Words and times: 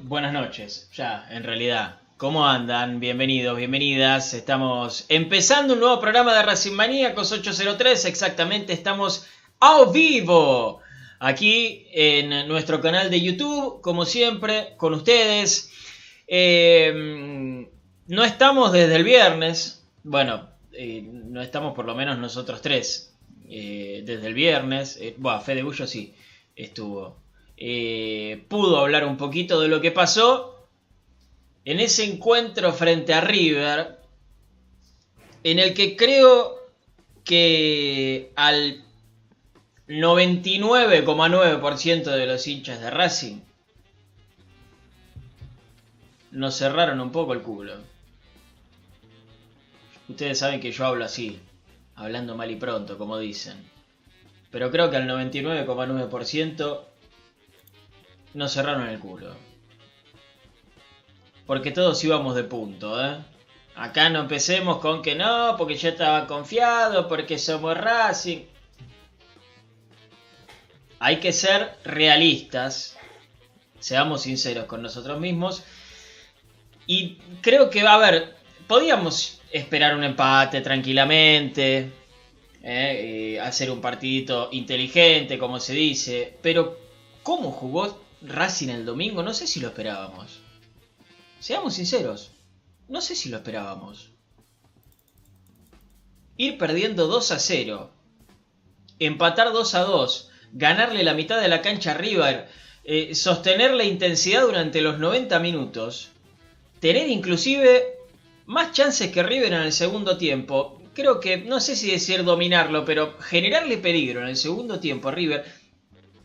Buenas 0.00 0.32
noches. 0.32 0.88
Ya, 0.92 1.24
en 1.30 1.44
realidad. 1.44 2.00
¿Cómo 2.16 2.46
andan? 2.48 2.98
Bienvenidos, 2.98 3.56
bienvenidas. 3.56 4.34
Estamos 4.34 5.04
empezando 5.08 5.74
un 5.74 5.80
nuevo 5.80 6.00
programa 6.00 6.34
de 6.34 6.42
Racing 6.42 6.72
Maníacos 6.72 7.30
803. 7.30 8.04
Exactamente, 8.06 8.72
estamos 8.72 9.26
a 9.60 9.84
vivo. 9.92 10.80
Aquí 11.20 11.86
en 11.92 12.48
nuestro 12.48 12.80
canal 12.80 13.08
de 13.08 13.20
YouTube, 13.20 13.80
como 13.80 14.04
siempre, 14.04 14.74
con 14.78 14.94
ustedes. 14.94 15.70
Eh, 16.26 17.68
no 18.08 18.24
estamos 18.24 18.72
desde 18.72 18.96
el 18.96 19.04
viernes. 19.04 19.84
Bueno, 20.02 20.48
eh, 20.72 21.02
no 21.06 21.40
estamos 21.40 21.74
por 21.74 21.84
lo 21.84 21.94
menos 21.94 22.18
nosotros 22.18 22.60
tres. 22.62 23.14
eh, 23.48 24.02
desde 24.04 24.26
el 24.26 24.34
viernes. 24.34 24.96
Eh, 25.00 25.14
bueno, 25.18 25.40
Fede 25.40 25.62
Bullo 25.62 25.86
sí 25.86 26.14
estuvo 26.56 27.21
eh, 27.64 28.44
pudo 28.48 28.78
hablar 28.78 29.06
un 29.06 29.16
poquito 29.16 29.60
de 29.60 29.68
lo 29.68 29.80
que 29.80 29.92
pasó 29.92 30.66
en 31.64 31.78
ese 31.78 32.02
encuentro 32.02 32.72
frente 32.72 33.14
a 33.14 33.20
River, 33.20 34.00
en 35.44 35.60
el 35.60 35.72
que 35.72 35.94
creo 35.94 36.58
que 37.22 38.32
al 38.34 38.82
99,9% 39.86 42.02
de 42.02 42.26
los 42.26 42.48
hinchas 42.48 42.80
de 42.80 42.90
Racing 42.90 43.38
nos 46.32 46.56
cerraron 46.56 47.00
un 47.00 47.12
poco 47.12 47.32
el 47.32 47.42
culo. 47.42 47.74
Ustedes 50.08 50.40
saben 50.40 50.58
que 50.58 50.72
yo 50.72 50.84
hablo 50.84 51.04
así, 51.04 51.38
hablando 51.94 52.36
mal 52.36 52.50
y 52.50 52.56
pronto, 52.56 52.98
como 52.98 53.18
dicen. 53.18 53.54
Pero 54.50 54.72
creo 54.72 54.90
que 54.90 54.96
al 54.96 55.08
99,9% 55.08 56.91
nos 58.34 58.52
cerraron 58.52 58.88
el 58.88 58.98
culo. 58.98 59.34
Porque 61.46 61.70
todos 61.70 62.02
íbamos 62.04 62.34
de 62.34 62.44
punto, 62.44 63.04
¿eh? 63.04 63.18
Acá 63.74 64.10
no 64.10 64.20
empecemos 64.20 64.78
con 64.78 65.02
que 65.02 65.14
no, 65.14 65.54
porque 65.56 65.76
yo 65.76 65.88
estaba 65.88 66.26
confiado, 66.26 67.08
porque 67.08 67.38
somos 67.38 67.76
Racing. 67.76 68.44
Hay 70.98 71.16
que 71.16 71.32
ser 71.32 71.76
realistas, 71.84 72.96
seamos 73.80 74.22
sinceros 74.22 74.66
con 74.66 74.82
nosotros 74.82 75.18
mismos. 75.18 75.64
Y 76.86 77.16
creo 77.40 77.70
que, 77.70 77.80
a 77.80 77.96
ver, 77.96 78.36
podíamos 78.66 79.40
esperar 79.50 79.96
un 79.96 80.04
empate 80.04 80.60
tranquilamente, 80.60 81.90
¿eh? 82.62 83.34
Eh, 83.34 83.40
hacer 83.40 83.70
un 83.70 83.80
partidito 83.80 84.48
inteligente, 84.52 85.38
como 85.38 85.58
se 85.58 85.74
dice, 85.74 86.38
pero 86.42 86.78
¿cómo 87.22 87.50
jugó 87.50 88.00
Racing 88.24 88.68
el 88.68 88.84
domingo? 88.84 89.22
No 89.22 89.34
sé 89.34 89.46
si 89.46 89.60
lo 89.60 89.68
esperábamos. 89.68 90.40
Seamos 91.40 91.74
sinceros, 91.74 92.30
no 92.88 93.00
sé 93.00 93.16
si 93.16 93.28
lo 93.28 93.38
esperábamos. 93.38 94.10
Ir 96.36 96.56
perdiendo 96.56 97.08
2 97.08 97.32
a 97.32 97.38
0, 97.38 97.90
empatar 98.98 99.52
2 99.52 99.74
a 99.74 99.80
2, 99.80 100.30
ganarle 100.52 101.02
la 101.02 101.14
mitad 101.14 101.40
de 101.40 101.48
la 101.48 101.62
cancha 101.62 101.92
a 101.92 101.94
River, 101.94 102.48
eh, 102.84 103.14
sostener 103.14 103.74
la 103.74 103.84
intensidad 103.84 104.42
durante 104.42 104.80
los 104.80 104.98
90 104.98 105.38
minutos, 105.40 106.10
tener 106.80 107.08
inclusive 107.08 107.98
más 108.46 108.72
chances 108.72 109.10
que 109.10 109.22
River 109.22 109.52
en 109.52 109.62
el 109.62 109.72
segundo 109.72 110.16
tiempo. 110.16 110.80
Creo 110.94 111.20
que, 111.20 111.38
no 111.38 111.60
sé 111.60 111.74
si 111.74 111.90
decir 111.90 112.24
dominarlo, 112.24 112.84
pero 112.84 113.18
generarle 113.18 113.78
peligro 113.78 114.20
en 114.20 114.28
el 114.28 114.36
segundo 114.36 114.78
tiempo 114.78 115.08
a 115.08 115.12
River, 115.12 115.44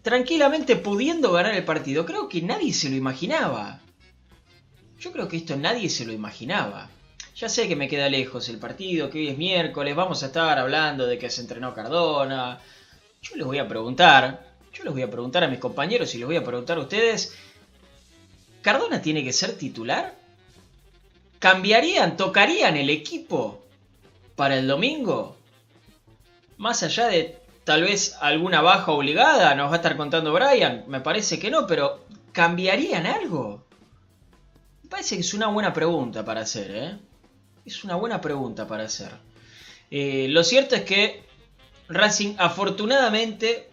tranquilamente 0.08 0.78
pudiendo 0.78 1.34
ganar 1.34 1.54
el 1.54 1.66
partido. 1.66 2.06
Creo 2.06 2.30
que 2.30 2.42
nadie 2.42 2.72
se 2.72 2.90
lo 2.90 2.96
imaginaba. 2.96 3.82
Yo 5.02 5.12
creo 5.12 5.28
que 5.28 5.36
esto 5.36 5.58
nadie 5.58 5.90
se 5.90 6.06
lo 6.06 6.14
imaginaba. 6.14 6.90
Ya 7.36 7.50
sé 7.50 7.68
que 7.68 7.76
me 7.76 7.90
queda 7.90 8.08
lejos 8.08 8.48
el 8.48 8.58
partido, 8.58 9.10
que 9.10 9.18
hoy 9.20 9.28
es 9.28 9.38
miércoles, 9.38 9.98
vamos 9.98 10.24
a 10.24 10.28
estar 10.28 10.58
hablando 10.60 11.06
de 11.06 11.18
que 11.18 11.30
se 11.30 11.42
entrenó 11.42 11.74
Cardona. 11.74 12.58
Yo 13.22 13.36
les 13.36 13.46
voy 13.46 13.58
a 13.58 13.68
preguntar, 13.68 14.48
yo 14.72 14.86
les 14.86 14.94
voy 14.94 15.02
a 15.02 15.12
preguntar 15.12 15.44
a 15.44 15.50
mis 15.50 15.60
compañeros 15.60 16.16
y 16.16 16.20
les 16.20 16.26
voy 16.26 16.38
a 16.38 16.46
preguntar 16.46 16.78
a 16.78 16.82
ustedes, 16.84 17.36
¿Cardona 18.62 19.02
tiene 19.02 19.26
que 19.26 19.34
ser 19.34 19.58
titular? 19.58 20.16
¿Cambiarían, 21.40 22.16
tocarían 22.16 22.78
el 22.78 22.90
equipo 22.90 23.62
para 24.38 24.58
el 24.58 24.68
domingo? 24.68 25.36
Más 26.56 26.82
allá 26.84 27.08
de 27.08 27.37
tal 27.68 27.84
vez 27.84 28.16
alguna 28.22 28.62
baja 28.62 28.94
obligada, 28.94 29.54
nos 29.54 29.68
va 29.68 29.74
a 29.74 29.76
estar 29.76 29.98
contando 29.98 30.32
Brian, 30.32 30.86
me 30.88 31.02
parece 31.02 31.38
que 31.38 31.52
no, 31.52 31.68
pero 31.68 32.06
¿cambiarían 32.32 33.06
algo? 33.06 33.66
Me 34.84 34.90
parece 34.90 35.16
que 35.16 35.22
es 35.22 35.34
una 35.34 35.48
buena 35.48 35.74
pregunta 35.74 36.24
para 36.24 36.40
hacer, 36.40 36.72
¿eh? 36.74 36.98
Es 37.66 37.84
una 37.84 37.96
buena 37.96 38.22
pregunta 38.22 38.66
para 38.66 38.86
hacer. 38.86 39.12
Eh, 39.92 40.28
lo 40.30 40.46
cierto 40.46 40.76
es 40.76 40.84
que 40.84 41.26
Racing 41.90 42.36
afortunadamente 42.38 43.70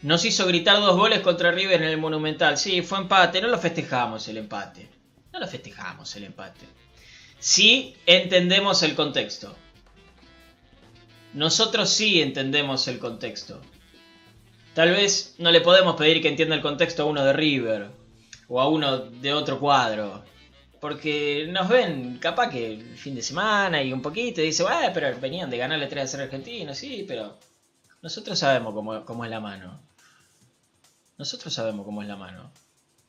nos 0.00 0.24
hizo 0.24 0.46
gritar 0.46 0.80
dos 0.80 0.96
goles 0.96 1.20
contra 1.20 1.50
River 1.50 1.82
en 1.82 1.88
el 1.90 1.98
Monumental. 1.98 2.56
Sí, 2.56 2.80
fue 2.80 2.96
empate, 2.96 3.42
no 3.42 3.48
lo 3.48 3.58
festejamos 3.58 4.26
el 4.28 4.38
empate. 4.38 4.88
No 5.34 5.38
lo 5.38 5.46
festejamos 5.46 6.16
el 6.16 6.24
empate. 6.24 6.64
Sí 7.38 7.94
entendemos 8.06 8.82
el 8.82 8.94
contexto. 8.94 9.54
Nosotros 11.34 11.90
sí 11.90 12.20
entendemos 12.20 12.86
el 12.88 12.98
contexto. 12.98 13.60
Tal 14.74 14.90
vez 14.90 15.34
no 15.38 15.50
le 15.50 15.60
podemos 15.60 15.96
pedir 15.96 16.22
que 16.22 16.28
entienda 16.28 16.54
el 16.54 16.62
contexto 16.62 17.02
a 17.02 17.06
uno 17.06 17.24
de 17.24 17.32
River 17.32 17.90
o 18.48 18.60
a 18.60 18.68
uno 18.68 18.98
de 18.98 19.32
otro 19.32 19.58
cuadro. 19.58 20.24
Porque 20.80 21.46
nos 21.48 21.68
ven 21.68 22.18
capaz 22.18 22.50
que 22.50 22.66
el 22.66 22.96
fin 22.96 23.14
de 23.14 23.22
semana 23.22 23.82
y 23.82 23.92
un 23.92 24.02
poquito 24.02 24.40
y 24.40 24.46
dice, 24.46 24.62
bueno, 24.62 24.90
pero 24.92 25.18
venían 25.20 25.48
de 25.48 25.58
ganarle 25.58 25.86
3 25.86 26.04
a 26.04 26.06
0 26.06 26.22
a 26.22 26.24
Argentina, 26.24 26.74
sí, 26.74 27.04
pero 27.06 27.38
nosotros 28.02 28.38
sabemos 28.38 28.74
cómo, 28.74 29.04
cómo 29.04 29.24
es 29.24 29.30
la 29.30 29.40
mano. 29.40 29.80
Nosotros 31.18 31.54
sabemos 31.54 31.86
cómo 31.86 32.02
es 32.02 32.08
la 32.08 32.16
mano. 32.16 32.50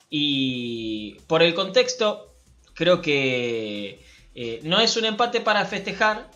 Y 0.10 1.16
por 1.26 1.42
el 1.42 1.56
contexto, 1.56 2.36
creo 2.76 3.02
que 3.02 4.06
eh, 4.36 4.60
no 4.64 4.80
es 4.80 4.96
un 4.98 5.06
empate 5.06 5.42
para 5.42 5.66
festejar, 5.66 6.30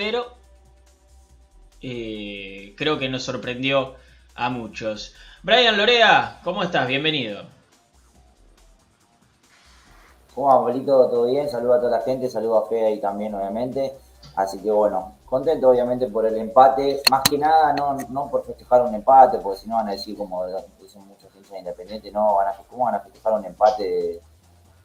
pero 0.00 0.24
eh, 1.82 2.74
creo 2.78 2.98
que 2.98 3.10
nos 3.10 3.22
sorprendió 3.22 3.96
a 4.34 4.48
muchos. 4.48 5.14
Brian 5.42 5.76
Lorea, 5.76 6.40
¿cómo 6.42 6.62
estás? 6.62 6.88
Bienvenido. 6.88 7.42
¿Cómo 10.34 10.46
va, 10.46 10.64
Pablito? 10.64 11.06
¿Todo 11.10 11.26
bien? 11.26 11.50
Saludo 11.50 11.74
a 11.74 11.80
toda 11.80 11.98
la 11.98 12.02
gente, 12.02 12.30
saludo 12.30 12.64
a 12.64 12.66
Fede 12.70 12.86
ahí 12.86 12.98
también, 12.98 13.34
obviamente. 13.34 13.92
Así 14.36 14.58
que 14.62 14.70
bueno, 14.70 15.16
contento 15.26 15.68
obviamente 15.68 16.06
por 16.06 16.24
el 16.24 16.38
empate. 16.38 17.02
Más 17.10 17.22
que 17.28 17.36
nada, 17.36 17.74
no, 17.74 17.98
no 18.08 18.30
por 18.30 18.46
festejar 18.46 18.80
un 18.80 18.94
empate, 18.94 19.36
porque 19.36 19.58
si 19.58 19.68
no 19.68 19.74
van 19.74 19.88
a 19.88 19.92
decir 19.92 20.16
como 20.16 20.46
dicen 20.80 21.06
muchos 21.06 21.28
hinchas 21.36 21.58
independientes, 21.58 22.10
no, 22.10 22.36
van 22.36 22.48
a, 22.48 22.52
¿cómo 22.70 22.86
van 22.86 22.94
a 22.94 23.00
festejar 23.00 23.34
un 23.34 23.44
empate 23.44 24.22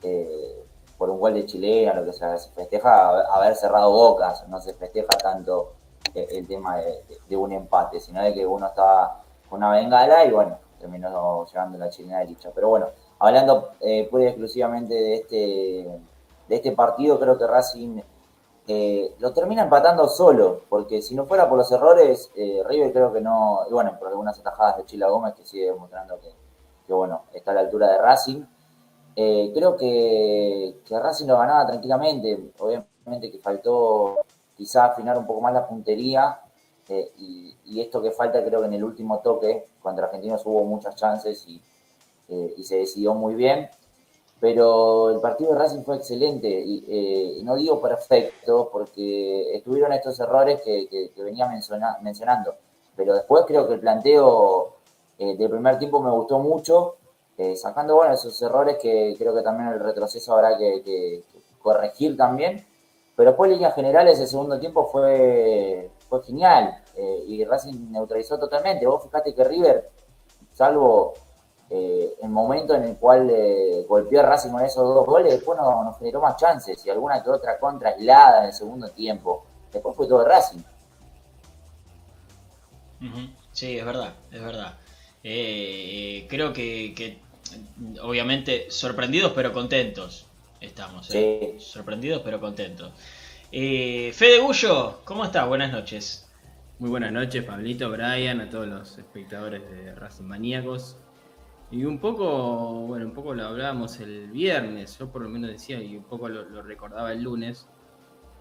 eh, 0.04 0.66
por 0.98 1.10
un 1.10 1.20
gol 1.20 1.34
de 1.34 1.46
chilena? 1.46 1.94
Lo 1.94 2.06
que 2.06 2.14
se, 2.14 2.38
se 2.38 2.50
festeja 2.52 3.10
haber 3.34 3.56
cerrado 3.56 3.92
bocas, 3.92 4.48
no 4.48 4.60
se 4.60 4.74
festeja 4.74 5.10
tanto 5.22 5.74
eh, 6.14 6.28
el 6.32 6.48
tema 6.48 6.78
de, 6.78 7.38
un 7.38 7.52
empate, 7.52 8.00
sino 8.00 8.22
de 8.22 8.34
que 8.34 8.46
uno 8.46 8.68
estaba 8.68 9.24
con 9.50 9.58
una 9.58 9.72
bengala 9.72 10.26
y 10.26 10.32
bueno, 10.32 10.58
terminó 10.80 11.46
llevando 11.46 11.78
la 11.78 11.90
chilena 11.90 12.20
de 12.20 12.28
dicha. 12.28 12.52
Pero 12.54 12.70
bueno, 12.70 12.88
hablando 13.20 13.72
eh, 13.82 14.10
exclusivamente 14.12 14.94
de 14.94 15.16
este, 15.16 15.36
de 16.48 16.56
este 16.56 16.72
partido, 16.72 17.20
creo 17.20 17.38
que 17.38 17.48
Racing 17.48 18.02
eh, 18.68 19.16
lo 19.20 19.32
termina 19.32 19.62
empatando 19.62 20.08
solo, 20.08 20.62
porque 20.70 21.02
si 21.02 21.14
no 21.14 21.26
fuera 21.26 21.48
por 21.48 21.58
los 21.58 21.72
errores, 21.72 22.32
eh, 22.36 22.64
River 22.66 22.92
creo 22.92 23.14
que 23.14 23.22
no, 23.22 23.60
y 23.70 23.74
bueno, 23.74 23.96
por 24.00 24.08
algunas 24.08 24.40
atajadas 24.40 24.78
de 24.78 24.86
Chila 24.86 25.08
Gómez 25.08 25.36
que 25.36 25.46
sigue 25.46 25.66
demostrando 25.66 26.20
que, 26.20 26.32
que 26.88 26.94
bueno, 26.94 27.26
está 27.32 27.52
a 27.52 27.56
la 27.56 27.60
altura 27.62 27.92
de 27.92 28.00
Racing. 28.00 28.44
Eh, 29.16 29.52
creo 29.54 29.78
que, 29.78 30.80
que, 30.86 31.00
Racing 31.00 31.28
lo 31.28 31.38
ganaba 31.38 31.66
tranquilamente, 31.68 32.52
obviamente 32.60 33.32
que 33.32 33.40
faltó 33.40 34.18
quizá 34.58 34.86
afinar 34.86 35.18
un 35.18 35.26
poco 35.26 35.42
más 35.42 35.54
la 35.54 35.68
puntería 35.68 36.40
y, 37.18 37.56
y, 37.66 37.82
esto 37.82 38.02
que 38.02 38.12
falta 38.12 38.44
creo 38.44 38.60
que 38.62 38.68
en 38.68 38.74
el 38.74 38.84
último 38.84 39.20
toque 39.20 39.66
contra 39.82 40.06
Argentinos 40.06 40.46
hubo 40.46 40.64
muchas 40.66 40.96
chances 40.96 41.48
y, 41.48 41.62
y 42.28 42.64
se 42.64 42.78
decidió 42.78 43.14
muy 43.14 43.36
bien. 43.36 43.70
Pero 44.40 45.12
el 45.12 45.22
partido 45.22 45.54
de 45.54 45.60
Racing 45.60 45.84
fue 45.84 45.96
excelente 45.96 46.48
y, 46.48 46.86
eh, 46.88 47.44
no 47.44 47.56
digo 47.56 47.82
perfecto 47.82 48.70
porque 48.72 49.56
estuvieron 49.56 49.94
estos 49.94 50.20
errores 50.20 50.62
que, 50.62 51.12
venía 51.18 51.50
mencionando, 52.02 52.56
pero 52.96 53.14
después 53.14 53.46
creo 53.48 53.68
que 53.68 53.76
el 53.76 53.80
planteo 53.80 54.76
eh, 55.18 55.38
del 55.38 55.50
primer 55.50 55.80
tiempo 55.80 56.02
me 56.02 56.12
gustó 56.12 56.40
mucho, 56.40 56.98
eh, 57.38 57.56
sacando 57.56 57.96
bueno 57.96 58.14
esos 58.14 58.42
errores 58.42 58.78
que 58.82 59.16
creo 59.18 59.36
que 59.36 59.42
también 59.42 59.70
el 59.70 59.80
retroceso 59.80 60.34
habrá 60.34 60.58
que, 60.58 61.24
corregir 61.62 62.16
también, 62.16 62.66
pero 63.16 63.32
después 63.32 63.50
en 63.50 63.56
líneas 63.56 63.74
generales 63.74 64.20
el 64.20 64.28
segundo 64.28 64.60
tiempo 64.60 64.86
fue, 64.86 65.90
fue 66.08 66.24
genial 66.24 66.84
y 67.28 67.44
Racing 67.44 67.92
neutralizó 67.92 68.38
totalmente, 68.38 68.86
vos 68.86 69.04
fijate 69.04 69.34
que 69.34 69.44
River, 69.44 69.90
salvo 70.54 71.14
eh, 71.68 72.16
el 72.22 72.30
momento 72.30 72.76
en 72.76 72.84
el 72.84 72.98
cual 72.98 73.28
eh, 73.32 73.86
golpeó 73.90 74.20
a 74.20 74.24
Racing 74.24 74.52
con 74.52 74.64
esos 74.64 74.84
dos 74.84 75.06
goles, 75.06 75.34
después 75.34 75.58
no, 75.58 75.84
nos 75.84 75.98
generó 75.98 76.22
más 76.22 76.38
chances 76.38 76.86
y 76.86 76.90
alguna 76.92 77.24
que 77.24 77.30
otra 77.32 77.58
contra 77.60 77.90
aislada 77.90 78.42
en 78.42 78.46
el 78.48 78.54
segundo 78.54 78.90
tiempo. 78.92 79.46
Después 79.72 79.96
fue 79.96 80.08
todo 80.08 80.24
Racing. 80.24 80.60
Sí, 83.52 83.80
es 83.80 83.86
verdad, 83.86 84.14
es 84.32 84.44
verdad. 84.44 84.74
Eh, 85.24 86.28
creo 86.30 86.54
que, 86.54 87.20
obviamente 88.02 88.68
sorprendidos 88.70 89.32
pero 89.34 89.54
contentos 89.54 90.28
estamos. 90.60 91.10
Sorprendidos 91.60 92.22
pero 92.24 92.40
contentos. 92.40 92.92
Fede 93.52 94.40
Gullo, 94.40 95.02
¿cómo 95.06 95.24
estás? 95.24 95.48
Buenas 95.48 95.72
noches. 95.72 96.26
Muy 96.78 96.90
buenas 96.90 97.14
noches, 97.14 97.42
Pablito, 97.46 97.90
Brian, 97.90 98.42
a 98.42 98.50
todos 98.50 98.68
los 98.68 98.98
espectadores 98.98 99.62
de 99.70 99.96
Racing 99.96 100.26
Maníacos. 100.26 100.98
Y 101.72 101.86
un 101.86 102.00
poco, 102.00 102.86
bueno, 102.88 103.06
un 103.06 103.14
poco 103.14 103.34
lo 103.34 103.46
hablábamos 103.46 104.00
el 104.02 104.30
viernes, 104.30 104.98
yo 105.00 105.10
por 105.10 105.22
lo 105.22 105.30
menos 105.30 105.50
decía, 105.52 105.82
y 105.82 105.96
un 105.96 106.04
poco 106.04 106.28
lo, 106.28 106.62
recordaba 106.64 107.14
el 107.14 107.24
lunes, 107.24 107.66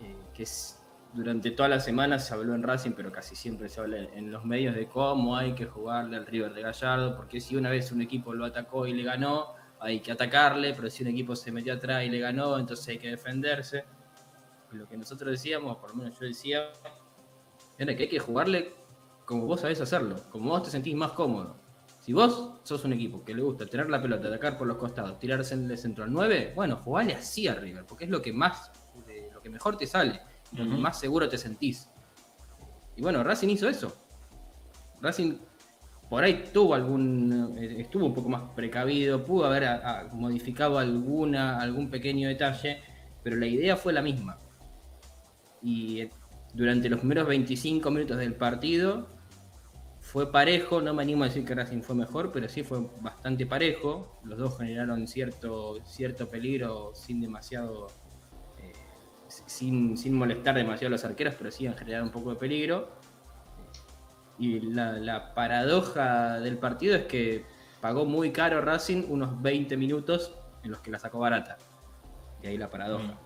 eh, 0.01 0.17
que 0.35 0.43
es, 0.43 0.83
durante 1.15 1.53
toda 1.53 1.69
la 1.69 1.81
semana 1.81 2.19
se 2.19 2.35
habló 2.35 2.55
en 2.55 2.63
Racing, 2.63 2.93
pero 2.93 3.13
casi 3.13 3.37
siempre 3.37 3.69
se 3.69 3.81
habla 3.81 3.99
en 3.99 4.33
los 4.33 4.45
medios 4.45 4.75
de 4.75 4.89
cómo 4.89 5.37
hay 5.37 5.55
que 5.55 5.67
jugarle 5.67 6.17
al 6.17 6.27
River 6.27 6.53
de 6.53 6.63
Gallardo, 6.63 7.17
porque 7.17 7.41
si 7.41 7.57
una 7.57 7.71
vez 7.71 7.93
un 7.93 8.03
equipo 8.03 8.35
lo 8.35 8.44
atacó 8.44 8.87
y 8.87 8.93
le 8.93 9.05
ganó, 9.05 9.55
hay 9.79 10.01
que 10.01 10.13
atacarle, 10.13 10.75
pero 10.75 10.91
si 10.91 11.05
un 11.05 11.11
equipo 11.11 11.37
se 11.37 11.53
metió 11.53 11.73
atrás 11.75 12.05
y 12.05 12.09
le 12.09 12.19
ganó, 12.19 12.59
entonces 12.59 12.89
hay 12.89 12.99
que 12.99 13.11
defenderse. 13.11 13.85
lo 14.73 14.89
que 14.89 14.97
nosotros 14.97 15.31
decíamos, 15.31 15.77
por 15.77 15.91
lo 15.91 15.97
menos 15.97 16.19
yo 16.19 16.27
decía, 16.27 16.73
era 17.79 17.94
que 17.97 18.05
hay 18.05 18.09
que 18.09 18.19
jugarle 18.19 18.75
como 19.25 19.47
vos 19.47 19.61
sabés 19.61 19.81
hacerlo, 19.81 20.17
como 20.31 20.51
vos 20.51 20.65
te 20.65 20.71
sentís 20.71 20.94
más 20.94 21.13
cómodo. 21.13 21.56
Si 22.01 22.13
vos 22.13 22.61
sos 22.65 22.85
un 22.85 22.93
equipo 22.93 23.25
que 23.25 23.35
le 23.35 23.41
gusta 23.41 23.67
tener 23.67 23.89
la 23.89 24.03
pelota, 24.03 24.29
atacar 24.29 24.59
por 24.59 24.67
los 24.67 24.77
costados, 24.77 25.19
tirarse 25.19 25.55
en 25.55 25.71
el 25.71 25.79
centro 25.79 26.05
al 26.05 26.13
9, 26.13 26.53
bueno, 26.55 26.77
jugale 26.77 27.15
así 27.15 27.49
a 27.49 27.55
River, 27.55 27.87
porque 27.87 28.05
es 28.05 28.11
lo 28.11 28.21
que 28.21 28.33
más, 28.33 28.71
lo 29.33 29.41
que 29.41 29.49
mejor 29.49 29.79
te 29.79 29.87
sale, 29.87 30.21
que 30.55 30.65
más 30.65 30.99
seguro 30.99 31.29
te 31.29 31.39
sentís. 31.39 31.89
Y 32.96 33.03
bueno, 33.03 33.23
Racing 33.25 33.49
hizo 33.49 33.69
eso. 33.69 33.96
Racing 35.01 35.39
por 36.08 36.23
ahí 36.23 36.44
tuvo 36.53 36.75
algún, 36.75 37.56
eh, 37.58 37.81
estuvo 37.81 38.06
un 38.06 38.15
poco 38.15 38.29
más 38.29 38.43
precavido, 38.55 39.25
pudo 39.25 39.46
haber 39.46 39.69
modificado 40.13 40.79
alguna, 40.79 41.58
algún 41.58 41.91
pequeño 41.91 42.29
detalle, 42.29 42.81
pero 43.23 43.37
la 43.37 43.46
idea 43.46 43.77
fue 43.77 43.93
la 43.93 44.03
misma. 44.03 44.39
Y 45.63 46.03
eh, 46.03 46.11
durante 46.53 46.89
los 46.89 47.01
primeros 47.01 47.27
25 47.27 47.91
minutos 47.91 48.19
del 48.19 48.34
partido, 48.34 49.08
fue 50.05 50.31
parejo, 50.31 50.82
no 50.82 50.93
me 50.93 51.03
animo 51.03 51.25
a 51.25 51.29
decir 51.29 51.44
que 51.44 51.55
Racing 51.55 51.81
fue 51.81 51.96
mejor, 51.96 52.31
pero 52.31 52.49
sí 52.49 52.63
fue 52.63 52.87
bastante 53.01 53.46
parejo. 53.46 54.20
Los 54.23 54.39
dos 54.39 54.58
generaron 54.58 55.08
cierto, 55.08 55.81
cierto 55.87 56.29
peligro 56.29 56.93
sin 56.94 57.20
demasiado. 57.20 57.89
Eh, 59.46 59.96
sin, 59.96 60.15
molestar 60.15 60.55
demasiado 60.55 60.89
a 60.89 60.91
los 60.91 61.05
arqueros, 61.05 61.34
pero 61.36 61.51
sí 61.51 61.67
han 61.67 61.77
generado 61.77 62.05
un 62.05 62.10
poco 62.10 62.31
de 62.31 62.36
peligro. 62.36 62.89
Y 64.39 64.60
la, 64.60 65.32
paradoja 65.34 66.41
del 66.41 66.58
partido 66.58 66.96
es 66.96 67.05
que 67.05 67.44
pagó 67.81 68.05
muy 68.05 68.32
caro 68.32 68.60
Racing 68.60 69.05
unos 69.08 69.41
20 69.41 69.77
minutos 69.77 70.34
en 70.63 70.70
los 70.70 70.81
que 70.81 70.91
la 70.91 70.98
sacó 70.98 71.20
barata. 71.20 71.58
Y 72.43 72.48
ahí 72.48 72.58
la 72.58 72.70
paradoja. 72.70 73.13
Mm. 73.13 73.19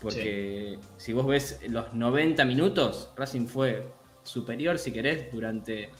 Porque 0.00 0.78
si 0.98 1.12
vos 1.12 1.26
ves 1.26 1.60
los 1.68 1.94
90 1.94 2.44
minutos, 2.44 3.10
Racing 3.16 3.46
fue 3.46 3.90
superior, 4.22 4.78
si 4.78 4.92
querés, 4.92 5.32
durante 5.32 5.90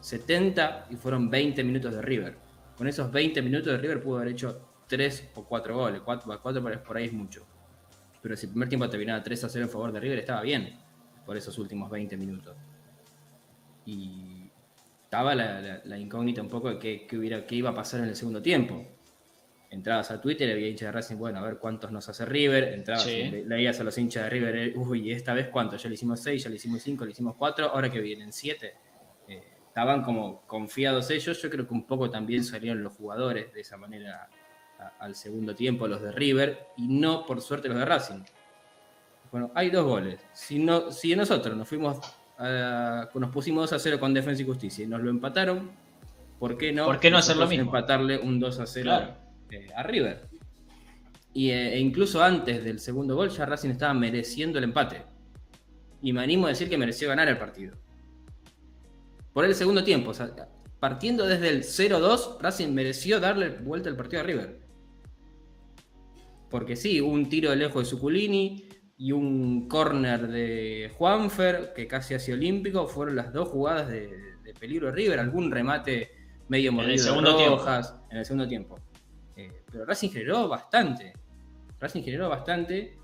70 0.00 0.86
y 0.90 0.96
fueron 0.96 1.28
20 1.28 1.64
minutos 1.64 1.94
de 1.94 2.02
River. 2.02 2.36
Con 2.76 2.86
esos 2.86 3.10
20 3.10 3.42
minutos 3.42 3.72
de 3.72 3.78
River 3.78 4.02
pudo 4.02 4.16
haber 4.16 4.28
hecho 4.28 4.60
3 4.86 5.30
o 5.34 5.44
4 5.44 5.76
goles. 5.76 6.00
4, 6.02 6.40
4 6.40 6.82
por 6.84 6.96
ahí 6.96 7.06
es 7.06 7.12
mucho. 7.12 7.46
Pero 8.22 8.36
si 8.36 8.46
el 8.46 8.52
primer 8.52 8.68
tiempo 8.68 8.88
terminaba 8.88 9.22
3 9.22 9.44
a 9.44 9.48
0 9.48 9.64
en 9.64 9.70
favor 9.70 9.92
de 9.92 10.00
River, 10.00 10.20
estaba 10.20 10.42
bien 10.42 10.78
por 11.26 11.36
esos 11.36 11.58
últimos 11.58 11.90
20 11.90 12.16
minutos. 12.16 12.56
Y 13.84 14.50
estaba 15.04 15.34
la, 15.34 15.98
incógnita 15.98 16.40
un 16.40 16.48
poco 16.48 16.70
de 16.74 16.78
qué, 17.06 17.18
hubiera, 17.18 17.44
qué 17.44 17.56
iba 17.56 17.70
a 17.70 17.74
pasar 17.74 18.00
en 18.00 18.08
el 18.08 18.16
segundo 18.16 18.40
tiempo. 18.40 18.86
Entrabas 19.70 20.10
a 20.10 20.20
Twitter 20.20 20.48
y 20.48 20.52
había 20.52 20.68
hinchas 20.68 20.88
de 20.88 20.92
Racing, 20.92 21.16
bueno, 21.16 21.38
a 21.38 21.42
ver 21.42 21.58
cuántos 21.58 21.90
nos 21.90 22.08
hace 22.08 22.26
River, 22.26 22.74
entrabas, 22.74 23.06
leías 23.06 23.80
a 23.80 23.84
los 23.84 23.96
hinchas 23.96 24.24
de 24.24 24.30
River, 24.30 24.56
eh, 24.56 24.72
uy, 24.76 25.10
esta 25.10 25.32
vez 25.32 25.48
cuántos, 25.48 25.82
ya 25.82 25.88
le 25.88 25.94
hicimos 25.94 26.20
6, 26.20 26.44
ya 26.44 26.50
le 26.50 26.56
hicimos 26.56 26.82
5, 26.82 27.04
le 27.06 27.10
hicimos 27.10 27.36
4, 27.36 27.70
ahora 27.70 27.90
que 27.90 28.00
vienen 28.00 28.32
7. 28.32 28.74
Eh, 29.28 29.42
estaban 29.66 30.02
como 30.02 30.42
confiados 30.46 31.10
ellos, 31.10 31.40
yo 31.40 31.48
creo 31.48 31.66
que 31.66 31.72
un 31.72 31.86
poco 31.86 32.10
también 32.10 32.44
salieron 32.44 32.82
los 32.82 32.92
jugadores 32.92 33.52
de 33.54 33.62
esa 33.62 33.78
manera 33.78 34.28
al 34.98 35.14
segundo 35.14 35.54
tiempo, 35.54 35.86
los 35.88 36.02
de 36.02 36.12
River, 36.12 36.66
y 36.76 36.88
no 36.88 37.24
por 37.26 37.40
suerte 37.40 37.68
los 37.68 37.78
de 37.78 37.84
Racing. 37.84 38.22
Bueno, 39.30 39.50
hay 39.54 39.70
dos 39.70 39.84
goles. 39.84 40.20
Si, 40.32 40.58
no, 40.58 40.90
si 40.90 41.16
nosotros 41.16 41.56
nos 41.56 41.68
fuimos 41.68 41.98
nos 43.14 43.30
pusimos 43.30 43.70
2 43.70 43.72
a 43.72 43.78
0 43.78 44.00
con 44.00 44.14
Defensa 44.14 44.42
y 44.42 44.46
Justicia 44.46 44.84
y 44.84 44.88
nos 44.88 45.00
lo 45.00 45.10
empataron, 45.10 45.70
¿por 46.38 46.56
qué 46.56 46.72
no, 46.72 46.86
¿Por 46.86 46.98
qué 46.98 47.10
no 47.10 47.18
hacer 47.18 47.36
lo 47.36 47.46
mismo? 47.46 47.66
empatarle 47.66 48.18
un 48.18 48.40
2 48.40 48.60
a 48.60 48.66
0 48.66 48.92
eh, 49.50 49.68
a 49.74 49.82
River. 49.82 50.28
Y, 51.34 51.50
eh, 51.50 51.74
e 51.74 51.78
incluso 51.78 52.22
antes 52.22 52.64
del 52.64 52.78
segundo 52.80 53.16
gol 53.16 53.30
ya 53.30 53.46
Racing 53.46 53.70
estaba 53.70 53.94
mereciendo 53.94 54.58
el 54.58 54.64
empate. 54.64 55.02
Y 56.02 56.12
me 56.12 56.22
animo 56.22 56.46
a 56.46 56.50
decir 56.50 56.68
que 56.68 56.76
mereció 56.76 57.08
ganar 57.08 57.28
el 57.28 57.38
partido. 57.38 57.76
Por 59.32 59.44
el 59.44 59.54
segundo 59.54 59.82
tiempo, 59.84 60.12
partiendo 60.78 61.26
desde 61.26 61.48
el 61.48 61.62
0-2, 61.62 62.38
Racing 62.40 62.68
mereció 62.74 63.20
darle 63.20 63.48
vuelta 63.48 63.88
al 63.88 63.96
partido 63.96 64.20
a 64.20 64.24
River. 64.24 64.61
Porque 66.52 66.76
sí, 66.76 67.00
un 67.00 67.30
tiro 67.30 67.48
de 67.48 67.56
lejos 67.56 67.82
de 67.82 67.90
Suculini 67.90 68.68
y 68.98 69.10
un 69.10 69.68
córner 69.68 70.28
de 70.28 70.92
Juanfer, 70.98 71.72
que 71.74 71.88
casi 71.88 72.12
hace 72.12 72.34
olímpico, 72.34 72.86
fueron 72.86 73.16
las 73.16 73.32
dos 73.32 73.48
jugadas 73.48 73.88
de, 73.88 74.34
peligro 74.60 74.88
de 74.88 74.92
River. 74.92 75.18
Algún 75.18 75.50
remate 75.50 76.10
medio 76.48 76.70
mordido 76.70 77.22
de 77.22 77.48
Rojas 77.48 77.96
en 78.10 78.18
el 78.18 78.26
segundo 78.26 78.46
tiempo. 78.46 78.78
Pero 79.34 79.86
Racing 79.86 80.10
generó 80.10 80.46
bastante. 80.46 81.14
Racing 81.80 82.02
generó 82.02 82.28
bastante 82.28 82.98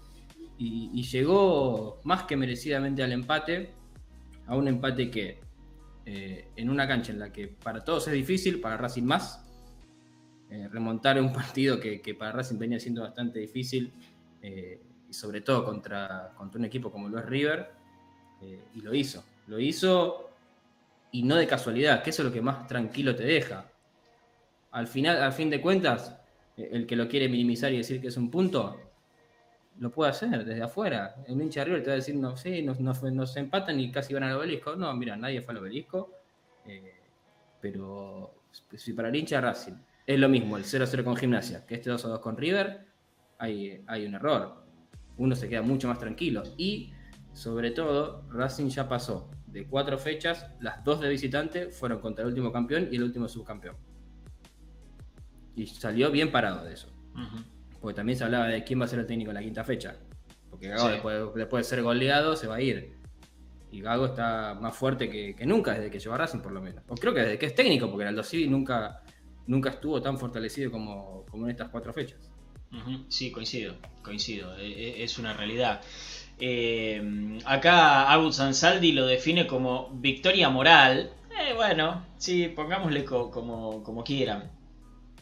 y, 0.58 1.02
llegó 1.04 2.02
más 2.04 2.24
que 2.24 2.36
merecidamente 2.36 3.02
al 3.02 3.12
empate. 3.12 3.70
A 4.46 4.56
un 4.56 4.68
empate 4.68 5.10
que 5.10 5.40
eh, 6.04 6.50
en 6.54 6.68
una 6.68 6.86
cancha 6.86 7.12
en 7.12 7.18
la 7.18 7.32
que 7.32 7.48
para 7.48 7.82
todos 7.82 8.08
es 8.08 8.12
difícil, 8.12 8.60
para 8.60 8.76
Racing 8.76 9.04
más. 9.04 9.47
Eh, 10.50 10.68
remontar 10.68 11.20
un 11.20 11.32
partido 11.32 11.78
que, 11.78 12.16
para 12.18 12.32
Racing 12.32 12.58
venía 12.58 12.80
siendo 12.80 13.02
bastante 13.02 13.38
difícil. 13.38 13.92
Eh, 14.42 14.80
y 15.08 15.12
sobre 15.12 15.40
todo 15.40 15.64
contra, 15.64 16.32
contra 16.36 16.58
un 16.58 16.66
equipo 16.66 16.90
como 16.92 17.08
lo 17.08 17.18
es 17.18 17.26
River. 17.26 17.70
y 18.74 18.80
lo 18.82 18.94
hizo. 18.94 19.24
Lo 19.46 19.58
hizo 19.58 20.30
y 21.10 21.22
no 21.22 21.36
de 21.36 21.46
casualidad, 21.46 22.02
que 22.02 22.10
eso 22.10 22.22
es 22.22 22.28
lo 22.28 22.32
que 22.32 22.42
más 22.42 22.66
tranquilo 22.66 23.16
te 23.16 23.24
deja. 23.24 23.64
Al 24.72 24.86
final, 24.86 25.22
al 25.22 25.32
fin 25.32 25.48
de 25.48 25.60
cuentas, 25.60 26.14
el 26.56 26.86
que 26.86 26.96
lo 26.96 27.08
quiere 27.08 27.28
minimizar 27.28 27.72
y 27.72 27.78
decir 27.78 28.00
que 28.00 28.08
es 28.08 28.16
un 28.16 28.30
punto, 28.30 28.78
lo 29.78 29.90
puede 29.90 30.10
hacer 30.10 30.44
desde 30.44 30.62
afuera. 30.62 31.14
Un 31.28 31.40
hincha 31.40 31.60
de 31.60 31.66
River 31.66 31.82
te 31.82 31.88
va 31.88 31.92
a 31.94 31.96
decir, 31.96 32.14
no, 32.16 32.36
sí, 32.36 32.62
nos, 32.62 32.78
nos, 32.80 33.36
empatan 33.36 33.80
y 33.80 33.90
casi 33.90 34.12
van 34.12 34.24
al 34.24 34.36
obelisco. 34.36 34.76
No, 34.76 34.94
mira, 34.94 35.16
nadie 35.16 35.40
fue 35.40 35.52
al 35.52 35.60
obelisco. 35.60 36.12
Eh, 36.66 36.94
pero 37.60 38.42
si 38.76 38.92
para 38.92 39.08
el 39.08 39.16
hincha 39.16 39.40
Racing 39.40 39.74
es 40.08 40.18
lo 40.18 40.30
mismo 40.30 40.56
el 40.56 40.64
0-0 40.64 41.04
con 41.04 41.16
Gimnasia 41.16 41.66
que 41.66 41.74
este 41.74 41.90
2-2 41.90 42.20
con 42.20 42.38
River, 42.38 42.86
hay, 43.38 43.84
hay 43.86 44.06
un 44.06 44.14
error. 44.14 44.64
Uno 45.18 45.36
se 45.36 45.50
queda 45.50 45.60
mucho 45.60 45.86
más 45.86 45.98
tranquilo. 45.98 46.44
Y 46.56 46.94
sobre 47.34 47.72
todo, 47.72 48.24
Racing 48.30 48.68
ya 48.68 48.88
pasó 48.88 49.30
de 49.46 49.66
cuatro 49.66 49.98
fechas, 49.98 50.46
las 50.60 50.82
dos 50.82 51.02
de 51.02 51.10
visitante 51.10 51.68
fueron 51.68 52.00
contra 52.00 52.22
el 52.22 52.30
último 52.30 52.50
campeón 52.50 52.88
y 52.90 52.96
el 52.96 53.02
último 53.02 53.28
subcampeón. 53.28 53.76
Y 55.54 55.66
salió 55.66 56.10
bien 56.10 56.32
parado 56.32 56.64
de 56.64 56.72
eso. 56.72 56.88
Porque 57.78 57.94
también 57.94 58.16
se 58.16 58.24
hablaba 58.24 58.46
de 58.46 58.64
quién 58.64 58.80
va 58.80 58.86
a 58.86 58.88
ser 58.88 59.00
el 59.00 59.06
técnico 59.06 59.30
en 59.30 59.34
la 59.34 59.42
quinta 59.42 59.62
fecha. 59.62 59.94
Porque 60.48 60.68
Gago 60.68 60.88
después, 61.34 61.66
de 61.66 61.68
ser 61.68 61.82
goleado 61.82 62.34
se 62.34 62.46
va 62.46 62.56
a 62.56 62.60
ir. 62.62 62.96
Y 63.70 63.82
Gago 63.82 64.06
está 64.06 64.56
más 64.58 64.74
fuerte 64.74 65.10
que, 65.10 65.44
nunca 65.44 65.74
desde 65.74 65.90
que 65.90 65.98
lleva 65.98 66.16
Racing, 66.16 66.38
por 66.38 66.52
lo 66.52 66.62
menos. 66.62 66.82
O 66.88 66.94
creo 66.94 67.12
que 67.12 67.20
desde 67.20 67.38
que 67.38 67.44
es 67.44 67.54
técnico, 67.54 67.90
porque 67.90 68.04
en 68.04 68.08
Aldo 68.08 68.22
Civi 68.22 68.48
nunca, 68.48 69.02
nunca 69.48 69.70
estuvo 69.70 70.00
tan 70.00 70.16
fortalecido 70.18 70.70
como, 70.70 71.24
como 71.28 71.46
en 71.46 71.50
estas 71.50 71.70
cuatro 71.70 71.92
fechas. 71.92 72.30
Sí, 73.08 73.32
coincido, 73.32 73.74
coincido. 74.02 74.56
E, 74.58 74.66
e, 74.66 75.02
es 75.02 75.18
una 75.18 75.32
realidad. 75.32 75.80
Eh, 76.38 77.40
acá 77.46 78.12
Agus 78.12 78.38
Ansaldi 78.38 78.92
lo 78.92 79.06
define 79.06 79.46
como 79.46 79.90
victoria 79.94 80.50
moral. 80.50 81.10
Eh, 81.30 81.54
bueno, 81.54 82.06
sí, 82.18 82.48
pongámosle 82.54 83.04
como, 83.04 83.82
como 83.82 84.04
quieran. 84.04 84.50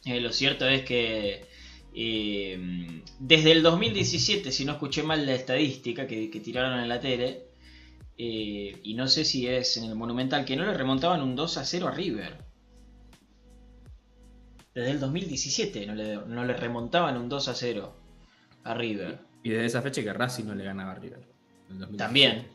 Eh, 0.05 0.21
lo 0.21 0.33
cierto 0.33 0.69
es 0.69 0.83
que 0.85 1.47
desde 3.19 3.53
el 3.53 3.63
2017, 3.63 4.53
si 4.53 4.67
no 4.67 4.73
escuché 4.73 5.03
mal 5.03 5.25
la 5.25 5.35
estadística 5.35 6.07
que, 6.07 6.29
tiraron 6.45 6.81
en 6.81 6.89
la 6.91 7.01
tele, 7.01 7.45
y 8.19 8.95
no 8.95 9.09
sé 9.09 9.25
si 9.25 9.47
es 9.47 9.79
en 9.79 9.85
el 9.85 9.95
Monumental, 9.95 10.45
que 10.45 10.57
no 10.57 10.67
le 10.67 10.75
remontaban 10.75 11.23
un 11.23 11.35
2 11.35 11.57
a 11.57 11.65
0 11.65 11.89
a 11.89 11.91
River. 11.93 12.46
Desde 14.77 14.91
el 14.91 15.01
2017 15.01 15.87
no 15.87 15.95
le, 15.95 16.17
no 16.17 16.45
le 16.45 16.53
remontaban 16.53 17.17
un 17.17 17.31
2 17.31 17.49
a 17.49 17.55
0 17.55 17.95
a 18.63 18.75
River. 18.75 19.19
Y 19.43 19.49
desde 19.49 19.65
esa 19.65 19.81
fecha 19.81 20.03
que 20.03 20.13
Racing 20.13 20.45
no 20.45 20.55
le 20.55 20.65
ganaba 20.65 20.93
a 20.93 20.95
River. 20.97 21.27
También. 21.97 22.47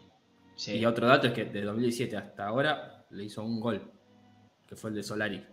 Y 0.68 0.86
otro 0.86 1.08
dato 1.08 1.26
es 1.26 1.34
que 1.34 1.46
de 1.46 1.64
2017 1.64 2.16
hasta 2.16 2.46
ahora 2.46 3.08
le 3.10 3.24
hizo 3.24 3.44
un 3.44 3.60
gol, 3.60 3.92
que 4.68 4.76
fue 4.76 4.92
el 4.92 4.98
de 4.98 5.04
Solari. 5.04 5.44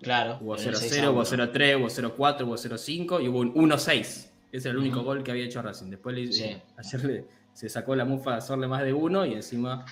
Claro. 0.00 0.38
Hubo 0.40 0.56
0-0, 0.56 1.12
hubo 1.12 1.22
0-3, 1.22 1.78
hubo 1.78 1.86
0-4, 1.86 2.42
hubo 2.42 2.56
0-5 2.56 3.22
y 3.22 3.28
hubo 3.28 3.38
un 3.38 3.54
1-6. 3.54 4.00
Ese 4.00 4.28
es 4.50 4.66
el 4.66 4.76
único 4.76 5.04
gol 5.04 5.22
que 5.22 5.30
había 5.30 5.44
hecho 5.44 5.62
Racing. 5.62 5.88
Después 5.90 6.16
le, 6.16 6.22
ayer 6.76 7.28
se 7.52 7.68
sacó 7.68 7.94
la 7.94 8.04
mufa 8.04 8.32
de 8.32 8.36
hacerle 8.38 8.66
más 8.66 8.82
de 8.82 8.92
uno 8.92 9.24
y 9.24 9.34
encima 9.34 9.84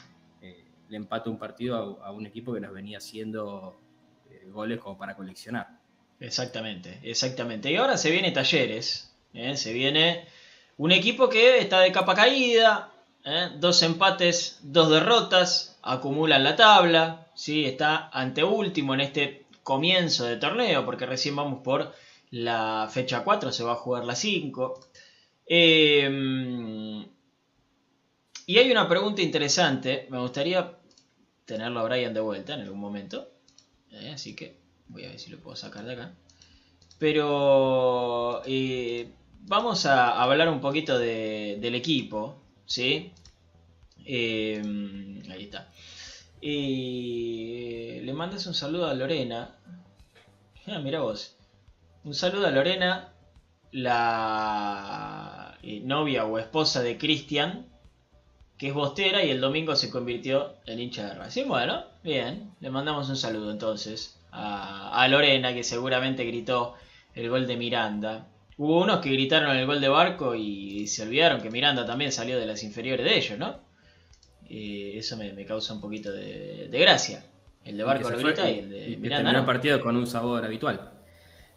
eh, 0.43 0.65
le 0.89 0.97
empató 0.97 1.31
un 1.31 1.39
partido 1.39 2.03
a, 2.03 2.11
un 2.11 2.27
equipo 2.27 2.53
que 2.53 2.59
nos 2.59 2.73
venía 2.73 2.99
haciendo 2.99 3.79
eh, 3.79 3.90
goles 4.53 4.79
como 4.79 4.99
para 4.99 5.17
coleccionar. 5.17 5.69
Exactamente, 6.19 7.01
exactamente. 7.03 7.71
Y 7.71 7.77
ahora 7.77 7.97
se 7.97 8.11
viene 8.11 8.31
Talleres, 8.31 9.15
¿eh? 9.33 9.57
Se 9.57 9.73
viene 9.73 10.27
un 10.77 10.93
equipo 10.93 11.29
que 11.29 11.59
está 11.59 11.81
de 11.81 11.93
capa 11.93 12.15
caída, 12.15 12.93
¿eh? 13.25 13.51
dos 13.59 13.83
empates, 13.83 14.59
dos 14.63 14.91
derrotas, 14.91 15.79
acumulan 15.83 16.45
la 16.45 16.57
tabla, 16.57 17.27
¿sí? 17.35 17.65
está 17.65 18.09
anteúltimo 18.13 18.95
en 18.95 19.01
este 19.01 19.47
comienzo 19.63 20.25
de 20.25 20.37
torneo, 20.37 20.85
porque 20.85 21.07
recién 21.07 21.37
vamos 21.37 21.63
por 21.63 21.95
la 22.31 22.89
fecha 22.91 23.25
4, 23.25 23.53
se 23.53 23.65
va 23.65 23.73
a 23.73 23.77
jugar 23.77 24.05
la 24.05 24.15
5. 24.15 24.81
Em, 25.47 27.07
y 28.47 28.59
hay 28.59 28.71
una 28.71 28.89
pregunta 28.89 29.23
interesante, 29.23 30.07
me 30.11 30.19
gustaría 30.19 30.77
tenerlo 31.45 31.81
a 31.81 31.85
Brian 31.85 32.15
de 32.15 32.21
vuelta 32.21 32.55
en 32.55 32.61
algún 32.61 32.81
momento, 32.81 33.29
¿eh? 33.93 34.11
así 34.15 34.35
que 34.35 34.57
voy 34.89 35.05
a 35.05 35.09
ver 35.09 35.19
si 35.19 35.31
lo 35.31 35.39
puedo 35.39 35.57
sacar 35.57 35.85
de 35.85 35.93
acá. 35.93 36.15
Pero 36.99 38.43
vamos 39.47 39.87
a 39.87 40.23
hablar 40.23 40.49
un 40.49 40.61
poquito 40.61 40.99
del 40.99 41.75
equipo, 41.75 42.41
¿sí? 42.67 43.13
Eh, 44.05 44.63
ahí 45.31 45.45
está. 45.45 45.69
Y 46.41 48.01
le 48.03 48.13
mandas 48.13 48.47
un 48.47 48.55
saludo 48.55 48.87
a 48.87 48.95
Lorena. 48.95 49.57
Ah, 50.67 50.79
mira 50.79 51.01
vos. 51.01 51.37
Un 52.05 52.15
saludo 52.15 52.47
a 52.47 52.51
Lorena, 52.51 53.13
la 53.73 55.59
eh, 55.63 55.81
novia 55.85 56.25
o 56.25 56.39
esposa 56.39 56.83
de 56.83 56.97
Cristian, 56.97 57.67
que 58.57 58.69
es 58.69 58.75
bostera 58.75 59.23
y 59.25 59.31
el 59.31 59.41
domingo 59.41 59.77
se 59.77 59.91
convirtió 59.91 60.57
en 60.67 60.81
hincha 60.81 61.07
de 61.07 61.15
Racing. 61.15 61.47
Bueno, 61.47 61.85
bien, 62.03 62.53
le 62.61 62.71
mandamos 62.71 63.09
un 63.09 63.17
saludo 63.17 63.51
entonces 63.51 64.19
a 64.33 65.07
Lorena, 65.09 65.53
que 65.53 65.65
seguramente 65.65 66.25
gritó 66.25 66.75
el 67.15 67.29
gol 67.29 67.47
de 67.47 67.57
Miranda. 67.57 68.27
Hubo 68.57 68.83
unos 68.83 69.01
que 69.01 69.11
gritaron 69.11 69.57
el 69.57 69.67
gol 69.67 69.81
de 69.81 69.89
Barco 69.89 70.35
y 70.35 70.87
se 70.87 71.03
olvidaron 71.03 71.41
que 71.41 71.51
Miranda 71.51 71.87
también 71.87 72.13
salió 72.13 72.39
de 72.39 72.47
las 72.47 72.63
inferiores 72.63 73.05
de 73.05 73.17
ellos, 73.17 73.39
¿no? 73.39 73.59
Eh, 74.49 74.95
eso 74.97 75.17
me, 75.17 75.45
causa 75.47 75.73
un 75.73 75.81
poquito 75.81 76.13
de, 76.13 76.69
gracia. 76.73 77.25
El 77.65 77.77
de 77.77 77.85
Barco 77.85 78.11
lo 78.11 78.19
grita 78.19 78.51
y, 78.51 78.59
el 78.59 78.71
de 78.71 78.97
Miranda 78.97 79.33
no. 79.33 79.47
partido 79.47 79.81
con 79.81 79.97
un 79.97 80.07
sabor 80.07 80.45
habitual. 80.45 80.91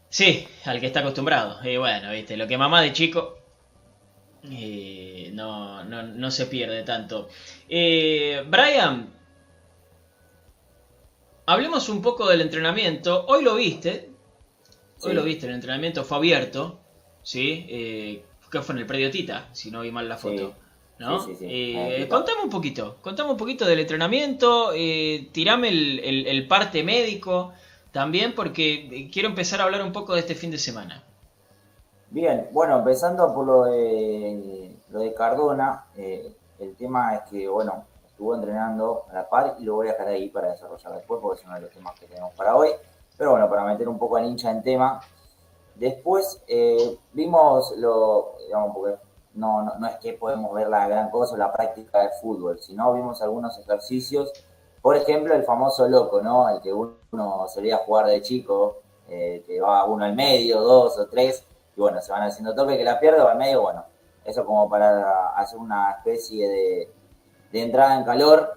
Sí, 0.10 0.48
al 0.66 0.80
que 0.80 0.86
está 0.86 1.00
acostumbrado. 1.00 1.58
Y 1.68 1.76
bueno, 1.78 2.12
viste, 2.12 2.38
lo 2.38 2.48
que 2.48 2.58
mamá 2.58 2.82
de 2.82 2.94
chico 2.94 3.40
eh, 4.50 5.32
no, 5.34 5.84
no, 5.84 6.32
se 6.32 6.46
pierde 6.46 6.84
tanto. 6.84 7.30
Eh, 7.68 8.44
Brian, 8.48 9.10
hablemos 11.46 11.90
un 11.90 12.02
poco 12.02 12.28
del 12.28 12.42
entrenamiento. 12.42 13.26
Hoy 13.28 13.44
lo 13.44 13.56
viste. 13.56 14.12
Hoy 15.02 15.14
lo 15.14 15.24
viste, 15.24 15.48
el 15.48 15.54
entrenamiento 15.54 16.04
fue 16.04 16.18
abierto. 16.18 16.80
¿sí? 17.24 17.66
Eh, 17.70 18.26
que 18.54 18.62
fue 18.62 18.76
en 18.76 18.82
el 18.82 18.88
predio 18.88 19.10
Tita, 19.10 19.50
si 19.52 19.72
no 19.72 19.82
vi 19.82 19.92
mal 19.92 20.08
la 20.08 20.18
foto. 20.18 20.54
¿no? 21.00 21.26
Eh, 21.42 22.08
contame 22.10 22.44
un 22.44 22.50
poquito, 22.52 22.98
contame 23.02 23.32
un 23.32 23.38
poquito 23.38 23.66
del 23.66 23.80
entrenamiento, 23.80 24.72
eh, 24.76 25.30
tirame 25.32 25.70
el, 25.70 26.48
parte 26.48 26.84
médico 26.84 27.52
también, 27.92 28.36
porque 28.36 29.10
quiero 29.12 29.28
empezar 29.28 29.60
a 29.60 29.64
hablar 29.64 29.82
un 29.82 29.92
poco 29.92 30.14
de 30.14 30.20
este 30.20 30.36
fin 30.36 30.52
de 30.52 30.60
semana. 30.60 31.04
Bien, 32.12 32.48
bueno, 32.52 32.78
empezando 32.78 33.34
por 33.34 33.46
lo 33.46 33.64
de, 33.64 34.72
lo 34.92 35.00
de 35.00 35.14
Cardona, 35.16 35.86
eh, 35.98 36.32
el 36.60 36.76
tema 36.76 37.16
es 37.16 37.22
que, 37.32 37.48
bueno, 37.48 37.86
estuvo 38.24 38.36
entrenando 38.36 39.06
a 39.10 39.14
la 39.14 39.30
par 39.30 39.56
y 39.60 39.64
lo 39.66 39.76
voy 39.76 39.90
a 39.90 39.92
dejar 39.92 40.08
ahí 40.08 40.30
para 40.30 40.52
desarrollar 40.52 40.94
después, 40.94 41.20
porque 41.22 41.42
es 41.42 41.46
uno 41.46 41.56
de 41.56 41.62
los 41.62 41.72
temas 41.72 42.00
que 42.00 42.08
tenemos 42.08 42.34
para 42.34 42.56
hoy. 42.56 42.70
Pero 43.18 43.32
bueno, 43.32 43.50
para 43.50 43.66
meter 43.66 43.90
un 43.90 44.00
poco 44.00 44.18
al 44.18 44.26
hincha 44.26 44.50
en 44.50 44.64
tema, 44.64 45.02
Después 45.76 46.44
eh, 46.48 47.00
vimos 47.14 47.74
lo, 47.78 48.36
digamos, 48.46 48.76
porque 48.76 48.96
no, 49.34 49.64
no, 49.64 49.88
es 49.88 49.96
que 49.96 50.14
podemos 50.14 50.54
ver 50.54 50.68
la 50.68 50.88
gran 50.88 51.10
cosa, 51.10 51.36
la 51.36 51.52
práctica 51.52 52.04
de 52.04 52.10
fútbol, 52.22 52.60
sino 52.60 52.94
vimos 52.94 53.22
algunos 53.24 53.58
ejercicios, 53.58 54.32
por 54.82 54.96
ejemplo, 54.96 55.34
el 55.34 55.44
famoso 55.44 55.88
loco, 55.88 56.22
¿no? 56.22 56.48
El 56.50 56.62
que 56.62 56.72
uno 56.72 57.48
solía 57.48 57.78
jugar 57.78 58.06
de 58.06 58.22
chico, 58.22 58.82
eh, 59.10 59.44
que 59.48 59.60
va 59.60 59.86
uno 59.86 60.06
al 60.06 60.14
medio, 60.14 60.62
dos 60.62 61.00
o 61.00 61.08
tres, 61.08 61.44
y 61.76 61.82
bueno, 61.82 62.02
se 62.02 62.12
van 62.12 62.24
haciendo 62.24 62.54
toque 62.54 62.78
que 62.78 62.84
la 62.84 63.00
pierde 63.00 63.24
va 63.24 63.32
al 63.32 63.38
medio, 63.40 63.62
bueno, 63.64 63.84
eso 64.24 64.46
como 64.46 64.70
para 64.70 65.30
hacer 65.30 65.58
una 65.58 65.92
especie 65.92 66.48
de, 66.48 66.92
entrada 67.62 67.98
en 67.98 68.04
calor 68.04 68.54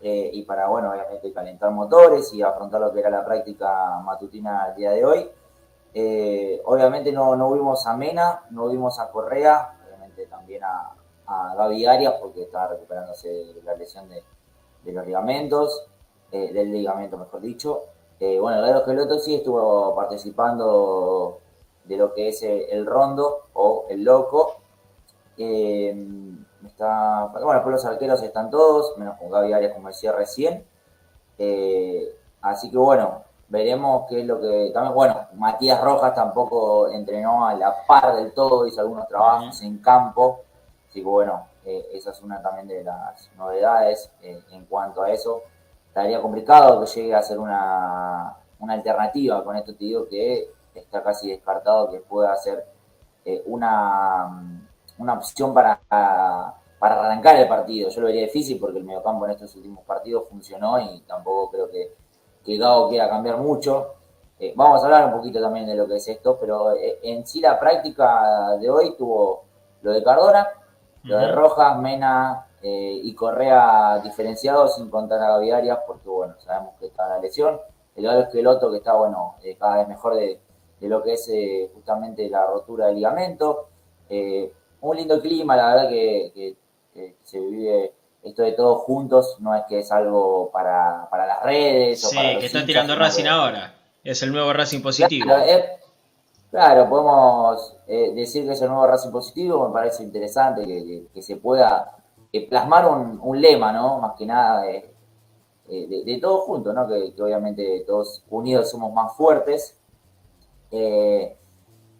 eh, 0.00 0.30
y 0.32 0.42
para, 0.42 0.68
bueno, 0.68 0.90
obviamente 0.90 1.32
calentar 1.32 1.70
motores 1.70 2.32
y 2.32 2.42
afrontar 2.42 2.80
lo 2.80 2.92
que 2.92 3.00
era 3.00 3.10
la 3.10 3.24
práctica 3.24 4.00
matutina 4.04 4.68
el 4.68 4.76
día 4.76 4.90
de 4.92 5.04
hoy. 5.04 5.30
Eh, 5.94 6.60
obviamente 6.64 7.12
no, 7.12 7.34
no 7.34 7.52
vimos 7.52 7.86
a 7.86 7.96
Mena, 7.96 8.44
no 8.50 8.68
vimos 8.68 9.00
a 9.00 9.10
Correa, 9.10 9.76
obviamente 9.84 10.26
también 10.26 10.62
a, 10.62 10.92
a 11.28 11.54
Gaby 11.56 11.86
Arias 11.86 12.14
porque 12.20 12.42
estaba 12.42 12.68
recuperándose 12.68 13.28
de 13.28 13.62
la 13.62 13.74
lesión 13.74 14.08
de, 14.08 14.22
los 14.92 15.06
ligamentos, 15.06 15.86
eh, 16.32 16.52
del 16.52 16.72
ligamento 16.72 17.18
mejor 17.18 17.42
dicho. 17.42 17.82
Eh, 18.18 18.38
bueno, 18.40 18.64
el 18.64 18.84
Geloto 18.84 19.18
sí 19.18 19.34
estuvo 19.34 19.94
participando 19.94 21.40
de 21.84 21.96
lo 21.96 22.14
que 22.14 22.28
es 22.28 22.42
el, 22.42 22.86
rondo 22.86 23.48
o 23.52 23.86
el 23.90 24.02
loco. 24.02 24.56
Está, 26.66 27.26
bueno, 27.26 27.62
pues 27.62 27.72
los 27.72 27.84
arqueros 27.84 28.22
están 28.22 28.50
todos, 28.50 28.96
menos 28.98 29.18
con 29.18 29.30
Gaby 29.30 29.52
Arias 29.52 29.72
como 29.74 29.88
decía 29.88 30.12
recién. 30.12 30.64
así 32.42 32.70
que 32.70 32.76
bueno, 32.78 33.24
Veremos 33.48 34.06
qué 34.08 34.20
es 34.20 34.26
lo 34.26 34.38
que. 34.40 34.70
También, 34.74 34.94
bueno, 34.94 35.26
Matías 35.34 35.82
Rojas 35.82 36.14
tampoco 36.14 36.90
entrenó 36.90 37.46
a 37.46 37.54
la 37.54 37.74
par 37.86 38.14
del 38.16 38.34
todo, 38.34 38.66
hizo 38.66 38.82
algunos 38.82 39.08
trabajos 39.08 39.62
en 39.62 39.78
campo. 39.78 40.42
Así 40.86 41.00
que, 41.00 41.06
bueno, 41.06 41.46
eh, 41.64 41.88
esa 41.94 42.10
es 42.10 42.20
una 42.20 42.42
también 42.42 42.68
de 42.68 42.84
las 42.84 43.30
novedades 43.38 44.10
eh, 44.20 44.42
en 44.52 44.66
cuanto 44.66 45.02
a 45.02 45.10
eso. 45.10 45.42
Estaría 45.86 46.20
complicado 46.20 46.80
que 46.80 46.86
llegue 46.88 47.14
a 47.14 47.22
ser 47.22 47.38
una, 47.38 48.36
alternativa. 48.68 49.42
Con 49.42 49.56
esto 49.56 49.72
te 49.72 49.84
digo 49.84 50.06
que 50.08 50.50
está 50.74 51.02
casi 51.02 51.30
descartado 51.30 51.90
que 51.90 52.00
pueda 52.00 52.36
ser 52.36 52.66
eh, 53.24 53.42
una, 53.46 54.67
una 54.98 55.14
opción 55.14 55.54
para, 55.54 55.80
para 56.78 57.00
arrancar 57.00 57.36
el 57.36 57.48
partido. 57.48 57.90
Yo 57.90 58.00
lo 58.00 58.06
vería 58.06 58.22
difícil 58.22 58.58
porque 58.58 58.78
el 58.78 58.84
mediocampo 58.84 59.24
en 59.24 59.32
estos 59.32 59.54
últimos 59.56 59.84
partidos 59.84 60.28
funcionó 60.28 60.78
y 60.78 61.00
tampoco 61.00 61.50
creo 61.50 61.70
que, 61.70 61.94
que 62.44 62.56
Gago 62.56 62.88
quiera 62.88 63.08
cambiar 63.08 63.38
mucho. 63.38 63.94
Eh, 64.40 64.52
vamos 64.54 64.80
a 64.80 64.84
hablar 64.84 65.06
un 65.06 65.12
poquito 65.12 65.40
también 65.40 65.66
de 65.66 65.74
lo 65.74 65.86
que 65.86 65.96
es 65.96 66.06
esto, 66.06 66.38
pero 66.38 66.72
eh, 66.76 67.00
en 67.02 67.26
sí 67.26 67.40
la 67.40 67.58
práctica 67.58 68.56
de 68.60 68.70
hoy 68.70 68.94
tuvo 68.96 69.44
lo 69.82 69.92
de 69.92 70.02
Cardona, 70.02 70.46
lo 71.02 71.18
de 71.18 71.32
Rojas, 71.32 71.76
Mena 71.78 72.46
eh, 72.62 73.00
y 73.02 73.14
Correa 73.14 73.98
diferenciados 73.98 74.76
sin 74.76 74.90
contar 74.90 75.20
a 75.22 75.30
Gaby 75.30 75.50
Arias, 75.50 75.78
porque 75.86 76.08
bueno, 76.08 76.34
sabemos 76.38 76.74
que 76.78 76.86
está 76.86 77.08
la 77.08 77.18
lesión. 77.18 77.60
El 77.96 78.06
otro 78.06 78.20
es 78.20 78.28
que 78.28 78.40
el 78.40 78.46
otro 78.46 78.70
que 78.70 78.76
está 78.76 78.94
bueno, 78.94 79.34
cada 79.58 79.78
vez 79.78 79.88
mejor 79.88 80.14
de, 80.14 80.40
de 80.78 80.88
lo 80.88 81.02
que 81.02 81.14
es 81.14 81.28
justamente 81.74 82.28
la 82.30 82.46
rotura 82.46 82.86
del 82.86 82.96
ligamento. 82.96 83.66
Un 84.80 84.96
lindo 84.96 85.20
clima, 85.20 85.56
la 85.56 85.74
verdad 85.74 85.88
que, 85.88 86.32
que, 86.34 86.56
se 87.22 87.38
vive 87.38 87.92
esto 88.24 88.42
de 88.42 88.52
todos 88.52 88.82
juntos, 88.82 89.36
no 89.40 89.54
es 89.54 89.62
que 89.68 89.78
es 89.80 89.92
algo 89.92 90.50
para, 90.50 91.08
para 91.10 91.26
las 91.26 91.42
redes. 91.42 92.00
Sí, 92.00 92.16
o 92.16 92.20
para 92.20 92.38
que 92.38 92.46
hinchas, 92.46 92.66
tirando 92.66 92.96
Racing 92.96 93.22
que- 93.24 93.28
ahora. 93.28 93.74
Es 94.02 94.22
el 94.22 94.32
nuevo 94.32 94.52
Racing 94.52 94.80
positivo. 94.82 95.24
Claro, 95.26 95.44
es- 95.44 95.64
claro, 96.50 96.88
podemos 96.88 97.76
eh, 97.86 98.12
decir 98.14 98.44
que 98.46 98.52
es 98.52 98.62
el 98.62 98.68
nuevo 98.68 98.86
Racing 98.86 99.10
positivo, 99.10 99.68
me 99.68 99.72
parece 99.72 100.02
interesante 100.02 100.66
que, 100.66 101.22
se 101.22 101.36
pueda 101.36 101.94
plasmar 102.48 102.86
un, 102.88 103.18
un 103.22 103.40
lema, 103.40 103.72
¿no? 103.72 103.98
Más 103.98 104.12
que 104.18 104.26
nada 104.26 104.62
de, 104.62 104.76
eh, 105.68 105.86
de- 105.88 106.04
de 106.04 106.18
todos 106.20 106.44
juntos, 106.44 106.74
¿no? 106.74 106.86
Que, 106.88 107.14
que 107.14 107.22
obviamente 107.22 107.84
todos 107.86 108.24
unidos 108.30 108.70
somos 108.70 108.92
más 108.92 109.14
fuertes. 109.16 109.78
Eh, 110.70 111.36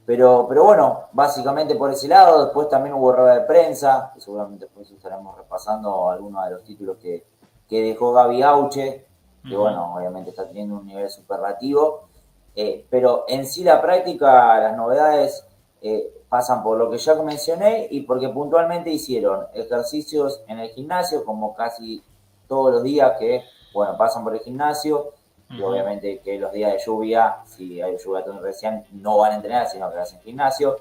pero, 0.08 0.46
pero 0.48 0.64
bueno, 0.64 1.00
básicamente 1.12 1.74
por 1.74 1.90
ese 1.90 2.08
lado, 2.08 2.46
después 2.46 2.66
también 2.70 2.94
hubo 2.94 3.12
rueda 3.12 3.34
de 3.34 3.40
prensa, 3.42 4.10
que 4.14 4.22
seguramente 4.22 4.64
después 4.64 4.90
estaremos 4.90 5.36
repasando 5.36 6.08
algunos 6.08 6.46
de 6.46 6.50
los 6.52 6.64
títulos 6.64 6.96
que, 6.96 7.26
que 7.68 7.82
dejó 7.82 8.14
Gaby 8.14 8.42
Auche, 8.42 9.04
que 9.46 9.54
bueno, 9.54 9.94
obviamente 9.94 10.30
está 10.30 10.46
teniendo 10.46 10.76
un 10.76 10.86
nivel 10.86 11.10
superlativo. 11.10 12.08
Eh, 12.56 12.86
pero 12.88 13.26
en 13.28 13.44
sí 13.44 13.62
la 13.62 13.82
práctica, 13.82 14.58
las 14.58 14.74
novedades 14.74 15.44
eh, 15.82 16.10
pasan 16.26 16.62
por 16.62 16.78
lo 16.78 16.88
que 16.90 16.96
ya 16.96 17.14
mencioné 17.16 17.86
y 17.90 18.00
porque 18.00 18.30
puntualmente 18.30 18.88
hicieron 18.88 19.44
ejercicios 19.52 20.42
en 20.48 20.60
el 20.60 20.70
gimnasio, 20.70 21.22
como 21.22 21.54
casi 21.54 22.02
todos 22.46 22.72
los 22.72 22.82
días 22.82 23.12
que, 23.18 23.44
bueno, 23.74 23.94
pasan 23.98 24.24
por 24.24 24.32
el 24.32 24.40
gimnasio. 24.40 25.12
Y 25.50 25.62
obviamente 25.62 26.20
que 26.20 26.38
los 26.38 26.52
días 26.52 26.72
de 26.72 26.78
lluvia, 26.78 27.38
si 27.46 27.80
hay 27.80 27.96
lluvia 27.96 28.22
recién, 28.40 28.84
no 28.92 29.18
van 29.18 29.32
a 29.32 29.36
entrenar, 29.36 29.66
sino 29.66 29.90
que 29.90 29.98
hacen 29.98 30.20
gimnasio. 30.20 30.76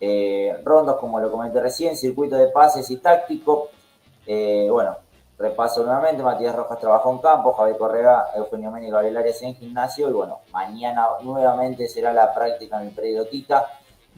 Eh, 0.00 0.60
rondos, 0.64 0.96
como 0.96 1.20
lo 1.20 1.30
comenté 1.30 1.60
recién, 1.60 1.96
circuito 1.96 2.36
de 2.36 2.48
pases 2.48 2.90
y 2.90 2.96
táctico. 2.96 3.68
Eh, 4.26 4.68
bueno, 4.68 4.96
repaso 5.38 5.84
nuevamente, 5.84 6.22
Matías 6.22 6.56
Rojas 6.56 6.80
trabajó 6.80 7.12
en 7.12 7.18
campo, 7.18 7.52
Javier 7.52 7.78
Correa, 7.78 8.26
Eugenio 8.34 8.70
Mena 8.72 8.88
y 8.88 8.90
Gabriel 8.90 9.16
Arias 9.16 9.42
en 9.42 9.54
gimnasio. 9.54 10.10
Y 10.10 10.12
bueno, 10.12 10.40
mañana 10.52 11.06
nuevamente 11.22 11.86
será 11.86 12.12
la 12.12 12.34
práctica 12.34 12.80
en 12.80 12.88
el 12.88 12.94
predio 12.94 13.28
Tita. 13.28 13.66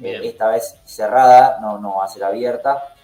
Eh, 0.02 0.20
esta 0.24 0.48
vez 0.48 0.80
cerrada, 0.84 1.58
no, 1.60 1.78
no 1.78 1.96
va 1.96 2.04
a 2.04 2.08
ser 2.08 2.24
abierta. 2.24 2.95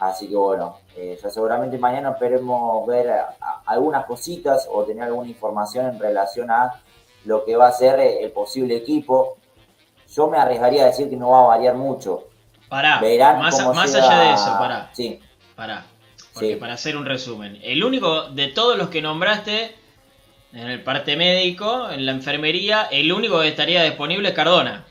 Así 0.00 0.28
que 0.28 0.34
bueno, 0.36 0.78
eh, 0.96 1.18
ya 1.22 1.28
seguramente 1.30 1.76
mañana 1.78 2.10
esperemos 2.10 2.86
ver 2.86 3.10
a- 3.10 3.36
a- 3.40 3.62
algunas 3.66 4.06
cositas 4.06 4.66
o 4.70 4.82
tener 4.84 5.04
alguna 5.04 5.28
información 5.28 5.86
en 5.86 5.98
relación 6.00 6.50
a 6.50 6.80
lo 7.26 7.44
que 7.44 7.54
va 7.54 7.68
a 7.68 7.72
ser 7.72 8.00
eh, 8.00 8.22
el 8.24 8.30
posible 8.32 8.76
equipo. 8.76 9.36
Yo 10.14 10.26
me 10.28 10.38
arriesgaría 10.38 10.82
a 10.84 10.86
decir 10.86 11.10
que 11.10 11.16
no 11.16 11.30
va 11.30 11.40
a 11.44 11.46
variar 11.48 11.74
mucho. 11.74 12.24
Pará, 12.68 12.98
Verán 13.00 13.40
más, 13.40 13.56
cómo 13.60 13.74
más 13.74 13.92
llega- 13.92 14.06
allá 14.08 14.20
de 14.28 14.34
eso, 14.34 14.56
pará. 14.58 14.90
Sí, 14.92 15.20
Pará. 15.54 15.84
Porque 16.32 16.54
Sí. 16.54 16.56
para 16.56 16.72
hacer 16.74 16.96
un 16.96 17.04
resumen, 17.04 17.58
el 17.62 17.84
único 17.84 18.22
de 18.30 18.48
todos 18.48 18.78
los 18.78 18.88
que 18.88 19.02
nombraste 19.02 19.74
en 20.54 20.68
el 20.70 20.82
parte 20.82 21.16
médico, 21.16 21.90
en 21.90 22.06
la 22.06 22.12
enfermería, 22.12 22.88
el 22.90 23.12
único 23.12 23.40
que 23.40 23.48
estaría 23.48 23.82
disponible 23.82 24.30
es 24.30 24.34
Cardona. 24.34 24.86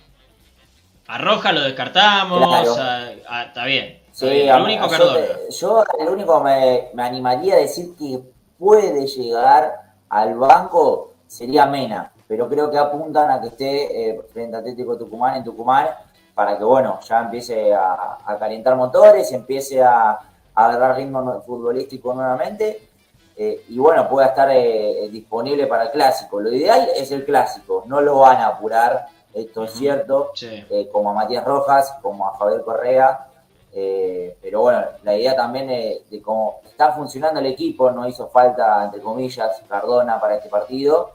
A 1.08 1.18
Roja 1.18 1.52
lo 1.54 1.62
descartamos, 1.62 2.38
Claro. 2.48 2.76
a- 2.78 3.40
a- 3.40 3.44
está 3.46 3.66
bien. 3.66 3.99
Sí, 4.28 4.50
a- 4.50 4.58
único 4.64 4.86
yo, 4.86 4.92
Cardona. 4.92 5.14
te- 5.20 5.52
yo 5.52 5.84
el 6.00 6.10
único 6.10 6.40
me, 6.42 6.90
me 6.94 7.04
animaría 7.04 7.56
a 7.56 7.58
decir 7.58 7.96
que 7.96 8.20
puede 8.58 9.06
llegar 9.08 9.94
al 10.10 10.36
banco 10.36 11.12
sería 11.28 11.66
Mena, 11.66 12.12
pero 12.28 12.50
creo 12.50 12.70
que 12.72 12.78
apuntan 12.78 13.30
a 13.32 13.40
que 13.42 13.48
esté 13.48 14.10
eh, 14.10 14.22
frente 14.34 14.56
a 14.56 14.60
Atlético 14.60 14.98
Tucumán 14.98 15.36
en 15.38 15.44
Tucumán 15.44 15.88
para 16.34 16.58
que 16.58 16.64
bueno, 16.64 17.00
ya 17.02 17.22
empiece 17.22 17.74
a, 17.74 18.18
a 18.26 18.38
calentar 18.40 18.76
motores, 18.76 19.32
empiece 19.32 19.82
a, 19.84 20.18
agarrar 20.56 20.98
ritmo 20.98 21.42
futbolístico 21.42 22.14
nuevamente 22.14 22.90
eh, 23.38 23.64
y 23.70 23.78
bueno, 23.80 24.10
pueda 24.10 24.28
estar 24.28 24.50
eh, 24.52 25.08
disponible 25.10 25.68
para 25.68 25.84
el 25.84 25.92
clásico. 25.92 26.42
Lo 26.42 26.52
ideal 26.52 26.90
es 26.96 27.12
el 27.12 27.24
clásico, 27.24 27.84
no 27.86 28.02
lo 28.02 28.20
van 28.20 28.38
a 28.38 28.48
apurar, 28.48 29.08
esto 29.34 29.64
es 29.64 29.72
cierto, 29.72 30.32
Sí. 30.34 30.66
eh, 30.70 30.90
como 30.92 31.12
a 31.12 31.14
Matías 31.14 31.46
Rojas, 31.46 31.96
como 32.02 32.28
a 32.28 32.38
Javier 32.38 32.64
Correa. 32.64 33.28
Eh, 33.74 34.38
pero 34.42 34.62
bueno, 34.62 34.84
la 35.04 35.16
idea 35.16 35.36
también 35.36 35.68
de, 35.68 36.22
cómo 36.24 36.62
está 36.66 36.92
funcionando 36.92 37.40
el 37.40 37.46
equipo, 37.48 37.92
no 37.92 38.08
hizo 38.08 38.28
falta, 38.30 38.86
entre 38.86 39.02
comillas, 39.02 39.62
Cardona 39.68 40.20
para 40.20 40.36
este 40.38 40.50
partido. 40.50 41.12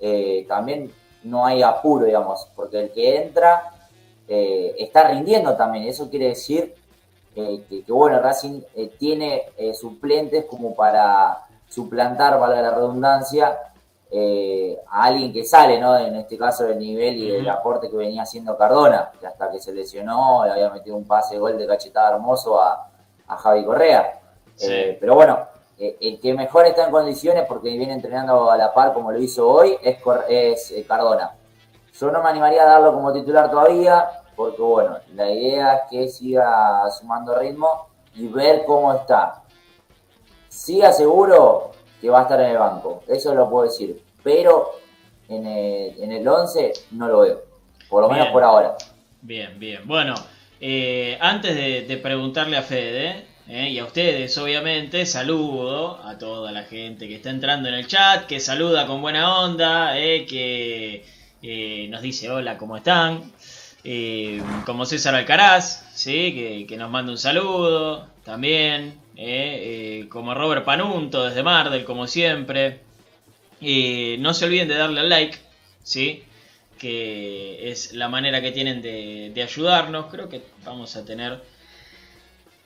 eh, 0.00 0.44
también 0.48 0.92
no 1.22 1.46
hay 1.46 1.62
apuro, 1.62 2.04
digamos, 2.04 2.48
porque 2.54 2.80
el 2.80 2.92
que 2.92 3.16
entra 3.22 3.72
eh, 4.28 4.74
está 4.78 5.08
rindiendo 5.08 5.56
también. 5.56 5.84
Eso 5.84 6.10
quiere 6.10 6.28
decir 6.28 6.74
eh, 7.34 7.64
que, 7.68 7.82
que, 7.82 7.92
bueno, 7.92 8.20
Racing 8.20 8.60
tiene 8.98 9.46
suplentes 9.74 10.44
como 10.44 10.74
para 10.74 11.46
suplantar, 11.68 12.38
valga 12.38 12.62
la 12.62 12.70
redundancia, 12.70 13.58
eh, 14.10 14.78
a 14.88 15.04
alguien 15.04 15.32
que 15.32 15.44
sale, 15.44 15.80
¿no? 15.80 15.96
En 15.98 16.14
este 16.16 16.38
caso 16.38 16.64
del 16.64 16.78
nivel 16.78 17.16
y 17.16 17.30
del 17.30 17.48
aporte 17.48 17.90
que 17.90 17.96
venía 17.96 18.22
haciendo 18.22 18.56
Cardona, 18.56 19.10
que 19.18 19.26
hasta 19.26 19.50
que 19.50 19.58
se 19.58 19.72
lesionó 19.72 20.44
le 20.44 20.52
había 20.52 20.70
metido 20.70 20.96
un 20.96 21.06
pase 21.06 21.34
de 21.34 21.40
gol 21.40 21.58
de 21.58 21.66
cachetada 21.66 22.14
hermoso 22.14 22.60
a, 22.60 22.88
a 23.26 23.36
Javi 23.36 23.64
Correa. 23.64 24.20
Sí. 24.54 24.68
Eh, 24.72 24.96
pero 25.00 25.14
bueno, 25.16 25.38
eh, 25.78 25.96
el 26.00 26.20
que 26.20 26.32
mejor 26.34 26.66
está 26.66 26.84
en 26.84 26.90
condiciones 26.90 27.44
porque 27.46 27.68
viene 27.76 27.92
entrenando 27.92 28.50
a 28.50 28.56
la 28.56 28.72
par 28.72 28.94
como 28.94 29.10
lo 29.12 29.18
hizo 29.18 29.46
hoy 29.48 29.76
es, 29.82 30.00
Cor- 30.00 30.24
es 30.28 30.72
Cardona. 30.86 31.34
Yo 31.92 32.10
no 32.10 32.22
me 32.22 32.28
animaría 32.30 32.62
a 32.62 32.66
darlo 32.66 32.92
como 32.92 33.12
titular 33.12 33.50
todavía, 33.50 34.08
porque 34.36 34.62
bueno, 34.62 34.98
la 35.14 35.30
idea 35.30 35.74
es 35.76 35.82
que 35.90 36.08
siga 36.08 36.88
sumando 36.90 37.34
ritmo 37.34 37.88
y 38.14 38.28
ver 38.28 38.64
cómo 38.66 38.92
está. 38.92 39.42
Sí 40.48 40.82
aseguro 40.82 41.72
que 42.00 42.10
va 42.10 42.20
a 42.20 42.22
estar 42.22 42.40
en 42.40 42.50
el 42.50 42.58
banco, 42.58 43.02
eso 43.08 43.34
lo 43.34 43.48
puedo 43.48 43.66
decir, 43.66 44.00
pero 44.22 44.72
en 45.28 45.46
el, 45.46 46.02
en 46.02 46.12
el 46.12 46.26
11 46.26 46.72
no 46.92 47.08
lo 47.08 47.20
veo, 47.20 47.42
por 47.88 48.02
lo 48.02 48.08
menos 48.08 48.28
por 48.28 48.42
ahora. 48.42 48.76
Bien, 49.22 49.58
bien. 49.58 49.80
Bueno, 49.84 50.14
eh, 50.60 51.18
antes 51.20 51.54
de, 51.54 51.82
de 51.82 51.96
preguntarle 51.96 52.56
a 52.56 52.62
Fede 52.62 53.26
eh, 53.48 53.70
y 53.70 53.78
a 53.78 53.84
ustedes, 53.84 54.36
obviamente, 54.38 55.06
saludo 55.06 56.00
a 56.04 56.18
toda 56.18 56.52
la 56.52 56.64
gente 56.64 57.08
que 57.08 57.16
está 57.16 57.30
entrando 57.30 57.68
en 57.68 57.74
el 57.74 57.86
chat, 57.86 58.26
que 58.26 58.40
saluda 58.40 58.86
con 58.86 59.00
buena 59.00 59.40
onda, 59.40 59.98
eh, 59.98 60.26
que 60.26 61.04
eh, 61.42 61.86
nos 61.88 62.02
dice 62.02 62.30
hola, 62.30 62.58
¿cómo 62.58 62.76
están? 62.76 63.32
Eh, 63.84 64.42
como 64.64 64.84
César 64.84 65.14
Alcaraz, 65.14 65.84
¿sí? 65.94 66.34
que, 66.34 66.66
que 66.68 66.76
nos 66.76 66.90
manda 66.90 67.12
un 67.12 67.18
saludo 67.18 68.08
también, 68.24 68.98
eh, 69.16 70.02
eh, 70.02 70.08
como 70.08 70.34
Robert 70.34 70.64
Panunto 70.64 71.24
desde 71.24 71.42
Mardel, 71.42 71.84
como 71.84 72.06
siempre. 72.06 72.80
Eh, 73.60 74.16
no 74.20 74.34
se 74.34 74.44
olviden 74.44 74.68
de 74.68 74.74
darle 74.74 75.00
al 75.00 75.08
like, 75.08 75.38
¿sí? 75.82 76.22
que 76.78 77.70
es 77.70 77.94
la 77.94 78.08
manera 78.08 78.42
que 78.42 78.52
tienen 78.52 78.82
de, 78.82 79.42
ayudarnos. 79.42 80.06
Creo 80.06 80.28
que 80.28 80.42
vamos 80.64 80.96
a 80.96 81.04
tener, 81.04 81.40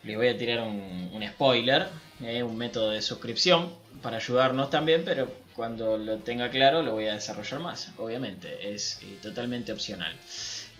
les 0.02 0.16
voy 0.16 0.28
a 0.28 0.36
tirar 0.36 0.66
un, 0.66 1.10
un 1.12 1.28
spoiler, 1.28 1.86
eh, 2.22 2.42
un 2.42 2.56
método 2.56 2.90
de 2.90 3.02
suscripción 3.02 3.72
para 4.02 4.16
ayudarnos 4.16 4.70
también, 4.70 5.02
pero 5.04 5.32
cuando 5.54 5.96
lo 5.96 6.18
tenga 6.18 6.50
claro 6.50 6.82
lo 6.82 6.92
voy 6.92 7.06
a 7.06 7.14
desarrollar 7.14 7.60
más, 7.60 7.92
obviamente, 7.98 8.72
es 8.72 9.00
totalmente 9.22 9.72
opcional. 9.72 10.12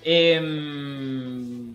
Em, 0.02 1.74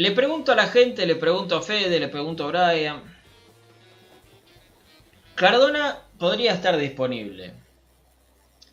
le 0.00 0.12
pregunto 0.12 0.52
a 0.52 0.54
la 0.54 0.66
gente, 0.68 1.04
le 1.04 1.14
pregunto 1.14 1.54
a 1.54 1.60
Fede, 1.60 2.00
le 2.00 2.08
pregunto 2.08 2.44
a 2.44 2.46
Brian. 2.46 3.02
Cardona 5.34 5.98
podría 6.18 6.54
estar 6.54 6.78
disponible. 6.78 7.52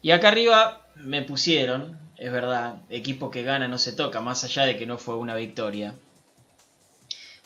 Y 0.01 0.11
acá 0.11 0.29
arriba 0.29 0.87
me 0.95 1.23
pusieron, 1.23 1.99
es 2.15 2.31
verdad, 2.31 2.77
equipo 2.89 3.29
que 3.29 3.43
gana 3.43 3.67
no 3.67 3.77
se 3.77 3.91
toca, 3.91 4.21
más 4.21 4.45
allá 4.45 4.63
de 4.63 4.77
que 4.77 4.85
no 4.85 4.97
fue 4.97 5.17
una 5.17 5.35
victoria. 5.35 5.95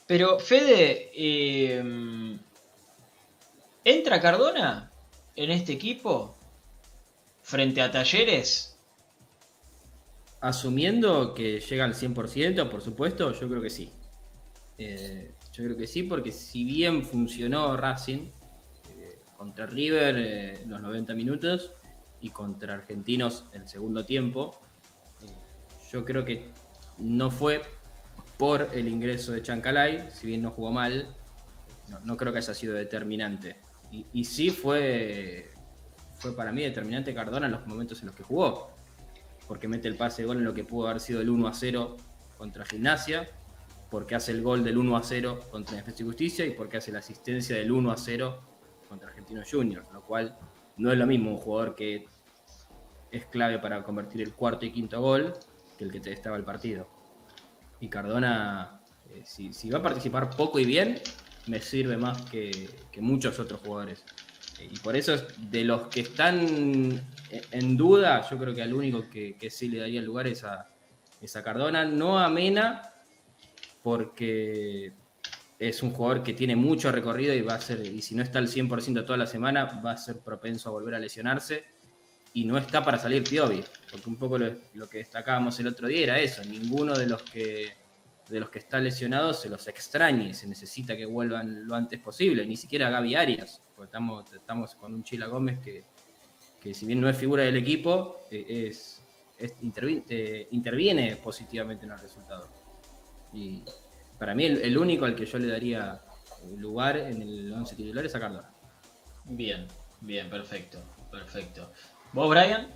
Pero 0.06 0.38
Fede, 0.38 1.10
eh, 1.16 1.84
¿entra 3.84 4.22
Cardona 4.22 4.92
en 5.36 5.50
este 5.50 5.74
equipo 5.74 6.38
frente 7.42 7.82
a 7.82 7.90
Talleres? 7.90 8.71
Asumiendo 10.42 11.36
que 11.36 11.60
llega 11.60 11.86
al 11.86 11.94
100%, 11.94 12.70
por 12.70 12.82
supuesto, 12.82 13.32
yo 13.32 13.48
creo 13.48 13.62
que 13.62 13.70
sí. 13.70 13.92
Eh, 14.78 15.36
yo 15.54 15.64
creo 15.64 15.78
que 15.78 15.88
sí, 15.88 16.04
porque 16.04 16.32
si 16.32 16.66
bien 16.66 17.06
funcionó 17.06 17.78
Racing 17.78 18.32
eh, 18.98 19.20
contra 19.38 19.68
River 19.68 20.16
eh, 20.18 20.64
los 20.68 20.82
90 20.82 21.14
minutos 21.14 21.72
y 22.20 22.30
contra 22.30 22.74
Argentinos 22.74 23.46
el 23.54 23.68
segundo 23.68 24.06
tiempo, 24.06 24.60
yo 25.92 26.04
creo 26.06 26.26
que 26.26 26.50
no 26.98 27.30
fue 27.30 27.62
por 28.38 28.70
el 28.74 28.88
ingreso 28.88 29.34
de 29.34 29.44
Chancalay, 29.44 30.10
si 30.12 30.26
bien 30.26 30.42
no 30.42 30.52
jugó 30.52 30.72
mal, 30.72 31.16
no, 32.04 32.18
creo 32.18 32.32
que 32.32 32.40
haya 32.40 32.54
sido 32.54 32.74
determinante. 32.74 33.58
Y, 33.92 34.06
y, 34.14 34.24
sí 34.24 34.50
fue, 34.50 35.52
fue 36.16 36.36
para 36.36 36.52
mí 36.54 36.64
determinante 36.64 37.14
Cardona 37.14 37.48
en 37.48 37.52
los 37.52 37.68
momentos 37.68 38.00
en 38.00 38.08
los 38.08 38.16
que 38.16 38.24
jugó, 38.24 38.71
porque 39.48 39.68
mete 39.68 39.88
el 39.88 39.96
pase 39.96 40.22
de 40.22 40.28
gol 40.28 40.38
en 40.38 40.46
lo 40.46 40.54
que 40.54 40.64
pudo 40.64 40.88
haber 40.88 41.02
sido 41.02 41.22
el 41.22 41.30
1 41.30 41.48
a 41.48 41.54
0 41.54 41.98
contra 42.38 42.66
Gimnasia, 42.66 43.30
porque 43.90 44.16
hace 44.16 44.32
el 44.32 44.42
gol 44.42 44.64
del 44.64 44.78
1 44.78 44.98
a 44.98 45.04
0 45.04 45.40
contra 45.52 45.76
Defensa 45.76 46.04
y 46.04 46.06
Justicia 46.06 46.46
y 46.46 46.52
porque 46.52 46.78
hace 46.78 46.92
la 46.92 47.00
asistencia 47.00 47.56
del 47.56 47.72
1 47.72 47.92
a 47.92 47.98
0 47.98 48.42
contra 48.88 49.10
Argentino 49.10 49.42
Junior, 49.50 49.84
lo 49.94 50.02
cual 50.02 50.38
no 50.78 50.92
es 50.92 50.98
lo 50.98 51.06
mismo 51.06 51.32
un 51.32 51.38
jugador 51.38 51.76
que 51.76 52.08
es 53.12 53.26
clave 53.26 53.60
para 53.60 53.84
convertir 53.84 54.22
el 54.22 54.34
cuarto 54.34 54.66
y 54.66 54.72
quinto 54.72 55.02
gol 55.02 55.34
que 55.78 55.84
el 55.84 55.92
que 55.92 56.00
te 56.00 56.12
estaba 56.12 56.38
el 56.38 56.44
partido. 56.44 56.88
Y 57.80 57.90
Cardona, 57.90 58.82
eh, 59.14 59.24
si, 59.26 59.70
va 59.70 59.80
a 59.80 59.84
participar 59.84 60.30
poco 60.30 60.60
y 60.60 60.66
bien, 60.66 61.00
me 61.48 61.60
sirve 61.60 61.98
más 61.98 62.22
que, 62.24 62.70
muchos 63.00 63.40
otros 63.40 63.62
jugadores. 63.62 64.04
Y 64.70 64.78
por 64.80 64.96
eso 64.96 65.16
de 65.38 65.64
los 65.64 65.88
que 65.88 66.02
están 66.02 67.02
en 67.52 67.78
duda, 67.78 68.28
yo 68.30 68.38
creo 68.38 68.54
que 68.54 68.62
al 68.62 68.74
único 68.74 69.10
que, 69.10 69.50
sí 69.50 69.68
le 69.68 69.80
daría 69.80 70.02
lugar 70.02 70.28
es 70.28 70.44
a, 70.44 70.68
Cardona, 71.44 71.86
no 71.86 72.20
a 72.20 72.30
Mena, 72.30 72.94
porque 73.84 74.92
es 75.60 75.84
un 75.84 75.92
jugador 75.92 76.24
que 76.24 76.34
tiene 76.34 76.56
mucho 76.56 76.92
recorrido 76.92 77.34
y 77.34 77.42
va 77.42 77.56
a 77.56 77.62
ser, 77.62 77.86
y 77.86 78.02
si 78.02 78.16
no 78.16 78.24
está 78.24 78.40
al 78.40 78.48
100% 78.48 79.06
toda 79.06 79.18
la 79.18 79.28
semana, 79.28 79.66
va 79.86 79.92
a 79.92 79.98
ser 79.98 80.20
propenso 80.20 80.70
a 80.70 80.72
volver 80.72 80.96
a 80.96 81.00
lesionarse. 81.00 81.64
Y 82.34 82.46
no 82.46 82.58
está 82.58 82.84
para 82.84 82.98
salir 82.98 83.24
Piovi, 83.24 83.62
porque 83.92 84.10
un 84.10 84.16
poco 84.16 84.38
lo, 84.38 84.90
que 84.90 85.00
destacábamos 85.00 85.60
el 85.60 85.68
otro 85.68 85.90
día 85.90 86.04
era 86.04 86.20
eso, 86.20 86.42
ninguno 86.46 86.98
de 86.98 87.06
los 87.06 87.22
que 87.24 87.74
de 88.32 88.40
los 88.40 88.50
que 88.50 88.60
está 88.60 88.80
lesionado 88.80 89.34
se 89.34 89.50
los 89.50 89.68
extrañe, 89.68 90.34
se 90.34 90.48
necesita 90.48 90.96
que 90.96 91.06
vuelvan 91.06 91.68
lo 91.68 91.76
antes 91.76 92.00
posible, 92.00 92.46
ni 92.46 92.56
siquiera 92.56 92.90
Gaby 92.90 93.16
Arias, 93.16 93.62
porque 93.76 93.88
estamos, 93.88 94.34
estamos 94.34 94.76
con 94.76 94.94
un 94.94 95.04
Chila 95.04 95.28
Gómez 95.28 95.60
que, 95.60 95.84
que 96.62 96.74
si 96.74 96.86
bien 96.86 97.02
no 97.02 97.10
es 97.10 97.18
figura 97.18 97.44
del 97.44 97.58
equipo, 97.58 98.22
eh, 98.32 98.70
es, 98.70 99.04
interviene, 99.62 100.04
eh, 100.10 100.48
interviene 100.52 101.16
positivamente 101.18 101.86
en 101.86 101.92
los 101.92 102.02
resultados. 102.02 102.48
Y 103.34 103.64
para 104.18 104.34
mí 104.34 104.46
el, 104.46 104.78
único 104.78 105.06
al 105.06 105.16
que 105.16 105.26
yo 105.26 105.38
le 105.40 105.48
daría 105.48 106.00
lugar 106.58 106.98
en 106.98 107.22
el 107.22 107.52
11 107.52 107.76
titular 107.76 108.06
es 108.06 108.16
a 108.16 108.20
Cardona. 108.20 108.54
Bien, 109.26 109.68
bien, 110.00 110.30
perfecto, 110.30 110.80
perfecto. 111.10 111.72
¿Vos, 112.14 112.30
Brian? 112.30 112.68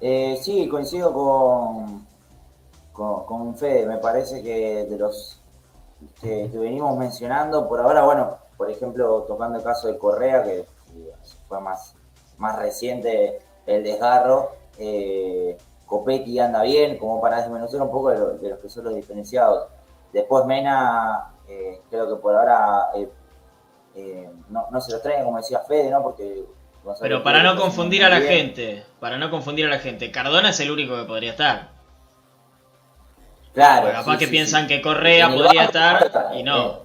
Eh, 0.00 0.38
sí, 0.40 0.68
coincido 0.68 1.12
con, 1.12 2.06
con, 2.98 3.56
Fede. 3.56 3.86
Me 3.86 3.98
parece 3.98 4.42
que 4.42 4.86
de 4.86 4.98
los 4.98 5.40
que, 6.20 6.50
venimos 6.52 6.96
mencionando, 6.98 7.68
por 7.68 7.80
ahora, 7.80 8.02
bueno, 8.02 8.38
por 8.56 8.70
ejemplo, 8.70 9.24
tocando 9.26 9.58
el 9.58 9.64
caso 9.64 9.88
de 9.88 9.96
Correa, 9.98 10.42
que 10.42 10.66
fue 11.48 11.60
más, 11.60 11.94
más 12.38 12.58
reciente 12.58 13.38
el 13.66 13.84
desgarro, 13.84 14.50
eh, 14.78 15.56
Copetti 15.86 16.38
anda 16.38 16.62
bien, 16.62 16.98
como 16.98 17.20
para 17.20 17.40
desmenuzar 17.40 17.80
un 17.80 17.90
poco 17.90 18.10
de, 18.10 18.48
los 18.48 18.58
que 18.58 18.68
son 18.68 18.84
los 18.84 18.94
diferenciados. 18.94 19.68
Después 20.12 20.44
Mena, 20.44 21.30
eh, 21.48 21.80
creo 21.88 22.08
que 22.08 22.20
por 22.20 22.34
ahora 22.34 22.88
eh, 22.96 23.08
eh, 23.94 24.30
no, 24.48 24.80
se 24.80 24.92
los 24.92 25.02
traen, 25.02 25.24
como 25.24 25.36
decía 25.38 25.60
Fede, 25.60 25.90
¿no? 25.90 26.02
Porque 26.02 26.44
Pero 27.00 27.22
para 27.22 27.42
no 27.42 27.56
confundir 27.56 28.04
a 28.04 28.08
la 28.08 28.20
gente, 28.20 28.84
para 29.00 29.18
no 29.18 29.30
confundir 29.30 29.66
a 29.66 29.70
la 29.70 29.78
gente, 29.78 30.10
Cardona 30.10 30.50
es 30.50 30.60
el 30.60 30.70
único 30.70 30.96
que 30.96 31.04
podría 31.04 31.30
estar. 31.30 31.77
Claro. 33.54 33.90
capaz 33.92 34.18
que 34.18 34.28
piensan 34.28 34.66
que 34.66 34.80
Correa 34.80 35.28
podría 35.28 35.64
estar 35.64 36.30
y 36.34 36.42
no. 36.42 36.80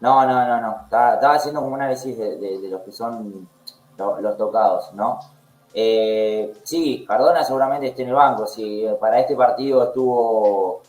no, 0.00 0.26
no, 0.26 0.46
no, 0.46 0.60
no. 0.60 0.80
Estaba, 0.84 1.34
haciendo 1.34 1.60
como 1.60 1.74
un 1.74 1.82
análisis 1.82 2.16
de, 2.18 2.60
los 2.68 2.82
que 2.82 2.92
son 2.92 3.48
los 3.96 4.36
tocados, 4.36 4.92
¿no? 4.94 5.20
Eh, 5.72 6.54
sí, 6.64 7.04
Cardona 7.06 7.44
seguramente 7.44 7.88
esté 7.88 8.02
en 8.02 8.08
el 8.08 8.14
banco. 8.14 8.46
Si 8.46 8.86
para 8.98 9.20
este 9.20 9.36
partido 9.36 9.84
estuvo 9.84 10.82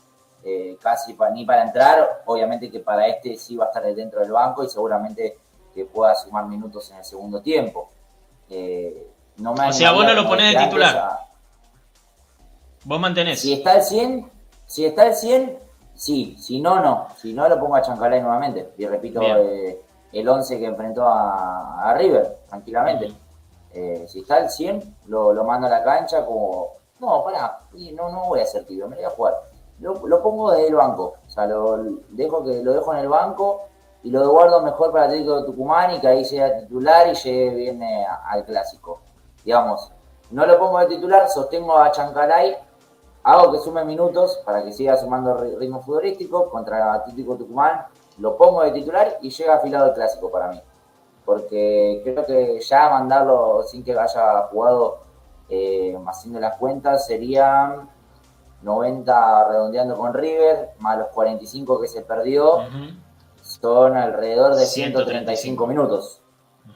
eh, 0.44 0.78
casi 0.82 1.16
ni 1.34 1.46
para 1.46 1.63
entrar, 1.63 2.24
obviamente 2.26 2.72
que 2.72 2.80
para 2.80 3.06
este 3.08 3.36
sí 3.36 3.58
va 3.58 3.66
a 3.66 3.68
estar 3.68 3.84
dentro 3.94 4.22
del 4.22 4.32
banco 4.32 4.63
y 4.63 4.70
seguramente 4.70 5.38
que 5.76 5.86
pueda 5.86 6.16
sumar 6.16 6.46
minutos 6.46 6.90
en 6.92 6.98
el 6.98 7.04
segundo 7.04 7.42
tiempo. 7.42 7.90
Eh, 8.50 9.12
o 9.46 9.74
sea, 9.74 9.92
vos 9.92 10.06
no 10.06 10.13
lo 10.13 10.28
ponés 10.28 10.54
de 10.54 10.63
titular. 10.63 11.20
Vos 12.84 13.00
mantenés. 13.00 13.42
Si 13.42 13.54
está 13.54 13.76
el 13.76 13.84
100, 13.84 14.32
si 14.68 14.86
está 14.86 15.08
el 15.08 15.16
100, 15.16 15.58
sí. 15.96 16.36
Si 16.38 16.62
no, 16.62 16.80
no. 16.82 17.08
Si 17.18 17.34
no, 17.34 17.50
lo 17.50 17.60
pongo 17.60 17.76
a 17.76 17.82
Chancalay 17.82 18.22
nuevamente. 18.22 18.74
Y 18.78 18.86
repito 18.86 19.22
eh, 19.22 19.82
el 20.14 20.30
11 20.30 20.60
que 20.60 20.66
enfrentó 20.66 21.04
a, 21.08 21.94
River, 21.98 22.42
tranquilamente. 22.48 23.12
Eh, 23.74 24.06
si 24.08 24.20
está 24.20 24.36
al 24.36 24.50
100, 24.50 24.98
lo, 25.08 25.34
lo 25.34 25.44
mando 25.44 25.68
a 25.68 25.70
la 25.70 25.84
cancha 25.84 26.26
como, 26.26 26.74
no, 27.00 27.24
pará, 27.24 27.60
no, 27.94 28.10
no 28.10 28.26
voy 28.26 28.40
a 28.40 28.44
hacer 28.44 28.66
tibio, 28.66 28.88
me 28.88 28.96
voy 28.96 29.06
a 29.06 29.10
jugar. 29.10 29.36
Lo, 29.80 30.24
pongo 30.24 30.52
desde 30.52 30.70
el 30.70 30.76
banco, 30.76 31.14
o 31.26 31.30
sea, 31.30 31.46
lo 31.46 31.78
dejo, 32.10 32.44
que, 32.44 32.64
lo 32.64 32.74
dejo 32.74 32.94
en 32.94 33.00
el 33.00 33.10
banco 33.10 33.62
y 34.02 34.10
lo 34.10 34.28
guardo 34.32 34.62
mejor 34.62 34.92
para 34.92 35.06
Atlético 35.06 35.42
de 35.42 35.46
Tucumán 35.46 35.94
y 35.94 36.00
que 36.00 36.08
ahí 36.08 36.26
sea 36.26 36.58
titular 36.58 37.08
y 37.08 37.14
llegue 37.14 37.50
bien 37.52 37.84
eh, 37.84 38.06
al 38.26 38.44
clásico. 38.44 39.02
Digamos, 39.46 39.92
no 40.32 40.48
lo 40.48 40.58
pongo 40.58 40.80
de 40.80 40.88
titular, 40.88 41.30
sostengo 41.30 41.78
a 41.78 41.92
Chancalay, 41.92 42.58
hago 43.28 43.52
que 43.52 43.60
sume 43.60 43.84
minutos 43.84 44.40
para 44.46 44.63
que 44.63 44.72
siga 44.72 44.96
sumando 44.96 45.36
ritmo 45.38 45.82
futbolístico 45.82 46.50
contra 46.50 46.94
Atlético 46.94 47.36
Tucumán, 47.36 47.86
lo 48.20 48.38
pongo 48.38 48.63
de 48.63 48.72
titular 48.72 49.18
y 49.22 49.30
llega 49.30 49.56
afilado 49.56 49.88
el 49.88 49.94
clásico 49.94 50.32
para 50.32 50.48
mí. 50.48 50.62
Porque 51.26 52.00
creo 52.06 52.26
que 52.26 52.62
ya 52.62 52.90
mandarlo 52.90 53.63
sin 53.63 53.84
que 53.84 53.92
haya 53.92 54.44
jugado 54.44 55.00
eh, 55.50 55.98
haciendo 56.08 56.40
las 56.40 56.58
cuentas 56.58 57.06
serían 57.06 57.90
90 58.62 59.50
redondeando 59.50 59.98
con 59.98 60.13
River, 60.13 60.70
más 60.80 60.98
los 60.98 61.08
45 61.10 61.82
que 61.82 61.88
se 61.90 62.04
perdió, 62.04 62.60
son 63.42 63.98
alrededor 63.98 64.56
de 64.56 64.66
135 64.66 65.68
minutos. 65.68 66.22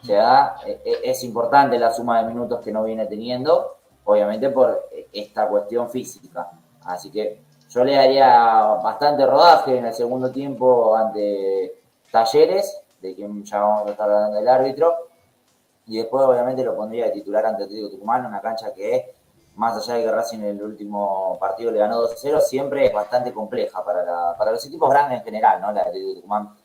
O 0.01 0.05
sea, 0.05 0.55
e, 0.65 0.81
e, 0.83 1.11
es 1.11 1.23
importante 1.23 1.79
la 1.79 1.93
suma 1.93 2.21
de 2.21 2.27
minutos 2.27 2.59
que 2.59 2.73
no 2.73 2.83
viene 2.83 3.05
teniendo, 3.05 3.77
obviamente 4.03 4.49
por 4.49 4.89
esta 5.11 5.47
cuestión 5.47 5.89
física. 5.89 6.51
Así 6.85 7.11
que 7.11 7.41
yo 7.69 7.83
le 7.83 7.95
daría 7.95 8.27
bastante 8.83 9.25
rodaje 9.25 9.77
en 9.77 9.85
el 9.85 9.93
segundo 9.93 10.31
tiempo 10.31 10.95
ante 10.95 11.73
Talleres 12.11 12.81
de 13.01 13.15
quien 13.15 13.43
ya 13.43 13.59
vamos 13.59 13.87
a 13.87 13.91
estar 13.91 14.09
hablando 14.09 14.37
del 14.37 14.47
árbitro. 14.47 15.07
Y 15.87 15.97
después, 15.97 16.23
obviamente, 16.23 16.63
lo 16.63 16.75
pondría 16.75 17.05
de 17.05 17.11
titular 17.11 17.45
ante 17.45 17.63
Atlético 17.63 17.89
Tucumán, 17.89 18.25
una 18.25 18.39
cancha 18.39 18.73
que, 18.73 19.13
más 19.55 19.75
allá 19.75 19.95
de 19.97 20.03
que 20.03 20.11
Racing 20.11 20.39
en 20.39 20.57
el 20.57 20.63
último 20.63 21.37
partido 21.39 21.71
le 21.71 21.79
ganó 21.79 22.01
2-0, 22.03 22.39
siempre 22.39 22.85
es 22.85 22.93
bastante 22.93 23.33
compleja 23.33 23.83
para, 23.83 24.35
para 24.37 24.51
los 24.51 24.65
equipos 24.65 24.89
grandes 24.89 25.19
en 25.19 25.25
general, 25.25 25.59
¿no? 25.59 25.71
La 25.71 25.83
de 25.83 25.89
Atlético 25.89 26.13
Tucumán. 26.15 26.55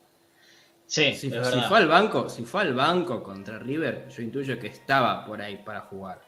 Sí, 0.87 1.15
si, 1.15 1.31
fue 1.31 1.79
al 1.79 1.89
banco, 1.89 2.29
si 2.29 2.45
fue 2.45 2.61
al 2.61 2.75
banco 2.75 3.23
contra 3.23 3.59
River, 3.59 4.09
yo 4.09 4.23
intuyo 4.23 4.59
que 4.61 4.69
estaba 4.69 5.25
por 5.25 5.43
ahí 5.43 5.57
para 5.57 5.81
jugar. 5.81 6.21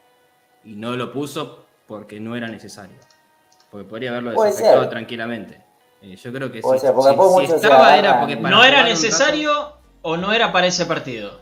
Y 0.65 0.75
no 0.75 0.97
lo 0.97 1.13
puso 1.13 1.65
porque 1.89 2.19
no 2.19 2.35
era 2.35 2.47
necesario. 2.47 2.95
Porque 3.71 3.89
podría 3.89 4.11
haberlo 4.11 4.29
desafectado 4.31 4.87
tranquilamente. 4.87 5.65
Eh, 6.03 6.15
yo 6.15 6.31
creo 6.31 6.51
que 6.51 6.61
si, 6.61 6.75
estaba 7.55 7.97
era 7.97 8.19
porque 8.19 8.35
¿No 8.37 8.63
era 8.63 8.83
necesario 8.83 9.73
o 10.03 10.15
no 10.15 10.31
era 10.31 10.53
para 10.53 10.67
ese 10.67 10.85
partido? 10.85 11.41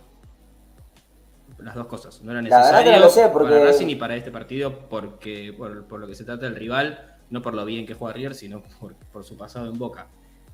Las 1.59 1.75
dos 1.75 1.87
cosas. 1.87 2.21
No 2.21 2.31
era 2.31 2.41
necesario 2.41 3.33
para 3.33 3.65
Racing 3.65 3.87
ni 3.87 3.95
para 3.95 4.15
este 4.15 4.31
partido 4.31 4.87
porque 4.87 5.53
por, 5.55 5.99
lo 5.99 6.07
que 6.07 6.15
se 6.15 6.23
trata 6.23 6.45
del 6.45 6.55
rival, 6.55 7.17
no 7.29 7.41
por 7.41 7.53
lo 7.53 7.65
bien 7.65 7.85
que 7.85 7.93
juega 7.93 8.13
River, 8.13 8.33
sino 8.33 8.63
por, 9.11 9.25
su 9.25 9.37
pasado 9.37 9.69
en 9.69 9.77
Boca. 9.77 10.07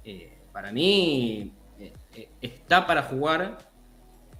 Eh, 0.03 0.39
para 0.51 0.71
mí 0.71 1.53
eh, 1.79 2.29
está 2.41 2.87
para 2.87 3.03
jugar 3.03 3.59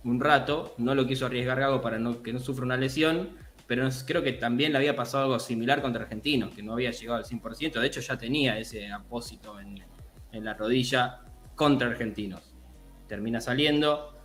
un 0.04 0.20
rato, 0.20 0.74
no 0.80 0.96
lo 0.96 1.06
quiso 1.06 1.28
arriesgar 1.28 1.60
Gago 1.60 1.80
para 1.80 2.00
no, 2.00 2.24
que 2.24 2.34
no 2.34 2.40
sufra 2.40 2.66
una 2.66 2.76
lesión, 2.76 3.38
pero 3.68 3.88
creo 4.06 4.22
que 4.22 4.34
también 4.34 4.72
le 4.72 4.78
había 4.78 4.96
pasado 4.96 5.24
algo 5.24 5.40
similar 5.40 5.82
contra 5.82 6.04
Argentinos, 6.04 6.54
que 6.54 6.64
no 6.64 6.74
había 6.74 6.92
llegado 6.92 7.18
al 7.18 7.26
100%, 7.26 7.80
de 7.80 7.88
hecho 7.88 8.02
ya 8.02 8.18
tenía 8.18 8.58
ese 8.58 8.92
apósito 8.92 9.60
en, 9.60 9.84
en 10.32 10.44
la 10.46 10.54
rodilla 10.54 11.22
contra 11.56 11.88
Argentinos 11.88 12.54
termina 13.14 13.42
saliendo. 13.42 14.16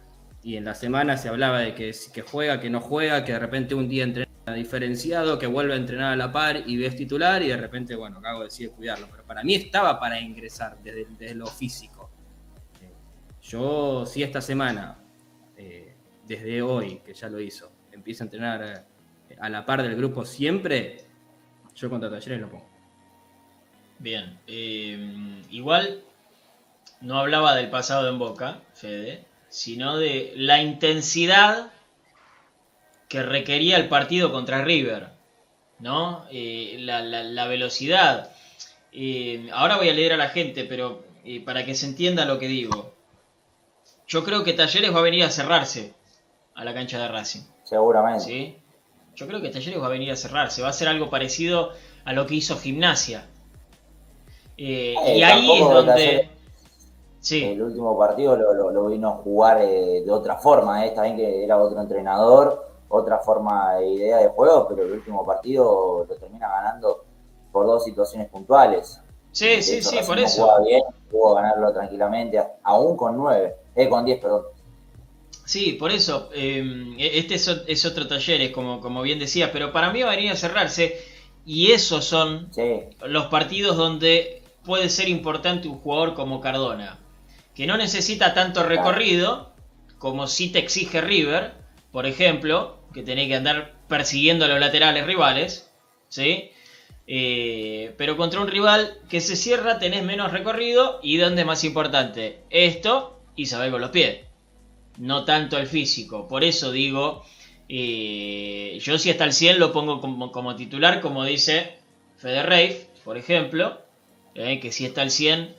Y 0.42 0.56
en 0.56 0.64
la 0.64 0.74
semana 0.74 1.16
se 1.16 1.28
hablaba 1.28 1.58
de 1.60 1.74
que, 1.74 1.94
que 2.12 2.22
juega, 2.22 2.58
que 2.58 2.70
no 2.70 2.80
juega, 2.80 3.24
que 3.24 3.32
de 3.32 3.38
repente 3.38 3.74
un 3.74 3.88
día 3.88 4.04
entrena 4.04 4.28
diferenciado 4.54 5.38
que 5.38 5.46
vuelve 5.46 5.74
a 5.74 5.76
entrenar 5.76 6.14
a 6.14 6.16
la 6.16 6.32
par 6.32 6.62
y 6.64 6.78
ves 6.78 6.96
titular 6.96 7.42
y 7.42 7.48
de 7.48 7.56
repente, 7.58 7.94
bueno, 7.94 8.18
Gago 8.20 8.44
decide 8.44 8.70
cuidarlo. 8.70 9.08
Pero 9.10 9.24
para 9.24 9.42
mí 9.42 9.54
estaba 9.54 10.00
para 10.00 10.18
ingresar 10.18 10.78
desde, 10.82 11.06
desde 11.18 11.34
lo 11.34 11.46
físico. 11.46 12.10
Eh, 12.80 12.94
Yo, 13.42 14.06
si 14.06 14.22
esta 14.22 14.40
semana, 14.40 14.96
eh, 15.54 15.94
desde 16.26 16.62
hoy, 16.62 17.00
que 17.04 17.12
ya 17.12 17.28
lo 17.28 17.40
hizo, 17.40 17.70
empieza 17.92 18.24
a 18.24 18.26
entrenar 18.26 18.62
eh, 18.62 18.84
a 19.40 19.48
la 19.48 19.64
par 19.66 19.82
del 19.82 19.96
grupo 19.96 20.24
siempre, 20.24 21.04
yo 21.74 21.90
contra 21.90 22.10
Talleres 22.10 22.40
lo 22.40 22.48
pongo. 22.50 22.66
Bien, 23.98 24.38
eh, 24.46 25.42
igual 25.50 26.02
no 27.00 27.18
hablaba 27.18 27.54
del 27.54 27.68
pasado 27.70 28.08
en 28.08 28.18
Boca, 28.18 28.60
Fede, 28.74 29.24
sino 29.48 29.96
de 29.96 30.32
la 30.36 30.62
intensidad 30.62 31.72
que 33.08 33.22
requería 33.22 33.76
el 33.76 33.88
partido 33.88 34.30
contra 34.32 34.62
River, 34.64 35.08
¿no? 35.78 36.26
Eh, 36.30 36.76
la, 36.80 37.00
la- 37.00 37.22
la 37.24 37.46
velocidad. 37.48 38.30
Eh, 38.92 39.48
ahora 39.52 39.76
voy 39.76 39.88
a 39.88 39.94
leer 39.94 40.12
a 40.12 40.16
la 40.16 40.28
gente, 40.28 40.64
pero 40.64 41.04
eh, 41.24 41.40
para 41.44 41.64
que 41.64 41.74
se 41.74 41.86
entienda 41.86 42.24
lo 42.24 42.38
que 42.38 42.48
digo. 42.48 42.94
Yo 44.06 44.24
creo 44.24 44.44
que 44.44 44.52
Talleres 44.52 44.94
va 44.94 44.98
a 45.00 45.02
venir 45.02 45.24
a 45.24 45.30
cerrarse 45.30 45.94
a 46.54 46.64
la 46.64 46.74
cancha 46.74 46.98
de 46.98 47.08
Racing. 47.08 47.42
Seguramente. 47.64 48.24
¿sí? 48.24 48.56
Yo 49.18 49.26
creo 49.26 49.40
que 49.42 49.48
Talleres 49.50 49.82
va 49.82 49.86
a 49.86 49.90
venir 49.90 50.12
a 50.12 50.16
cerrarse, 50.16 50.62
va 50.62 50.68
a 50.68 50.72
ser 50.72 50.86
algo 50.86 51.10
parecido 51.10 51.70
a 52.04 52.12
lo 52.12 52.24
que 52.26 52.36
hizo 52.36 52.56
Gimnasia. 52.56 53.26
Eh, 54.56 54.94
Eh, 55.04 55.18
y 55.18 55.22
ahí 55.22 55.50
es 55.60 55.68
donde... 55.68 55.92
Talleres- 55.92 56.30
Sí, 57.20 57.42
El 57.44 57.60
último 57.62 57.98
partido 57.98 58.36
lo, 58.36 58.54
lo- 58.54 58.70
lo 58.70 58.86
vino 58.86 59.08
a 59.08 59.12
jugar 59.16 59.58
eh, 59.60 60.02
de 60.06 60.10
otra 60.12 60.36
forma, 60.36 60.86
está 60.86 61.02
bien 61.02 61.16
que 61.16 61.42
era 61.44 61.58
otro 61.58 61.80
entrenador, 61.80 62.70
otra 62.88 63.18
forma 63.18 63.74
de 63.74 63.88
idea 63.88 64.18
de 64.18 64.28
juego, 64.28 64.68
pero 64.68 64.84
el 64.84 64.92
último 64.92 65.26
partido 65.26 66.06
lo 66.08 66.14
termina 66.14 66.48
ganando 66.48 67.04
por 67.50 67.66
dos 67.66 67.82
situaciones 67.84 68.28
puntuales. 68.30 69.00
sí, 69.32 69.60
sí, 69.60 69.82
sí, 69.82 69.98
por 70.06 70.16
eso. 70.20 70.42
jugaba 70.42 70.60
bien, 70.64 70.82
pudo 71.10 71.34
ganarlo 71.34 71.72
tranquilamente, 71.72 72.40
aún 72.62 72.96
con 72.96 73.16
nueve, 73.16 73.56
eh, 73.74 73.88
con 73.88 74.04
diez, 74.04 74.20
perdón. 74.20 74.44
Sí, 75.48 75.72
por 75.72 75.90
eso. 75.92 76.28
eh, 76.34 76.94
este 76.98 77.36
es, 77.36 77.48
es 77.66 77.84
otro 77.86 78.06
Talleres, 78.06 78.50
como, 78.50 78.80
como 78.80 79.00
bien 79.02 79.18
decía, 79.18 79.50
pero 79.50 79.72
para 79.72 79.90
mí 79.90 80.02
va 80.02 80.12
a 80.12 80.16
venir 80.16 80.30
a 80.30 80.36
cerrarse. 80.36 81.02
Y 81.46 81.72
esos 81.72 82.04
son 82.04 82.52
Sí, 82.52 82.62
los 83.06 83.26
partidos 83.28 83.76
donde 83.78 84.42
puede 84.64 84.90
ser 84.90 85.08
importante 85.08 85.66
un 85.68 85.78
jugador 85.78 86.12
como 86.14 86.42
Cardona, 86.42 86.98
que 87.54 87.66
no 87.66 87.78
necesita 87.78 88.34
tanto 88.34 88.62
recorrido 88.62 89.54
como 89.98 90.26
si 90.26 90.50
te 90.52 90.58
exige 90.58 91.00
River, 91.00 91.54
por 91.92 92.04
ejemplo, 92.04 92.80
que 92.92 93.02
tenés 93.02 93.28
que 93.28 93.36
andar 93.36 93.72
persiguiendo 93.88 94.44
a 94.44 94.48
los 94.48 94.60
laterales 94.60 95.06
rivales, 95.06 95.70
¿sí? 96.08 96.50
Eh, 97.06 97.94
pero 97.96 98.18
contra 98.18 98.40
un 98.42 98.48
rival 98.48 98.98
que 99.08 99.22
se 99.22 99.34
cierra 99.34 99.78
tenés 99.78 100.04
menos 100.04 100.30
recorrido 100.30 101.00
y 101.02 101.16
donde 101.16 101.40
es 101.40 101.46
más 101.46 101.64
importante 101.64 102.40
esto 102.50 103.18
y 103.34 103.46
saber 103.46 103.70
con 103.70 103.80
los 103.80 103.90
pies, 103.90 104.27
no 104.98 105.24
tanto 105.24 105.58
el 105.58 105.66
físico. 105.66 106.28
Por 106.28 106.44
eso 106.44 106.70
digo, 106.72 107.24
eh, 107.68 108.78
yo 108.80 108.98
si 108.98 109.10
hasta 109.10 109.24
el 109.24 109.32
100 109.32 109.58
lo 109.58 109.72
pongo 109.72 110.00
como, 110.00 110.32
como 110.32 110.56
titular, 110.56 111.00
como 111.00 111.24
dice 111.24 111.78
Fede 112.16 112.42
Reif, 112.42 112.84
por 113.04 113.16
ejemplo, 113.18 113.78
eh, 114.34 114.60
que 114.60 114.72
si 114.72 114.84
está 114.86 115.02
al 115.02 115.10
100 115.10 115.54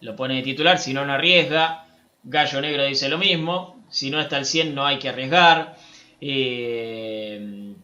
lo 0.00 0.16
pone 0.16 0.36
de 0.36 0.42
titular, 0.42 0.78
si 0.78 0.92
no, 0.94 1.04
no 1.06 1.14
arriesga. 1.14 1.86
Gallo 2.22 2.60
Negro 2.60 2.84
dice 2.84 3.08
lo 3.08 3.18
mismo, 3.18 3.76
si 3.88 4.10
no 4.10 4.20
está 4.20 4.36
al 4.36 4.46
100 4.46 4.74
no 4.74 4.86
hay 4.86 4.98
que 4.98 5.08
arriesgar. 5.10 5.76
Eh, 6.20 7.74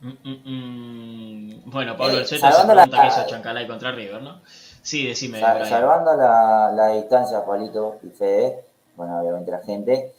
mm, 0.00 0.08
mm, 0.24 0.40
mm. 0.44 1.70
bueno, 1.70 1.96
Pablo 1.96 2.18
Eh, 2.18 2.20
Alceta 2.20 2.52
se 2.52 2.64
salvando 2.64 2.74
pregunta 2.74 2.96
la- 2.96 3.02
qué 3.02 3.06
hizo 3.08 3.26
Chancalay 3.26 3.66
contra 3.66 3.92
River, 3.92 4.22
¿no? 4.22 4.42
Sí, 4.82 5.06
decime. 5.06 5.38
Sal- 5.40 5.66
salvando 5.66 6.14
la, 6.16 6.70
la 6.72 6.88
distancia, 6.88 7.44
Palito 7.44 7.98
y 8.02 8.08
Fede, 8.10 8.64
bueno, 8.96 9.20
obviamente 9.20 9.50
la 9.50 9.58
gente, 9.60 10.12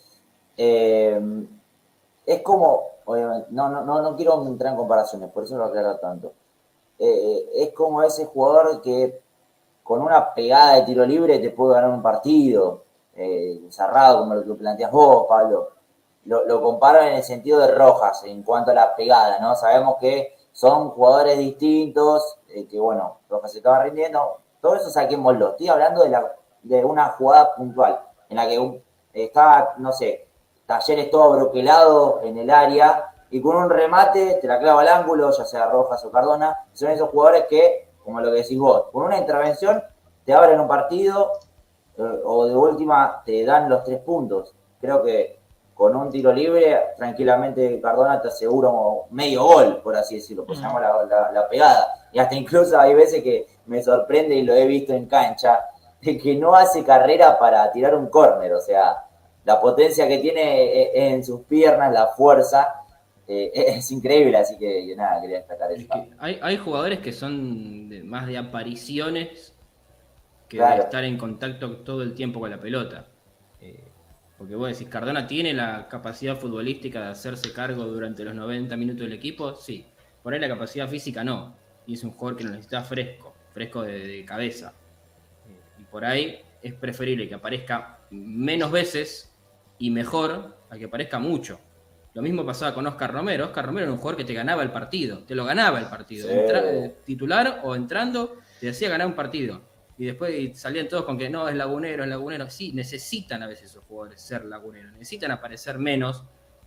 eh, 0.58 1.22
es 2.26 2.42
como, 2.42 2.92
obviamente, 3.06 3.48
no, 3.52 3.70
no, 3.70 3.84
no, 3.84 4.02
no 4.02 4.16
quiero 4.16 4.46
entrar 4.48 4.72
en 4.72 4.78
comparaciones, 4.78 5.30
por 5.32 5.44
eso 5.44 5.58
lo 5.58 5.66
aclaro 5.66 5.98
tanto. 5.98 6.34
Eh, 6.98 7.50
es 7.56 7.74
como 7.74 8.02
ese 8.04 8.26
jugador 8.26 8.82
que 8.82 9.22
con 9.84 10.02
una 10.02 10.34
pegada 10.34 10.76
de 10.76 10.84
tiro 10.84 11.06
libre 11.06 11.40
te 11.40 11.52
puede 11.52 11.76
ganar 11.76 11.92
un 11.92 12.02
partido, 12.02 12.84
eh, 13.16 13.62
cerrado 13.70 14.20
como 14.20 14.36
lo 14.36 14.44
que 14.44 14.54
planteas 14.54 14.92
vos, 14.92 15.26
Pablo. 15.28 15.70
Lo, 16.26 16.46
lo 16.46 16.62
comparo 16.62 17.02
en 17.02 17.14
el 17.16 17.24
sentido 17.24 17.60
de 17.60 17.68
Rojas 17.76 18.24
en 18.24 18.42
cuanto 18.42 18.72
a 18.72 18.74
la 18.74 18.96
pegada, 18.96 19.40
¿no? 19.40 19.56
Sabemos 19.56 19.98
que 20.00 20.34
son 20.52 20.90
jugadores 20.90 21.38
distintos, 21.38 22.40
eh, 22.50 22.66
que 22.68 22.80
bueno, 22.80 23.20
Rojas 23.30 23.52
se 23.52 23.60
estaba 23.60 23.84
rindiendo, 23.84 24.40
todo 24.62 24.76
eso 24.76 24.90
saquémoslo. 24.90 25.52
Estoy 25.52 25.68
hablando 25.68 26.04
de, 26.04 26.10
la, 26.10 26.36
de 26.64 26.84
una 26.84 27.10
jugada 27.10 27.54
puntual 27.54 28.00
en 28.30 28.38
la 28.38 28.48
que 28.48 28.82
estaba, 29.14 29.76
no 29.78 29.92
sé, 29.92 30.25
Talleres 30.66 31.10
todo 31.12 31.32
broquelado 31.38 32.22
en 32.24 32.38
el 32.38 32.50
área 32.50 33.12
y 33.30 33.42
con 33.42 33.56
un 33.56 33.70
remate 33.70 34.40
te 34.42 34.48
la 34.48 34.60
clava 34.60 34.82
al 34.82 34.88
ángulo, 34.88 35.32
ya 35.32 35.46
sea 35.46 35.68
Rojas 35.68 36.04
o 36.06 36.12
Cardona. 36.12 36.58
Son 36.74 36.90
esos 36.90 37.10
jugadores 37.10 37.46
que, 37.50 37.90
como 38.04 38.20
lo 38.22 38.32
que 38.32 38.38
decís 38.42 38.58
vos, 38.58 38.86
con 38.92 39.04
una 39.06 39.18
intervención 39.18 39.84
te 40.26 40.34
abren 40.34 40.60
un 40.60 40.68
partido 40.68 41.32
eh, 41.98 42.22
o 42.24 42.46
de 42.48 42.56
última 42.56 43.22
te 43.26 43.46
dan 43.46 43.70
los 43.70 43.84
tres 43.84 44.00
puntos. 44.00 44.56
Creo 44.82 45.04
que 45.04 45.40
con 45.76 45.96
un 45.96 46.10
tiro 46.10 46.32
libre, 46.32 46.94
tranquilamente 46.98 47.82
Cardona 47.82 48.22
te 48.22 48.30
asegura 48.30 48.70
medio 49.12 49.44
gol, 49.44 49.82
por 49.84 49.96
así 49.96 50.16
decirlo, 50.16 50.46
pues 50.46 50.60
la, 50.62 50.70
la- 51.10 51.32
la 51.32 51.50
pegada. 51.50 52.08
Y 52.14 52.20
hasta 52.20 52.34
incluso 52.36 52.80
hay 52.80 52.94
veces 52.94 53.22
que 53.22 53.46
me 53.66 53.84
sorprende 53.84 54.36
y 54.36 54.44
lo 54.44 54.54
he 54.54 54.66
visto 54.66 54.94
en 54.94 55.06
cancha, 55.08 55.66
de 56.02 56.18
que 56.18 56.36
no 56.36 56.56
hace 56.56 56.84
carrera 56.86 57.38
para 57.38 57.70
tirar 57.72 57.94
un 57.96 58.08
córner, 58.08 58.54
o 58.54 58.62
sea, 58.62 59.05
la 59.46 59.62
potencia 59.62 60.08
que 60.08 60.18
tiene 60.18 60.64
eh, 60.84 61.10
en 61.14 61.24
sus 61.24 61.42
piernas, 61.42 61.94
la 61.94 62.08
fuerza, 62.08 62.68
eh, 63.28 63.52
es 63.78 63.92
increíble, 63.92 64.38
así 64.38 64.58
que 64.58 64.94
nada, 64.96 65.22
quería 65.22 65.38
destacar 65.38 65.72
Es 65.72 65.80
eso. 65.82 65.94
que 65.94 66.10
hay, 66.20 66.40
hay 66.42 66.58
jugadores 66.58 67.00
que 67.00 67.12
son 67.14 67.90
de- 67.90 68.04
más 68.04 68.28
de 68.28 68.38
apariciones 68.38 69.54
que 70.50 70.58
Claro. 70.58 70.76
de 70.78 70.82
estar 70.84 71.04
en 71.04 71.18
contacto 71.18 71.78
todo 71.78 72.04
el 72.04 72.14
tiempo 72.14 72.40
con 72.40 72.50
la 72.52 72.60
pelota. 72.60 73.08
Eh, 73.62 73.84
porque 74.38 74.56
vos 74.56 74.68
decís, 74.70 74.88
Cardona 74.90 75.26
tiene 75.28 75.54
la 75.54 75.88
capacidad 75.88 76.36
futbolística 76.38 77.02
de 77.02 77.08
hacerse 77.10 77.52
cargo 77.54 77.86
durante 77.86 78.24
los 78.24 78.36
90 78.36 78.76
minutos 78.78 79.02
del 79.02 79.14
equipo, 79.14 79.56
sí. 79.56 79.86
Por 80.22 80.34
ahí 80.34 80.40
la 80.40 80.48
capacidad 80.48 80.88
física 80.90 81.24
no. 81.24 81.56
Y 81.88 81.94
es 81.94 82.04
un 82.04 82.12
jugador 82.12 82.38
que 82.38 82.44
lo 82.44 82.50
necesita 82.52 82.82
fresco, 82.84 83.34
fresco 83.54 83.82
de, 83.84 84.00
de 84.08 84.26
cabeza. 84.26 84.74
Eh, 85.48 85.82
y 85.82 85.84
por 85.86 86.04
ahí 86.04 86.40
es 86.62 86.74
preferible 86.74 87.28
que 87.30 87.36
aparezca 87.36 88.00
menos 88.12 88.72
veces 88.72 89.32
y 89.78 89.92
mejor 89.92 90.58
a 90.70 90.78
que 90.78 90.86
aparezca 90.86 91.20
mucho. 91.20 91.60
Lo 92.14 92.22
mismo 92.22 92.46
pasaba 92.46 92.74
con 92.74 92.88
Oscar 92.88 93.12
Romero. 93.14 93.46
Oscar 93.46 93.66
Romero 93.66 93.84
era 93.86 93.92
un 93.94 93.98
jugador 93.98 94.18
que 94.18 94.24
te 94.26 94.34
ganaba 94.34 94.64
el 94.64 94.72
partido, 94.72 95.20
te 95.26 95.36
lo 95.36 95.44
ganaba 95.46 95.80
el 95.80 95.88
partido. 95.88 96.28
Sí. 96.30 96.34
Entra- 96.34 96.62
eh, 96.64 96.96
titular 97.06 97.60
o 97.64 97.76
entrando, 97.76 98.38
te 98.60 98.70
hacía 98.70 98.90
ganar 98.90 99.08
un 99.08 99.16
partido. 99.16 99.62
Y 99.98 100.06
después 100.06 100.58
salían 100.60 100.88
todos 100.88 101.04
con 101.06 101.18
que 101.18 101.30
no, 101.30 101.48
es 101.50 101.56
lagunero, 101.56 102.04
es 102.04 102.10
lagunero. 102.10 102.50
Sí, 102.50 102.72
necesitan 102.74 103.44
a 103.44 103.48
veces 103.48 103.72
esos 103.72 103.84
jugadores 103.84 104.22
ser 104.22 104.46
laguneros, 104.46 104.92
necesitan 104.94 105.32
aparecer 105.32 105.78
menos 105.78 106.24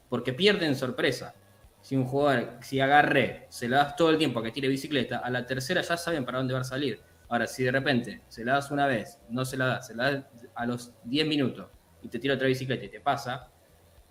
porque 0.09 0.33
pierden 0.33 0.75
sorpresa. 0.77 1.35
Si 1.81 1.95
un 1.97 2.05
jugador, 2.07 2.59
si 2.63 2.81
agarré, 2.81 3.47
se 3.51 3.69
la 3.69 3.79
das 3.79 3.97
todo 3.97 4.11
el 4.11 4.19
tiempo 4.19 4.41
a 4.41 4.43
que 4.43 4.51
tire 4.51 4.69
bicicleta, 4.69 5.19
a 5.19 5.31
la 5.31 5.47
tercera 5.47 5.81
ya 5.81 5.97
saben 5.97 6.25
para 6.25 6.39
dónde 6.39 6.55
va 6.55 6.61
a 6.61 6.65
salir. 6.65 7.01
Ahora, 7.29 7.47
si 7.47 7.63
de 7.63 7.71
repente 7.71 8.23
se 8.29 8.45
la 8.45 8.55
das 8.55 8.71
una 8.71 8.87
vez, 8.87 9.19
no 9.29 9.45
se 9.45 9.57
la 9.57 9.67
das, 9.67 9.87
se 9.87 9.95
la 9.95 10.11
das 10.13 10.25
a 10.55 10.67
los 10.67 10.93
10 11.05 11.27
minutos 11.27 11.67
y 12.03 12.09
te 12.09 12.19
tira 12.19 12.35
otra 12.35 12.47
bicicleta 12.49 12.85
y 12.85 12.89
te 12.89 13.01
pasa, 13.01 13.51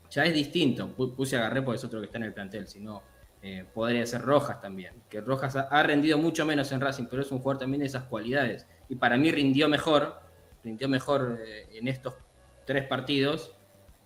ya 0.10 0.26
es 0.26 0.34
distinto. 0.34 0.88
Pu- 0.96 1.16
Puse 1.16 1.38
agarré 1.38 1.62
porque 1.62 1.78
es 1.78 1.84
otro 1.84 2.00
que 2.00 2.06
está 2.08 2.18
en 2.18 2.24
el 2.26 2.34
plantel, 2.34 2.68
si 2.68 2.80
no, 2.80 3.04
eh, 3.42 3.66
podría 3.74 4.06
ser 4.06 4.22
Rojas 4.22 4.62
también. 4.62 5.04
Que 5.10 5.22
Rojas 5.22 5.56
ha, 5.56 5.62
ha 5.64 5.84
rendido 5.84 6.18
mucho 6.18 6.46
menos 6.46 6.72
en 6.72 6.82
Racing, 6.82 7.06
pero 7.10 7.22
es 7.22 7.32
un 7.32 7.40
jugador 7.40 7.60
también 7.62 7.82
de 7.82 7.88
esas 7.88 8.04
cualidades. 8.06 8.68
Y 8.90 8.96
para 8.96 9.18
mí 9.18 9.32
rindió 9.32 9.70
mejor, 9.70 10.20
rindió 10.64 10.90
mejor 10.90 11.40
eh, 11.46 11.68
en 11.78 11.88
estos 11.88 12.16
tres 12.66 12.86
partidos 12.88 13.54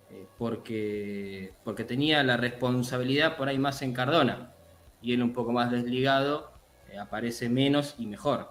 eh, 0.10 0.28
porque, 0.38 1.54
porque 1.64 1.84
tenía 1.84 2.24
la 2.24 2.38
responsabilidad 2.38 3.38
por 3.38 3.48
ahí 3.50 3.58
más 3.58 3.82
en 3.82 3.94
Cardona. 3.94 4.54
Y 5.02 5.14
él 5.14 5.24
un 5.24 5.34
poco 5.34 5.52
más 5.52 5.72
desligado, 5.72 6.52
eh, 6.92 7.00
aparece 7.00 7.50
menos 7.50 7.96
y 7.98 8.06
mejor. 8.08 8.50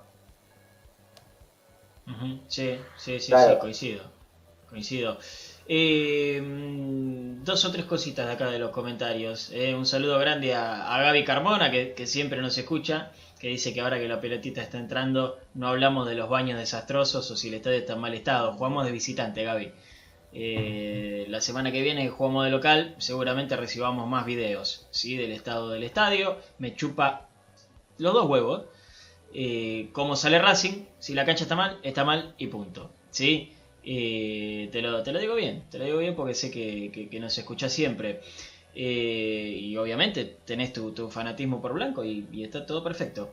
Sí, 2.48 2.78
sí, 2.96 3.20
sí, 3.20 3.30
Claro. 3.30 3.54
sí, 3.54 3.58
coincido. 3.60 4.02
Coincido. 4.70 5.18
Eh, 5.66 6.40
dos 7.44 7.64
o 7.64 7.70
tres 7.70 7.84
cositas 7.86 8.26
de 8.26 8.32
acá 8.32 8.50
de 8.50 8.58
los 8.58 8.70
comentarios. 8.70 9.50
Eh, 9.52 9.74
un 9.74 9.86
saludo 9.86 10.18
grande 10.18 10.54
a, 10.54 10.98
Gaby 11.02 11.24
Carmona, 11.24 11.70
que, 11.70 12.06
siempre 12.06 12.40
nos 12.40 12.56
escucha, 12.56 13.12
que 13.38 13.48
dice 13.48 13.74
que 13.74 13.80
ahora 13.80 13.98
que 13.98 14.08
la 14.08 14.20
pelotita 14.20 14.62
está 14.62 14.78
entrando, 14.78 15.38
no 15.54 15.68
hablamos 15.68 16.08
de 16.08 16.14
los 16.14 16.28
baños 16.28 16.58
desastrosos 16.58 17.30
o 17.30 17.36
si 17.36 17.48
el 17.48 17.54
estadio 17.54 17.78
está 17.78 17.94
en 17.94 18.00
mal 18.00 18.14
estado. 18.14 18.52
Jugamos 18.54 18.84
de 18.84 18.92
visitante, 18.92 19.44
Gaby. 19.44 19.72
eh, 20.32 21.26
la 21.28 21.40
semana 21.40 21.72
que 21.72 21.82
viene 21.82 22.08
jugamos 22.08 22.44
de 22.44 22.50
local, 22.50 22.94
seguramente 22.98 23.56
recibamos 23.56 24.08
más 24.08 24.26
videos 24.26 24.86
¿sí? 24.90 25.16
del 25.16 25.32
estado 25.32 25.70
del 25.70 25.82
estadio. 25.82 26.38
Me 26.58 26.74
chupa 26.74 27.28
los 27.98 28.14
dos 28.14 28.26
huevos. 28.28 28.64
Cómo 29.92 30.16
sale 30.16 30.38
Racing, 30.40 30.84
si 30.98 31.14
la 31.14 31.24
cancha 31.24 31.44
está 31.44 31.56
mal, 31.56 31.78
está 31.82 32.04
mal 32.04 32.34
y 32.38 32.48
punto. 32.48 32.90
¿sí? 33.10 33.52
Eh, 33.84 34.68
te, 34.72 34.82
lo, 34.82 35.02
te 35.02 35.12
lo 35.12 35.18
digo 35.18 35.34
bien, 35.34 35.64
te 35.70 35.78
lo 35.78 35.84
digo 35.84 35.98
bien 35.98 36.14
porque 36.14 36.34
sé 36.34 36.50
que, 36.50 36.90
que, 36.92 37.08
que 37.08 37.20
nos 37.20 37.36
escucha 37.38 37.68
siempre. 37.68 38.20
Eh, 38.74 39.58
y 39.60 39.76
obviamente 39.76 40.36
tenés 40.44 40.72
tu, 40.72 40.92
tu 40.92 41.10
fanatismo 41.10 41.60
por 41.60 41.72
blanco 41.72 42.04
y, 42.04 42.26
y 42.32 42.44
está 42.44 42.66
todo 42.66 42.84
perfecto. 42.84 43.32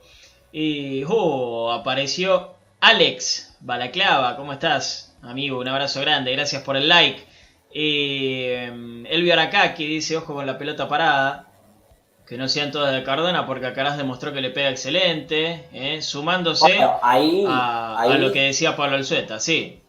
Y 0.52 1.04
oh, 1.08 1.72
apareció 1.72 2.56
Alex 2.80 3.56
Balaclava, 3.60 4.36
¿cómo 4.36 4.54
estás? 4.54 5.16
Amigo, 5.22 5.60
un 5.60 5.68
abrazo 5.68 6.02
grande, 6.02 6.32
gracias 6.32 6.64
por 6.64 6.78
el 6.78 6.88
like. 6.88 7.22
Eh, 7.74 8.72
Elvio 9.10 9.34
Aracaki 9.34 9.86
dice, 9.86 10.18
ojo 10.18 10.34
con 10.34 10.46
la 10.46 10.58
pelota 10.58 10.88
parada. 10.88 11.44
Que 12.28 12.38
no 12.38 12.50
sean 12.50 12.72
todas 12.72 12.94
de 12.94 13.04
Cardona 13.04 13.46
porque 13.46 13.68
Alcaraz 13.68 13.96
demostró 13.96 14.34
que 14.34 14.42
le 14.42 14.50
pega 14.50 14.70
excelente, 14.70 15.64
eh, 15.72 16.02
sumándose 16.02 16.66
Bueno, 16.66 17.00
ahí, 17.02 17.46
a, 17.48 18.02
ahí 18.02 18.12
a 18.12 18.18
lo 18.18 18.34
que 18.34 18.42
decía 18.42 18.76
Pablo 18.76 18.98
Alzueta, 18.98 19.40
sí. 19.40 19.80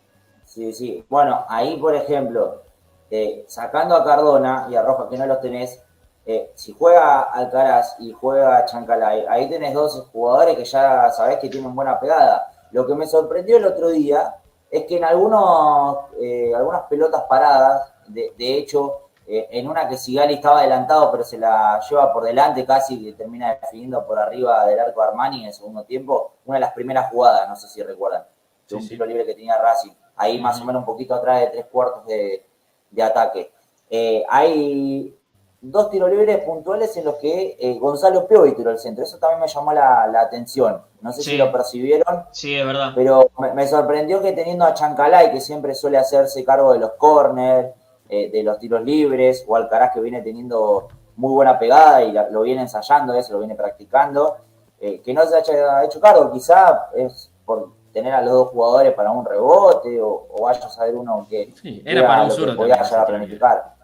Sí, 0.48 0.72
sí. 0.72 1.04
Bueno, 1.08 1.44
ahí, 1.48 1.76
por 1.76 1.94
ejemplo, 1.94 2.62
eh, 3.10 3.44
sacando 3.48 3.94
a 3.94 4.04
Cardona 4.04 4.66
y 4.70 4.76
a 4.76 4.82
Roja, 4.82 5.08
que 5.08 5.18
no 5.18 5.26
los 5.26 5.40
tenés, 5.40 5.82
eh, 6.24 6.52
si 6.54 6.72
juega 6.72 7.22
Alcaraz 7.22 7.96
y 7.98 8.12
juega 8.12 8.64
Chancalay, 8.64 9.26
ahí 9.28 9.48
tenés 9.48 9.74
dos 9.74 10.08
jugadores 10.12 10.56
que 10.56 10.64
ya 10.64 11.10
sabés 11.10 11.38
que 11.38 11.48
tienen 11.48 11.74
buena 11.74 12.00
pegada. 12.00 12.50
Lo 12.70 12.86
que 12.86 12.94
me 12.94 13.06
sorprendió 13.06 13.56
el 13.58 13.66
otro 13.66 13.88
día 13.90 14.36
es 14.70 14.84
que 14.86 14.96
en 14.98 15.04
algunos, 15.04 15.98
eh, 16.20 16.52
algunas 16.54 16.82
pelotas 16.84 17.24
paradas, 17.24 17.92
de, 18.08 18.32
de 18.36 18.58
hecho, 18.58 19.08
eh, 19.26 19.48
en 19.50 19.68
una 19.68 19.88
que 19.88 19.96
Sigali 19.98 20.34
estaba 20.34 20.60
adelantado, 20.60 21.10
pero 21.10 21.24
se 21.24 21.38
la 21.38 21.80
lleva 21.88 22.12
por 22.12 22.24
delante 22.24 22.64
casi, 22.66 23.02
que 23.04 23.12
termina 23.12 23.54
definiendo 23.54 24.06
por 24.06 24.18
arriba 24.18 24.64
del 24.66 24.78
arco 24.80 25.02
Armani 25.02 25.42
en 25.42 25.46
el 25.48 25.52
segundo 25.54 25.84
tiempo, 25.84 26.34
una 26.46 26.56
de 26.56 26.60
las 26.62 26.72
primeras 26.72 27.10
jugadas, 27.10 27.48
no 27.48 27.56
sé 27.56 27.68
si 27.68 27.82
recuerdan, 27.82 28.22
de 28.22 28.28
Sí, 28.66 28.74
un 28.76 28.82
sí. 28.82 28.88
tiro 28.90 29.06
libre 29.06 29.24
que 29.26 29.34
tenía 29.34 29.56
Racing, 29.58 29.92
ahí 30.18 30.40
más 30.40 30.60
o 30.60 30.64
menos 30.64 30.80
un 30.80 30.86
poquito 30.86 31.14
atrás 31.14 31.40
de 31.40 31.46
tres 31.48 31.66
cuartos 31.66 32.06
de, 32.06 32.44
de 32.90 33.02
ataque. 33.02 33.52
Eh, 33.90 34.24
hay 34.28 35.14
dos 35.60 35.90
tiros 35.90 36.10
libres 36.10 36.38
puntuales 36.44 36.96
en 36.96 37.04
los 37.04 37.14
que 37.16 37.56
eh, 37.58 37.78
Gonzalo 37.80 38.28
Piovi 38.28 38.52
tiró 38.52 38.70
el 38.70 38.78
centro, 38.78 39.02
eso 39.04 39.18
también 39.18 39.40
me 39.40 39.48
llamó 39.48 39.72
la, 39.72 40.06
la 40.06 40.20
atención, 40.20 40.82
no 41.00 41.12
sé 41.12 41.22
Sí. 41.22 41.30
si 41.30 41.36
lo 41.36 41.50
percibieron, 41.50 42.24
Sí, 42.30 42.54
es 42.54 42.64
verdad. 42.64 42.92
pero 42.94 43.30
me, 43.38 43.52
me 43.54 43.66
sorprendió 43.66 44.22
que 44.22 44.32
teniendo 44.32 44.64
a 44.64 44.74
Chancalay, 44.74 45.32
que 45.32 45.40
siempre 45.40 45.74
suele 45.74 45.98
hacerse 45.98 46.44
cargo 46.44 46.72
de 46.74 46.78
los 46.78 46.92
corners, 46.92 47.70
eh, 48.08 48.30
de 48.30 48.42
los 48.44 48.58
tiros 48.60 48.82
libres, 48.84 49.44
o 49.48 49.56
Alcaraz 49.56 49.92
que 49.92 50.00
viene 50.00 50.22
teniendo 50.22 50.88
muy 51.16 51.32
buena 51.32 51.58
pegada 51.58 52.02
y 52.04 52.12
la- 52.12 52.28
lo 52.30 52.42
viene 52.42 52.62
ensayando, 52.62 53.12
eso 53.14 53.32
lo 53.32 53.40
viene 53.40 53.56
practicando, 53.56 54.36
eh, 54.80 55.00
que 55.00 55.12
no 55.12 55.26
se 55.26 55.36
haya 55.36 55.82
hecho 55.84 56.00
cargo, 56.00 56.30
quizá 56.30 56.90
es 56.94 57.32
por 57.44 57.70
tener 57.92 58.12
a 58.14 58.20
los 58.22 58.32
dos 58.32 58.48
jugadores 58.48 58.94
para 58.94 59.10
un 59.10 59.24
rebote, 59.24 60.00
o, 60.00 60.26
o 60.30 60.42
vaya 60.42 60.64
a 60.66 60.70
saber 60.70 60.94
uno 60.94 61.26
que 61.28 61.52
Sí, 61.60 61.82
era 61.84 62.06
para 62.06 62.22
un 62.24 62.30
zurdo 62.30 62.56
podía 62.56 62.82
llegar 62.82 63.00
a 63.00 63.06
planificar. 63.06 63.74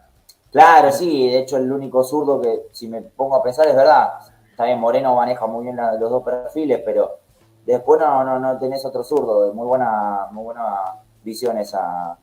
Claro, 0.53 0.93
sí, 0.93 1.31
de 1.31 1.39
hecho 1.41 1.57
el 1.57 1.71
único 1.73 2.05
zurdo 2.05 2.41
que, 2.41 2.69
si 2.73 2.87
me 2.87 3.03
pongo 3.03 3.37
a 3.37 3.43
pensar, 3.43 3.67
es 3.67 3.75
verdad, 3.75 4.15
está 4.51 4.65
bien, 4.67 4.79
Moreno 4.79 5.17
maneja 5.17 5.47
muy 5.47 5.65
bien 5.65 5.77
los 5.77 6.11
dos 6.11 6.23
perfiles, 6.23 6.81
pero 6.85 7.19
después 7.67 8.01
no, 8.01 8.23
no, 8.23 8.39
no 8.39 8.59
tenés 8.59 8.85
otro 8.85 9.03
zurdo, 9.03 9.53
muy 9.53 9.67
buena, 9.67 10.29
muy 10.31 10.45
buena 10.45 10.65
visión 11.25 11.59
esa, 11.59 12.17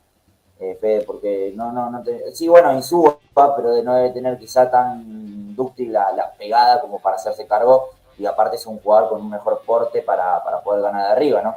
eh, 0.60 0.78
Fede, 0.80 1.02
porque 1.02 1.52
no, 1.56 1.72
no, 1.74 1.90
no 1.90 2.04
te- 2.04 2.34
sí, 2.34 2.48
bueno, 2.48 2.72
Insúa, 2.74 3.18
pero 3.56 3.72
de 3.72 3.84
no 3.84 3.96
debe 3.96 4.12
tener 4.12 4.38
quizá 4.38 4.70
tan 4.72 5.54
dúctil 5.56 5.92
la, 5.92 6.12
la 6.14 6.32
pegada 6.32 6.80
como 6.80 7.00
para 7.00 7.18
hacerse 7.18 7.46
cargo, 7.48 7.90
y 8.18 8.26
aparte 8.26 8.56
es 8.56 8.66
un 8.66 8.80
jugador 8.80 9.10
con 9.10 9.22
un 9.22 9.30
mejor 9.30 9.62
porte 9.66 10.04
para, 10.04 10.42
para 10.44 10.62
poder 10.62 10.84
ganar 10.84 11.08
de 11.08 11.12
arriba, 11.14 11.42
¿no? 11.42 11.56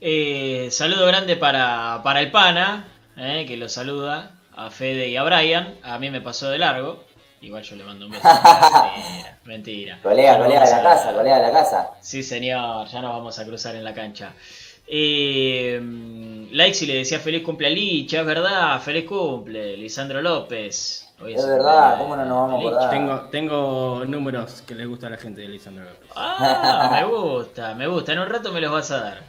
Eh, 0.00 0.68
saludo 0.70 1.06
grande 1.06 1.36
para, 1.36 2.00
para 2.02 2.20
el 2.20 2.30
pana, 2.30 2.86
eh, 3.16 3.44
que 3.46 3.56
lo 3.56 3.68
saluda, 3.68 4.32
a 4.56 4.70
Fede 4.70 5.08
y 5.08 5.16
a 5.16 5.22
Brian. 5.22 5.74
A 5.82 5.98
mí 5.98 6.10
me 6.10 6.20
pasó 6.20 6.50
de 6.50 6.58
largo. 6.58 7.04
Igual 7.40 7.62
yo 7.62 7.76
le 7.76 7.84
mando 7.84 8.06
un 8.06 8.12
beso. 8.12 8.22
mentira, 8.28 9.38
mentira. 9.44 9.98
Colega, 10.02 10.38
colega 10.38 10.64
de 10.64 10.70
la 10.70 10.76
a- 10.78 10.82
casa, 10.82 11.12
colega 11.12 11.36
de 11.36 11.42
la 11.42 11.52
casa. 11.52 11.90
Sí, 12.00 12.22
señor, 12.22 12.86
ya 12.88 13.00
nos 13.02 13.10
vamos 13.12 13.38
a 13.38 13.44
cruzar 13.44 13.76
en 13.76 13.84
la 13.84 13.92
cancha. 13.94 14.32
Eh, 14.86 15.80
Laixi 16.52 16.86
le 16.86 16.94
decía 16.96 17.18
feliz 17.18 17.42
cumple 17.42 17.66
a 17.68 17.70
Licha, 17.70 18.20
es 18.20 18.26
verdad, 18.26 18.80
feliz 18.80 19.04
cumple, 19.06 19.76
Lisandro 19.76 20.20
López. 20.22 21.03
Es 21.26 21.46
verdad, 21.46 21.96
¿cómo 21.98 22.16
no 22.16 22.24
nos 22.24 22.36
vamos 22.36 22.54
a 22.64 22.68
acordar? 22.68 22.90
Tengo, 22.90 23.20
tengo 23.30 24.04
números 24.06 24.62
que 24.62 24.74
les 24.74 24.86
gusta 24.86 25.06
a 25.06 25.10
la 25.10 25.16
gente 25.16 25.40
de 25.42 25.48
Lisandro 25.48 25.84
López. 25.84 26.10
Ah, 26.16 26.90
me 27.00 27.04
gusta, 27.06 27.74
me 27.74 27.86
gusta. 27.86 28.12
En 28.12 28.18
un 28.18 28.28
rato 28.28 28.52
me 28.52 28.60
los 28.60 28.72
vas 28.72 28.90
a 28.90 29.00
dar. 29.00 29.22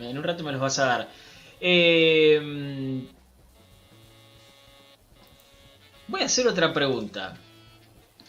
En 0.00 0.16
un 0.18 0.22
rato 0.24 0.44
me 0.44 0.52
los 0.52 0.60
vas 0.60 0.78
a 0.78 0.84
dar. 0.86 1.08
Eh, 1.60 3.06
voy 6.08 6.20
a 6.22 6.26
hacer 6.26 6.46
otra 6.46 6.72
pregunta. 6.72 7.34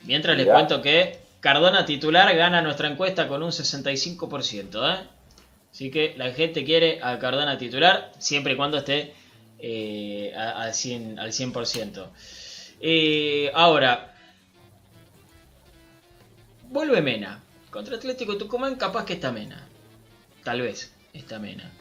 Mientras 0.03 0.35
les 0.37 0.45
Ya. 0.47 0.53
cuento 0.53 0.81
que 0.81 1.19
Cardona 1.39 1.85
titular 1.85 2.33
gana 2.35 2.61
nuestra 2.61 2.87
encuesta 2.89 3.27
con 3.27 3.43
un 3.43 3.51
65%. 3.51 4.93
¿eh? 4.93 5.07
Así 5.71 5.91
que 5.91 6.13
la 6.17 6.31
gente 6.31 6.63
quiere 6.63 6.99
a 7.03 7.19
Cardona 7.19 7.57
titular 7.57 8.11
siempre 8.17 8.53
y 8.53 8.55
cuando 8.55 8.77
esté 8.77 9.13
eh, 9.59 10.33
a- 10.35 10.61
al 10.63 10.73
100%. 10.73 11.19
Al 11.19 11.31
100%. 11.33 12.07
Eh, 12.85 13.49
ahora, 13.55 14.13
vuelve 16.69 17.01
Mena. 17.01 17.41
Contra 17.69 17.95
Atlético 17.95 18.37
Tucumán 18.37 18.75
capaz 18.75 19.05
que 19.05 19.13
está 19.13 19.31
Mena. 19.31 19.65
Tal 20.43 20.61
vez 20.61 20.93
está 21.13 21.39
Mena. 21.39 21.71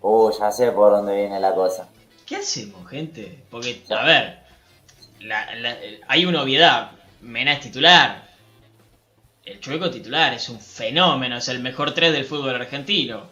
Uh, 0.00 0.30
ya 0.38 0.50
sé 0.50 0.72
por 0.72 0.90
dónde 0.90 1.14
viene 1.16 1.38
la 1.40 1.54
cosa. 1.54 1.88
¿Qué 2.26 2.36
hacemos, 2.36 2.88
gente? 2.90 3.44
Porque, 3.50 3.82
a 3.90 4.04
ver, 4.04 4.40
la- 5.20 5.54
la- 5.54 5.78
hay 6.08 6.26
una 6.26 6.42
obviedad. 6.42 6.90
Mena 7.20 7.52
es 7.52 7.60
titular. 7.60 8.26
El 9.44 9.60
Chueco 9.60 9.90
titular 9.92 10.34
es 10.34 10.48
un 10.48 10.60
fenómeno, 10.60 11.36
es 11.36 11.48
el 11.48 11.60
mejor 11.60 11.94
3 11.94 12.12
del 12.12 12.24
fútbol 12.24 12.56
argentino. 12.56 13.30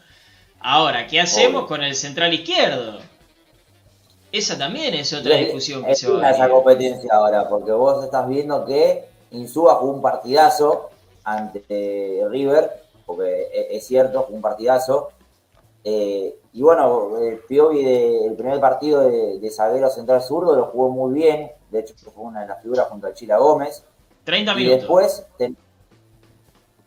Ahora, 0.61 1.09
¿qué 1.09 1.21
hacemos 1.21 1.63
Obvio. 1.63 1.67
con 1.67 1.83
el 1.83 1.97
central 1.97 2.33
izquierdo? 2.33 3.03
Esa 4.39 4.59
también 4.59 4.95
es 4.95 5.13
otra 5.13 5.37
discusión 5.37 5.85
que 5.85 5.93
es 5.93 6.01
se 6.01 6.11
va 6.11 6.27
a 6.27 6.31
esa 6.33 6.49
competencia 6.49 7.13
ahora, 7.15 7.49
porque 7.49 7.71
vos 7.73 8.05
estás 8.05 8.27
viendo 8.29 8.65
que 8.65 9.05
Insúa 9.31 9.77
jugó 9.77 9.93
un 9.93 10.03
partidazo 10.03 10.91
ante 11.25 12.21
River, 12.29 12.71
porque 13.07 13.49
es, 13.53 13.67
es 13.71 13.87
cierto, 13.87 14.23
jugó 14.23 14.35
un 14.37 14.43
partidazo. 14.43 15.11
Eh, 15.85 16.37
y 16.53 16.63
bueno, 16.63 17.17
eh, 17.21 17.41
Piovi 17.47 17.85
de- 17.85 18.27
el 18.27 18.35
primer 18.35 18.59
partido 18.59 19.03
de, 19.09 19.39
de 19.39 19.51
central 19.51 20.23
zurdo 20.23 20.57
lo 20.57 20.67
jugó 20.67 20.89
muy 20.89 21.13
bien, 21.15 21.53
de 21.71 21.81
hecho 21.81 21.95
fue 21.97 22.25
una 22.25 22.41
de 22.43 22.49
las 22.49 22.63
figuras 22.63 22.87
junto 22.89 23.07
a 23.07 23.13
Chila 23.15 23.37
Gómez. 23.39 23.85
30 24.25 24.53
Y 24.53 24.57
minutos. 24.57 24.79
después, 24.81 25.27
ten- 25.37 25.57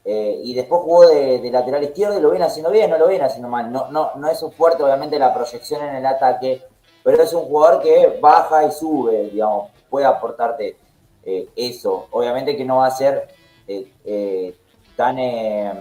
eh, 0.05 0.41
y 0.43 0.53
después 0.53 0.81
jugó 0.81 1.07
de, 1.07 1.39
de 1.39 1.51
lateral 1.51 1.83
izquierdo 1.83 2.17
y 2.17 2.21
lo 2.21 2.29
viene 2.31 2.45
haciendo 2.45 2.71
bien, 2.71 2.89
no 2.89 2.97
lo 2.97 3.07
viene 3.07 3.25
haciendo 3.25 3.49
mal. 3.49 3.71
No, 3.71 3.91
no, 3.91 4.11
no 4.15 4.27
es 4.29 4.41
un 4.41 4.51
fuerte, 4.51 4.81
obviamente, 4.83 5.19
la 5.19 5.33
proyección 5.33 5.81
en 5.83 5.95
el 5.97 6.05
ataque, 6.05 6.63
pero 7.07 7.23
es 7.23 7.31
un 7.31 7.43
jugador 7.45 7.81
que 7.81 8.17
baja 8.19 8.65
y 8.65 8.71
sube, 8.73 9.29
digamos, 9.29 9.69
puede 9.89 10.05
aportarte 10.05 10.75
eh, 11.23 11.47
eso. 11.55 12.07
Obviamente 12.11 12.57
que 12.57 12.65
no 12.65 12.79
va 12.79 12.87
a 12.87 12.91
ser 12.91 13.29
eh, 13.65 13.89
eh, 14.03 14.53
tan 14.97 15.17
eh, 15.17 15.71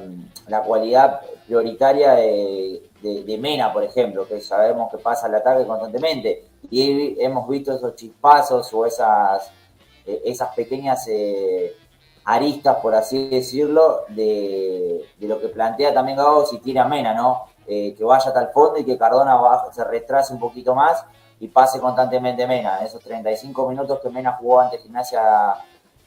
la 0.47 0.63
cualidad 0.63 1.23
prioritaria 1.45 2.13
de, 2.13 2.81
de- 3.03 3.39
Mena, 3.39 3.73
por 3.73 3.83
ejemplo, 3.83 4.25
que 4.29 4.41
sabemos 4.41 4.89
que 4.89 4.99
pasa 4.99 5.27
el 5.27 5.35
ataque 5.35 5.67
constantemente. 5.67 6.45
Y 6.71 7.21
hemos 7.21 7.49
visto 7.49 7.73
esos 7.75 7.97
chispazos 7.97 8.73
o 8.73 8.87
esas, 8.87 9.51
eh, 10.07 10.23
esas 10.27 10.55
pequeñas 10.55 11.09
eh, 11.09 11.73
aristas, 12.25 12.77
por 12.77 12.95
así 12.95 13.29
decirlo, 13.31 14.03
de, 14.11 15.05
de 15.19 15.27
lo 15.27 15.41
que 15.41 15.49
plantea 15.49 15.93
también 15.93 16.19
Gago 16.19 16.47
si 16.47 16.59
tiene 16.59 16.79
a 16.79 16.85
Mena, 16.85 17.15
¿no? 17.15 17.47
Eh, 17.69 17.95
que 17.97 18.05
vaya 18.05 18.27
hasta 18.29 18.41
el 18.41 18.49
fondo 18.49 18.79
y 18.79 18.85
que 18.85 18.97
Cardona 18.97 19.35
baje- 19.37 19.73
se 19.75 19.83
retrase 19.85 20.33
un 20.33 20.39
poquito 20.39 20.75
más 20.75 21.05
y 21.41 21.49
pase 21.49 21.81
constantemente 21.81 22.47
Mena. 22.47 22.79
En 22.81 22.87
esos 22.87 23.03
35 23.03 23.69
minutos 23.69 23.99
que 24.01 24.09
Mena 24.09 24.33
jugó 24.33 24.61
ante 24.61 24.79
Gimnasia 24.79 25.21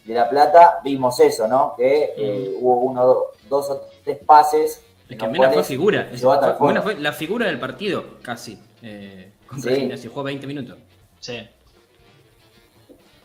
de 0.06 0.14
La 0.14 0.30
Plata, 0.30 0.80
vimos 0.84 1.20
eso, 1.20 1.48
¿no? 1.48 1.74
Que 1.76 2.14
eh, 2.18 2.56
hubo 2.60 2.78
uno, 2.78 3.16
dos 3.50 3.70
o 3.70 3.82
tres 4.04 4.20
pases. 4.26 4.82
Es 5.10 5.18
que 5.18 5.28
Mena 5.28 5.50
fue 5.52 5.64
figura. 5.64 6.08
es- 6.12 6.24
Mena 6.24 6.84
la 6.98 7.12
figura 7.14 7.46
del 7.48 7.60
partido, 7.60 8.04
casi. 8.22 8.58
eh, 8.82 9.34
contra 9.48 9.74
Sí. 9.74 9.80
Gimnasia. 9.82 10.10
Jugó 10.10 10.24
20 10.24 10.48
minutos. 10.48 10.78
Sí. 11.20 11.46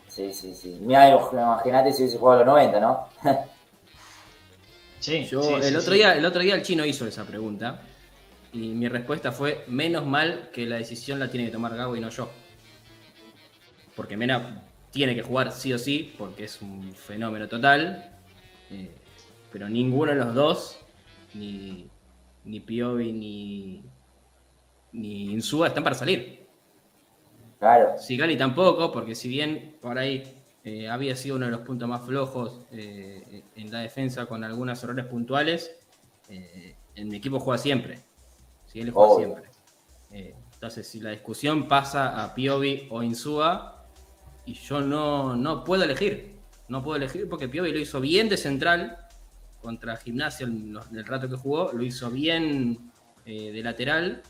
Sí, 0.09 0.33
sí, 0.33 0.53
sí. 0.55 0.77
Mira, 0.81 1.09
imagínate 1.09 1.93
si 1.93 2.03
hubiese 2.03 2.17
jugado 2.17 2.41
a 2.41 2.43
los 2.45 2.53
90, 2.53 2.79
¿no? 2.79 3.07
Sí, 4.99 5.23
Yo 5.25 5.41
sí, 5.43 5.53
el 5.53 5.63
sí, 5.63 5.75
otro 5.75 5.91
sí. 5.91 5.97
día, 5.99 6.13
el 6.15 6.25
otro 6.25 6.41
día 6.41 6.55
el 6.55 6.63
chino 6.63 6.83
hizo 6.83 7.05
esa 7.07 7.23
pregunta. 7.25 7.79
Y 8.55 8.69
mi 8.69 8.87
respuesta 8.87 9.33
fue, 9.33 9.65
menos 9.67 10.05
mal 10.05 10.49
que 10.53 10.65
la 10.65 10.77
decisión 10.77 11.19
la 11.19 11.29
tiene 11.29 11.47
que 11.47 11.51
tomar 11.51 11.75
Gago 11.75 11.93
y 11.97 11.99
no 11.99 12.09
yo. 12.09 12.29
Porque 13.97 14.15
Mena 14.15 14.63
tiene 14.91 15.13
que 15.13 15.23
jugar 15.23 15.51
sí 15.51 15.73
o 15.73 15.77
sí, 15.77 16.15
porque 16.17 16.45
es 16.45 16.61
un 16.61 16.93
fenómeno 16.93 17.49
total. 17.49 18.17
Eh, 18.71 18.95
pero 19.51 19.67
ninguno 19.67 20.11
de 20.11 20.17
los 20.17 20.33
dos, 20.33 20.79
ni, 21.33 21.89
ni 22.45 22.61
Piovi 22.61 23.11
ni, 23.11 23.83
ni 24.93 25.33
Insúa, 25.33 25.67
están 25.67 25.83
para 25.83 25.97
salir. 25.97 26.47
Claro. 27.59 27.97
Sigali 27.97 28.37
tampoco, 28.37 28.89
porque 28.89 29.15
si 29.15 29.27
bien 29.27 29.75
por 29.81 29.97
ahí 29.97 30.23
eh, 30.63 30.87
había 30.87 31.17
sido 31.17 31.35
uno 31.35 31.47
de 31.47 31.51
los 31.51 31.61
puntos 31.61 31.89
más 31.89 32.05
flojos 32.05 32.61
eh, 32.71 33.43
en 33.53 33.69
la 33.69 33.79
defensa 33.79 34.27
con 34.27 34.45
algunos 34.45 34.81
errores 34.81 35.07
puntuales, 35.07 35.77
en 36.29 37.09
mi 37.09 37.17
equipo 37.17 37.39
juega 37.39 37.57
siempre. 37.57 38.04
Sigali 38.75 38.91
juega 38.91 39.13
Obvio. 39.13 39.27
siempre. 39.27 39.51
Eh, 40.11 40.35
entonces, 40.53 40.85
si 40.85 40.99
la 40.99 41.11
discusión 41.11 41.67
pasa 41.67 42.21
a 42.23 42.35
Piovi 42.35 42.87
o 42.91 43.01
Insúa, 43.03 43.85
y 44.45 44.53
yo 44.53 44.81
no, 44.81 45.35
no 45.35 45.63
puedo 45.63 45.83
elegir. 45.83 46.35
No 46.67 46.83
puedo 46.83 46.97
elegir 46.97 47.29
porque 47.29 47.47
Piovi 47.47 47.71
lo 47.71 47.79
hizo 47.79 48.01
bien 48.01 48.27
de 48.27 48.35
central 48.35 48.97
contra 49.61 49.95
Gimnasia 49.95 50.45
en 50.45 50.77
el 50.93 51.05
rato 51.05 51.29
que 51.29 51.35
jugó, 51.35 51.71
lo 51.71 51.83
hizo 51.83 52.11
bien 52.11 52.91
eh, 53.25 53.51
de 53.53 53.63
lateral. 53.63 54.21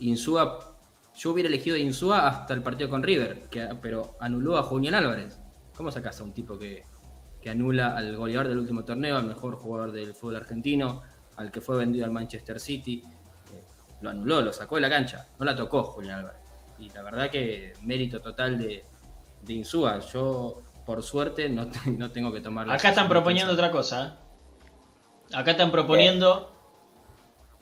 Insúa, 0.00 0.76
yo 1.16 1.30
hubiera 1.30 1.48
elegido 1.48 1.76
a 1.76 1.78
Insúa 1.78 2.28
hasta 2.28 2.52
el 2.52 2.62
partido 2.62 2.90
con 2.90 3.02
River, 3.02 3.48
que, 3.50 3.68
pero 3.80 4.16
anuló 4.20 4.58
a 4.58 4.62
Julián 4.62 4.94
Álvarez. 4.94 5.40
¿Cómo 5.74 5.90
sacas 5.90 6.20
a 6.20 6.24
un 6.24 6.32
tipo 6.32 6.58
que, 6.58 6.84
que 7.40 7.48
anula 7.48 7.96
al 7.96 8.14
goleador 8.16 8.48
del 8.48 8.58
último 8.58 8.84
torneo, 8.84 9.16
al 9.16 9.26
mejor 9.26 9.56
jugador 9.56 9.92
del 9.92 10.12
fútbol 10.14 10.36
argentino, 10.36 11.02
al 11.36 11.50
que 11.50 11.62
fue 11.62 11.78
vendido 11.78 12.04
al 12.04 12.10
Manchester 12.10 12.60
City? 12.60 13.02
Eh, 14.00 14.02
lo 14.02 14.10
anuló, 14.10 14.40
lo 14.40 14.52
sacó 14.52 14.76
de 14.76 14.80
la 14.82 14.90
cancha, 14.90 15.26
no 15.38 15.44
la 15.44 15.54
tocó 15.54 15.82
Julián 15.84 16.20
Álvarez. 16.20 16.40
Y 16.78 16.88
la 16.90 17.02
verdad 17.02 17.30
que 17.30 17.74
mérito 17.82 18.20
total 18.20 18.58
de, 18.58 18.84
de 19.42 19.52
Insúa. 19.52 19.98
Yo, 20.00 20.62
por 20.86 21.02
suerte, 21.02 21.48
no, 21.48 21.66
no 21.98 22.10
tengo 22.10 22.32
que 22.32 22.40
tomar 22.40 22.66
la 22.66 22.74
Acá 22.74 22.90
están 22.90 23.08
proponiendo 23.08 23.52
otra 23.52 23.70
cosa. 23.70 24.06
¿eh? 24.06 25.36
Acá 25.36 25.52
están 25.52 25.70
proponiendo. 25.70 26.52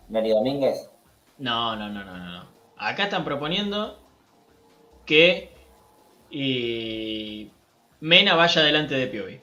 Mary 0.08 0.30
Domínguez. 0.30 0.90
No, 1.38 1.76
no, 1.76 1.88
no, 1.88 2.04
no, 2.04 2.16
no. 2.16 2.48
Acá 2.76 3.04
están 3.04 3.24
proponiendo 3.24 3.98
que 5.04 5.52
y 6.30 7.50
Mena 8.00 8.34
vaya 8.36 8.62
delante 8.62 8.94
de 8.94 9.06
Piovi. 9.08 9.40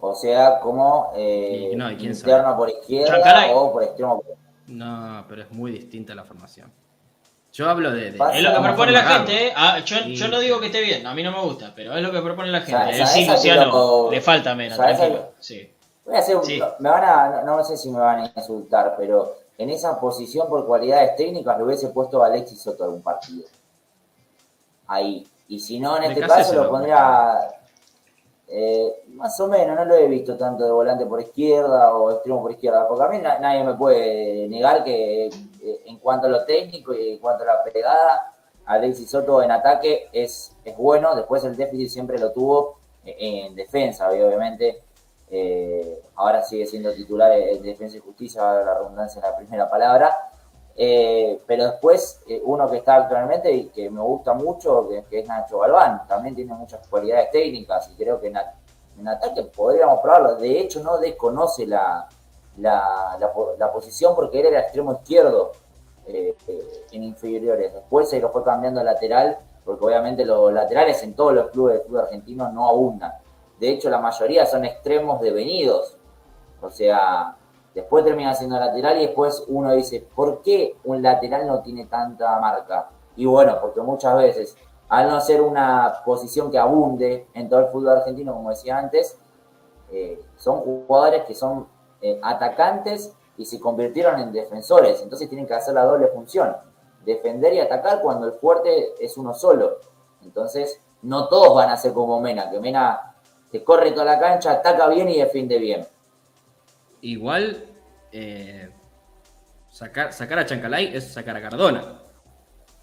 O 0.00 0.14
sea, 0.14 0.58
como 0.60 1.12
eh, 1.14 1.70
Y 1.72 1.76
no, 1.76 1.90
¿y 1.90 1.96
quién 1.96 2.12
interno 2.12 2.56
por 2.56 2.68
izquierda 2.68 3.14
Chancalay. 3.14 3.50
o 3.54 3.72
por 3.72 3.84
extremo 3.84 4.20
por 4.20 4.41
No, 4.68 5.24
pero 5.28 5.42
es 5.42 5.50
muy 5.50 5.72
distinta 5.72 6.14
la 6.14 6.24
formación. 6.24 6.70
Yo 7.52 7.68
hablo 7.68 7.90
de. 7.90 8.08
Es 8.08 8.42
lo 8.42 8.54
que 8.54 8.60
propone 8.62 8.92
la 8.92 9.02
gente, 9.02 9.48
¿eh? 9.48 9.52
Ah, 9.54 9.78
yo, 9.84 9.98
yo 10.06 10.28
no 10.28 10.40
digo 10.40 10.58
que 10.60 10.66
esté 10.66 10.80
bien, 10.80 11.06
a 11.06 11.14
mí 11.14 11.22
no 11.22 11.32
me 11.32 11.40
gusta, 11.42 11.72
pero 11.76 11.94
es 11.94 12.02
lo 12.02 12.10
que 12.10 12.20
propone 12.22 12.50
la 12.50 12.60
gente. 12.60 12.72
¿Sabes- 12.72 12.96
Él 12.98 13.06
sabes 13.06 13.12
sí, 13.24 13.26
Luciano, 13.30 13.64
loco- 13.66 14.08
le 14.10 14.20
falta 14.22 14.54
tranquilo. 14.54 15.08
lo- 15.16 15.32
Sí. 15.38 15.70
Voy 16.06 16.16
a 16.16 16.18
hacer 16.20 16.36
un- 16.36 16.44
Sí. 16.44 16.60
me 16.78 16.88
van 16.88 17.04
a, 17.04 17.42
no, 17.42 17.56
no 17.58 17.64
sé 17.64 17.76
si 17.76 17.90
me 17.90 17.98
van 18.00 18.20
a 18.20 18.32
insultar, 18.34 18.94
pero 18.96 19.36
en 19.58 19.68
esa 19.70 20.00
posición 20.00 20.48
por 20.48 20.66
cualidades 20.66 21.14
técnicas 21.16 21.58
lo 21.58 21.66
hubiese 21.66 21.88
puesto 21.90 22.22
a 22.22 22.26
Alexis 22.26 22.60
Soto 22.62 22.84
algún 22.84 23.02
partido. 23.02 23.44
Ahí. 24.86 25.26
Y 25.48 25.60
si 25.60 25.78
no, 25.78 25.96
en 25.98 26.04
este 26.04 26.20
caso 26.22 26.54
lo 26.54 26.64
lo 26.64 26.70
pondría 26.70 27.38
eh, 28.48 28.92
más 29.22 29.38
o 29.40 29.46
menos, 29.46 29.76
no 29.76 29.84
lo 29.84 29.94
he 29.94 30.08
visto 30.08 30.36
tanto 30.36 30.64
de 30.64 30.72
volante 30.72 31.06
por 31.06 31.20
izquierda 31.20 31.94
o 31.94 32.10
extremo 32.10 32.42
por 32.42 32.50
izquierda, 32.50 32.88
porque 32.88 33.04
a 33.04 33.08
mí 33.08 33.18
na- 33.18 33.38
nadie 33.38 33.62
me 33.64 33.74
puede 33.74 34.48
negar 34.48 34.82
que 34.82 35.26
eh, 35.26 35.30
en 35.86 35.98
cuanto 35.98 36.26
a 36.26 36.30
lo 36.30 36.44
técnico 36.44 36.92
y 36.92 37.10
en 37.14 37.18
cuanto 37.18 37.44
a 37.44 37.46
la 37.46 37.62
pegada, 37.62 38.32
Alexis 38.66 39.10
Soto 39.10 39.42
en 39.42 39.50
ataque 39.52 40.08
es, 40.12 40.56
es 40.64 40.76
bueno, 40.76 41.14
después 41.14 41.44
el 41.44 41.56
déficit 41.56 41.88
siempre 41.88 42.18
lo 42.18 42.32
tuvo 42.32 42.78
eh, 43.04 43.46
en 43.46 43.54
defensa, 43.54 44.08
obviamente. 44.10 44.82
Eh, 45.30 46.02
ahora 46.16 46.42
sigue 46.42 46.66
siendo 46.66 46.92
titular 46.92 47.32
en 47.32 47.62
Defensa 47.62 47.96
y 47.96 48.00
Justicia, 48.00 48.42
valga 48.42 48.64
la 48.64 48.74
redundancia 48.78 49.18
en 49.20 49.30
la 49.30 49.36
primera 49.36 49.70
palabra. 49.70 50.14
Eh, 50.76 51.40
pero 51.46 51.64
después, 51.70 52.20
uno 52.44 52.70
que 52.70 52.78
está 52.78 52.96
actualmente 52.96 53.50
y 53.52 53.68
que 53.68 53.88
me 53.90 54.00
gusta 54.02 54.34
mucho, 54.34 54.88
que, 55.08 55.20
es 55.20 55.28
Nacho 55.28 55.58
Galván, 55.60 56.06
también 56.06 56.34
tiene 56.34 56.52
muchas 56.54 56.86
cualidades 56.88 57.30
técnicas 57.30 57.90
y 57.90 57.94
creo 57.96 58.20
que 58.20 58.26
en, 58.28 58.36
a- 58.36 58.54
en 58.98 59.08
ataque 59.08 59.42
podríamos 59.44 60.00
probarlo. 60.00 60.36
De 60.36 60.60
hecho, 60.60 60.82
no 60.82 60.98
desconoce 60.98 61.66
la, 61.66 62.08
la, 62.58 63.16
la 63.18 63.32
po- 63.32 63.54
la 63.58 63.72
posición 63.72 64.14
porque 64.14 64.40
él 64.40 64.46
era 64.46 64.60
extremo 64.60 64.92
izquierdo 64.92 65.52
eh, 66.06 66.36
eh, 66.46 66.86
en 66.92 67.02
inferiores. 67.04 67.72
Después 67.72 68.10
se 68.10 68.20
lo 68.20 68.30
fue 68.30 68.42
cambiando 68.44 68.80
a 68.80 68.84
lateral, 68.84 69.38
porque 69.64 69.84
obviamente 69.84 70.24
los 70.24 70.52
laterales 70.52 71.02
en 71.02 71.14
todos 71.14 71.32
los 71.32 71.50
clubes 71.50 71.78
de 71.78 71.84
fútbol 71.84 72.00
argentino 72.02 72.50
no 72.50 72.68
abundan. 72.68 73.12
De 73.58 73.70
hecho, 73.70 73.88
la 73.88 73.98
mayoría 73.98 74.44
son 74.44 74.64
extremos 74.64 75.20
devenidos. 75.20 75.96
O 76.60 76.70
sea, 76.70 77.36
después 77.74 78.04
termina 78.04 78.34
siendo 78.34 78.58
lateral 78.58 78.98
y 78.98 79.06
después 79.06 79.44
uno 79.48 79.72
dice, 79.72 80.06
¿por 80.14 80.42
qué 80.42 80.76
un 80.84 81.02
lateral 81.02 81.46
no 81.46 81.62
tiene 81.62 81.86
tanta 81.86 82.38
marca? 82.40 82.90
Y 83.16 83.24
bueno, 83.26 83.58
porque 83.60 83.80
muchas 83.80 84.16
veces, 84.16 84.56
al 84.92 85.08
no 85.08 85.22
ser 85.22 85.40
una 85.40 86.02
posición 86.04 86.50
que 86.50 86.58
abunde 86.58 87.26
en 87.32 87.48
todo 87.48 87.60
el 87.60 87.68
fútbol 87.68 87.96
argentino, 87.96 88.34
como 88.34 88.50
decía 88.50 88.76
antes, 88.76 89.16
eh, 89.90 90.20
son 90.36 90.60
jugadores 90.60 91.24
que 91.24 91.34
son 91.34 91.66
eh, 92.02 92.20
atacantes 92.22 93.14
y 93.38 93.46
se 93.46 93.58
convirtieron 93.58 94.20
en 94.20 94.30
defensores. 94.32 95.00
Entonces 95.00 95.30
tienen 95.30 95.46
que 95.46 95.54
hacer 95.54 95.72
la 95.72 95.86
doble 95.86 96.08
función, 96.08 96.54
defender 97.06 97.54
y 97.54 97.60
atacar 97.60 98.02
cuando 98.02 98.26
el 98.26 98.34
fuerte 98.34 98.88
es 99.00 99.16
uno 99.16 99.32
solo. 99.32 99.78
Entonces, 100.24 100.78
no 101.00 101.26
todos 101.26 101.54
van 101.54 101.70
a 101.70 101.78
ser 101.78 101.94
como 101.94 102.20
Mena, 102.20 102.50
que 102.50 102.60
Mena 102.60 103.14
te 103.50 103.64
corre 103.64 103.92
toda 103.92 104.04
la 104.04 104.20
cancha, 104.20 104.52
ataca 104.52 104.88
bien 104.88 105.08
y 105.08 105.20
defiende 105.20 105.56
bien. 105.56 105.86
Igual, 107.00 107.64
eh, 108.12 108.68
sacar, 109.70 110.12
sacar 110.12 110.40
a 110.40 110.44
Chancalay 110.44 110.94
es 110.94 111.14
sacar 111.14 111.34
a 111.34 111.40
Cardona. 111.40 112.01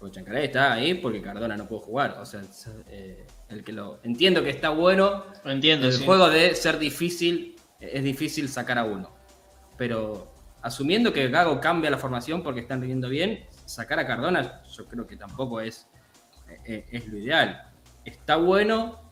Porque 0.00 0.14
Chancalay 0.16 0.46
está 0.46 0.72
ahí 0.72 0.94
porque 0.94 1.20
Cardona 1.22 1.56
no 1.58 1.68
puede 1.68 1.82
jugar. 1.82 2.16
O 2.20 2.24
sea, 2.24 2.40
eh, 2.88 3.26
el 3.50 3.62
que 3.62 3.72
lo. 3.72 4.00
Entiendo 4.02 4.42
que 4.42 4.48
está 4.50 4.70
bueno 4.70 5.24
Entiendo, 5.44 5.86
el 5.88 5.92
sí. 5.92 6.04
juego 6.06 6.28
de 6.30 6.54
ser 6.56 6.78
difícil, 6.78 7.54
es 7.78 8.02
difícil 8.02 8.48
sacar 8.48 8.78
a 8.78 8.84
uno. 8.84 9.14
Pero 9.76 10.32
asumiendo 10.62 11.12
que 11.12 11.28
Gago 11.28 11.60
cambia 11.60 11.90
la 11.90 11.98
formación 11.98 12.42
porque 12.42 12.60
están 12.60 12.80
rindiendo 12.80 13.08
bien, 13.10 13.44
sacar 13.66 13.98
a 13.98 14.06
Cardona 14.06 14.62
yo 14.72 14.86
creo 14.86 15.06
que 15.06 15.16
tampoco 15.16 15.60
es, 15.60 15.86
eh, 16.66 16.86
es 16.90 17.06
lo 17.06 17.18
ideal. 17.18 17.70
Está 18.04 18.36
bueno 18.36 19.02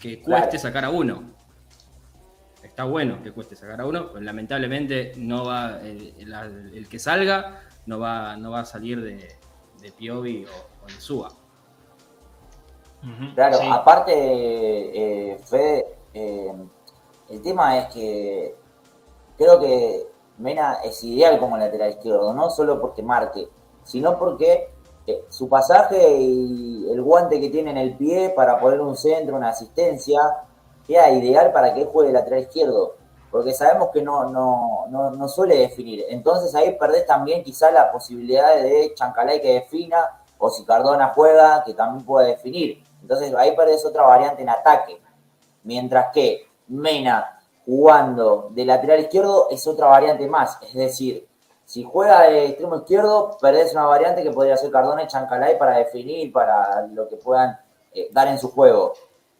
que 0.00 0.20
cueste 0.20 0.50
Claro. 0.50 0.58
sacar 0.62 0.84
a 0.86 0.90
uno. 0.90 1.32
Está 2.64 2.84
bueno 2.84 3.22
que 3.22 3.30
cueste 3.32 3.54
sacar 3.56 3.80
a 3.80 3.86
uno, 3.86 4.08
pero 4.12 4.24
lamentablemente 4.24 5.12
no 5.16 5.44
va 5.44 5.80
el, 5.82 6.14
el- 6.18 6.72
el 6.74 6.88
que 6.88 6.98
salga 6.98 7.60
no 7.86 7.98
va, 7.98 8.36
no 8.36 8.50
va 8.52 8.60
a 8.60 8.64
salir 8.64 9.00
de, 9.02 9.28
de 9.82 9.90
Piovi 9.92 10.46
o, 10.46 10.84
o 10.84 10.86
de 10.86 11.00
Suba. 11.00 11.28
Claro, 13.34 13.58
sí. 13.58 13.68
aparte, 13.68 14.12
eh, 14.14 15.38
Fede, 15.44 15.96
eh, 16.14 16.54
el 17.30 17.42
tema 17.42 17.78
es 17.78 17.92
que 17.92 18.54
creo 19.36 19.58
que 19.58 20.06
Mena 20.38 20.74
es 20.84 21.02
ideal 21.02 21.38
como 21.40 21.56
lateral 21.56 21.90
izquierdo, 21.90 22.32
no 22.32 22.48
solo 22.48 22.80
porque 22.80 23.02
marque, 23.02 23.48
sino 23.82 24.16
porque 24.18 24.70
eh, 25.06 25.24
su 25.28 25.48
pasaje 25.48 26.16
y 26.16 26.88
el 26.92 27.02
guante 27.02 27.40
que 27.40 27.50
tiene 27.50 27.72
en 27.72 27.78
el 27.78 27.96
pie 27.96 28.32
para 28.36 28.60
poner 28.60 28.80
un 28.80 28.96
centro, 28.96 29.36
una 29.36 29.48
asistencia, 29.48 30.20
queda 30.86 31.10
ideal 31.10 31.52
para 31.52 31.74
que 31.74 31.82
él 31.82 31.88
juegue 31.92 32.12
lateral 32.12 32.40
izquierdo, 32.40 32.94
porque 33.32 33.54
sabemos 33.54 33.88
que 33.90 34.02
no, 34.02 34.28
no, 34.28 34.84
no, 34.90 35.10
no 35.10 35.26
suele 35.26 35.56
definir. 35.56 36.04
Entonces 36.10 36.54
ahí 36.54 36.76
perdés 36.78 37.06
también 37.06 37.42
quizá 37.42 37.70
la 37.70 37.90
posibilidad 37.90 38.54
de 38.56 38.92
Chancalay 38.94 39.40
que 39.40 39.54
defina, 39.54 40.20
o 40.36 40.50
si 40.50 40.66
Cardona 40.66 41.12
juega, 41.14 41.64
que 41.64 41.72
también 41.72 42.04
puede 42.04 42.28
definir. 42.28 42.84
Entonces 43.00 43.34
ahí 43.34 43.56
perdés 43.56 43.86
otra 43.86 44.02
variante 44.02 44.42
en 44.42 44.50
ataque. 44.50 45.00
Mientras 45.62 46.12
que 46.12 46.46
Mena 46.68 47.40
jugando 47.64 48.48
de 48.50 48.66
lateral 48.66 49.00
izquierdo 49.00 49.48
es 49.50 49.66
otra 49.66 49.86
variante 49.86 50.28
más. 50.28 50.58
Es 50.60 50.74
decir, 50.74 51.26
si 51.64 51.84
juega 51.84 52.24
de 52.24 52.48
extremo 52.48 52.76
izquierdo, 52.76 53.38
perdés 53.40 53.72
una 53.72 53.86
variante 53.86 54.22
que 54.22 54.30
podría 54.30 54.58
ser 54.58 54.70
Cardona 54.70 55.04
y 55.04 55.06
Chancalay 55.06 55.58
para 55.58 55.78
definir, 55.78 56.30
para 56.30 56.86
lo 56.88 57.08
que 57.08 57.16
puedan 57.16 57.58
eh, 57.94 58.10
dar 58.12 58.28
en 58.28 58.38
su 58.38 58.50
juego. 58.50 58.92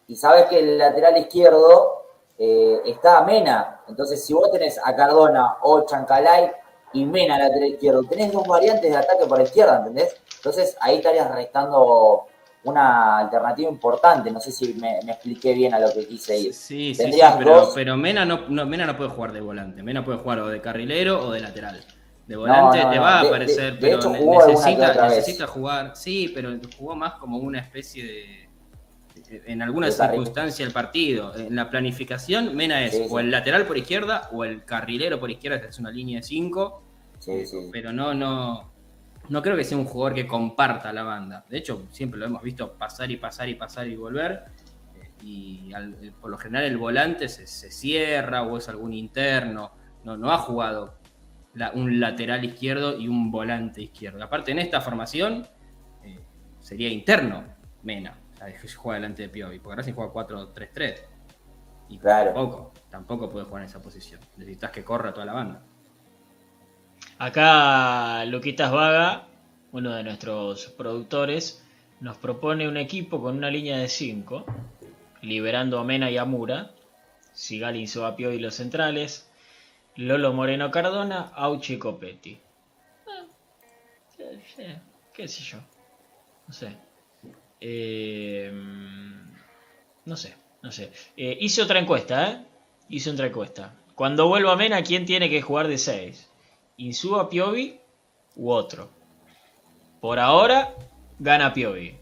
Y 0.07 0.17
sabes 0.17 0.47
que 0.47 0.61
el 0.61 0.79
lateral 0.79 1.19
izquierdo 1.19 2.02
eh, 2.39 2.81
está 2.87 3.23
Mena. 3.25 3.81
Entonces, 3.89 4.25
si 4.25 4.33
vos 4.33 4.51
tenés 4.51 4.79
a 4.83 4.95
Cardona 4.97 5.57
o 5.63 5.85
Chancalay 5.87 6.51
y 6.95 7.05
Mena 7.05 7.39
lateral 7.39 7.69
izquierdo, 7.69 8.03
tenés 8.05 8.33
dos 8.33 8.47
variantes 8.47 8.91
de 8.91 8.97
ataque 8.97 9.27
por 9.27 9.41
izquierda, 9.41 9.79
¿entendés? 9.79 10.17
Entonces, 10.37 10.77
ahí 10.81 10.97
estarías 10.97 11.31
restando 11.35 12.27
una 12.65 13.19
alternativa 13.19 13.71
importante. 13.71 14.31
No 14.31 14.41
sé 14.41 14.53
si 14.53 14.75
me, 14.75 15.01
me 15.05 15.13
expliqué 15.13 15.53
bien 15.55 15.75
a 15.75 15.79
lo 15.81 15.93
que 15.93 16.07
quise 16.07 16.39
ir. 16.39 16.55
Sí, 16.55 16.95
sí, 16.95 17.13
sí, 17.13 17.21
pero, 17.39 17.57
dos- 17.61 17.73
pero 17.75 17.97
Mena, 17.97 18.25
no, 18.25 18.49
no- 18.49 18.67
Mena 18.67 18.87
no 18.87 18.97
puede 18.97 19.11
jugar 19.11 19.33
de 19.33 19.41
volante. 19.41 19.83
Mena 19.83 20.05
puede 20.05 20.19
jugar 20.19 20.41
o 20.41 20.49
de 20.49 20.61
carrilero 20.61 21.27
o 21.27 21.31
de 21.33 21.41
lateral. 21.41 21.85
De 22.27 22.37
volante 22.37 22.79
No, 22.79 22.85
no, 22.85 22.91
te 22.91 22.99
va 23.01 23.19
a 23.19 23.21
aparecer, 23.23 23.65
de- 23.65 23.71
de 23.73 23.79
pero 23.81 23.99
hecho 23.99 24.11
necesita, 24.11 25.09
necesita 25.09 25.47
jugar. 25.49 25.97
Sí, 25.97 26.31
pero 26.35 26.51
jugó 26.79 26.95
más 26.95 27.15
como 27.15 27.39
una 27.39 27.59
especie 27.59 28.05
de. 28.05 28.49
En 29.47 29.63
algunas 29.63 29.93
De 29.95 29.99
carril. 29.99 30.19
circunstancias 30.21 30.67
del 30.67 30.73
partido. 30.73 31.35
En 31.37 31.55
la 31.57 31.69
planificación, 31.71 32.55
Mena 32.57 32.85
es 32.85 32.93
Sí, 32.97 33.07
o 33.09 33.19
el 33.21 33.31
lateral 33.31 33.67
por 33.67 33.77
izquierda 33.79 34.29
o 34.33 34.45
el 34.45 34.65
carrilero 34.65 35.19
por 35.21 35.31
izquierda, 35.31 35.61
que 35.61 35.69
es 35.69 35.79
una 35.79 35.91
línea 35.91 36.19
de 36.21 36.23
5. 36.23 36.83
Sí, 37.19 37.47
sí. 37.47 37.57
Pero 37.73 37.93
no, 37.93 38.15
no. 38.15 38.71
No 39.29 39.41
creo 39.41 39.57
que 39.57 39.65
sea 39.65 39.79
un 39.79 39.85
jugador 39.85 40.15
que 40.15 40.27
comparta 40.27 40.93
la 40.93 41.05
banda. 41.05 41.45
De 41.49 41.57
hecho, 41.59 41.87
siempre 41.91 42.19
lo 42.19 42.27
hemos 42.27 42.43
visto 42.43 42.73
pasar 42.73 43.11
y 43.11 43.17
pasar 43.17 43.49
y 43.49 43.55
pasar 43.55 43.87
y 43.87 43.97
volver. 43.97 44.45
Eh, 45.01 45.09
Y 45.25 45.73
al- 45.73 45.95
eh, 46.03 46.13
por 46.21 46.31
lo 46.31 46.37
general 46.39 46.65
el 46.65 46.77
volante 46.77 47.29
se, 47.29 47.47
se 47.47 47.71
cierra 47.71 48.43
o 48.43 48.59
es 48.59 48.69
algún 48.69 48.93
interno. 48.93 49.71
No, 50.05 50.17
no 50.17 50.33
ha 50.33 50.39
jugado 50.39 50.95
la- 51.55 51.71
un 51.71 52.01
lateral 52.01 52.45
izquierdo 52.45 52.99
y 52.99 53.07
un 53.09 53.31
volante 53.31 53.81
izquierdo. 53.83 54.23
Aparte, 54.25 54.51
en 54.51 54.59
esta 54.59 54.81
formación 54.81 55.47
eh, 56.05 56.19
sería 56.61 56.89
interno 56.89 57.45
Mena. 57.85 58.19
Se 58.47 58.69
juega 58.77 59.01
delante 59.01 59.23
de 59.23 59.29
Piovi. 59.29 59.59
Porque 59.59 59.77
Racing 59.77 59.95
juega 59.95 60.13
4-3-3. 60.13 61.01
Y 61.89 61.99
Claro. 61.99 62.33
tampoco, 62.33 62.73
tampoco 62.91 63.31
puede 63.31 63.45
jugar 63.45 63.63
en 63.63 63.69
esa 63.69 63.83
posición. 63.83 64.21
Necesitas 64.37 64.71
que 64.71 64.85
corra 64.85 65.13
toda 65.13 65.27
la 65.27 65.33
banda. 65.35 65.63
Acá 67.19 68.25
Luquitas 68.25 68.73
Vaga, 68.73 69.27
uno 69.73 69.93
de 69.93 70.03
nuestros 70.03 70.67
productores, 70.69 71.65
nos 72.01 72.17
propone 72.17 72.69
un 72.69 72.77
equipo 72.77 73.21
con 73.23 73.37
una 73.37 73.51
línea 73.51 73.79
de 73.79 73.89
5, 73.89 74.45
liberando 75.21 75.79
a 75.79 75.85
Mena 75.85 76.11
y 76.11 76.19
a 76.19 76.25
Mura, 76.25 76.73
Sigali 77.33 77.81
Insoapio 77.81 78.33
y 78.33 78.41
los 78.41 78.55
centrales, 78.55 79.31
Lolo 79.97 80.33
Moreno 80.33 80.71
Cardona, 80.71 81.31
Auchi 81.35 81.75
y 81.75 81.79
Copetti. 81.79 82.41
Eh, 84.19 84.43
eh, 84.59 84.79
qué 85.13 85.29
sé 85.29 85.43
yo, 85.45 85.59
no 86.49 86.55
sé. 86.55 86.77
Eh, 87.65 88.51
no 90.05 90.17
sé, 90.17 90.35
no 90.63 90.73
sé. 90.73 90.91
Eh, 91.17 91.39
hice 91.41 91.63
otra 91.63 91.79
encuesta, 91.79 92.29
¿eh? 92.29 92.47
Hice 92.89 93.11
otra 93.11 93.29
encuesta. 93.29 93.77
Cuando 93.95 94.27
vuelva 94.27 94.57
Mena, 94.57 94.83
¿quién 94.83 95.07
tiene 95.07 95.31
que 95.31 95.43
jugar 95.43 95.69
de 95.69 95.79
6? 95.79 96.29
Insúa 96.79 97.31
Piovi 97.31 97.79
u 98.35 98.51
otro. 98.51 98.91
Por 100.01 100.19
ahora 100.19 100.75
gana 101.21 101.55
Piovi. 101.55 101.95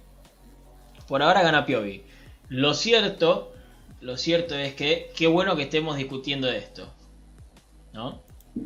Por 1.06 1.22
ahora 1.22 1.42
gana 1.42 1.66
Piovi. 1.66 2.04
Lo 2.48 2.72
cierto, 2.72 3.52
lo 4.00 4.16
cierto 4.16 4.54
es 4.54 4.72
que 4.74 5.12
qué 5.14 5.26
bueno 5.26 5.56
que 5.56 5.64
estemos 5.64 5.98
discutiendo 5.98 6.50
esto. 6.50 6.90
¿No? 7.92 8.22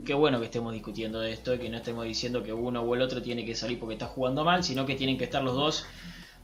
Qué 0.06 0.14
bueno 0.14 0.38
que 0.38 0.46
estemos 0.46 0.72
discutiendo 0.72 1.24
esto 1.24 1.58
que 1.58 1.68
no 1.68 1.78
estemos 1.78 2.04
diciendo 2.04 2.44
que 2.44 2.52
uno 2.52 2.82
o 2.82 2.94
el 2.94 3.02
otro 3.02 3.20
tiene 3.20 3.44
que 3.44 3.56
salir 3.56 3.80
porque 3.80 3.94
está 3.94 4.06
jugando 4.06 4.44
mal, 4.44 4.62
sino 4.62 4.86
que 4.86 4.94
tienen 4.94 5.18
que 5.18 5.24
estar 5.24 5.42
los 5.42 5.56
dos 5.56 5.86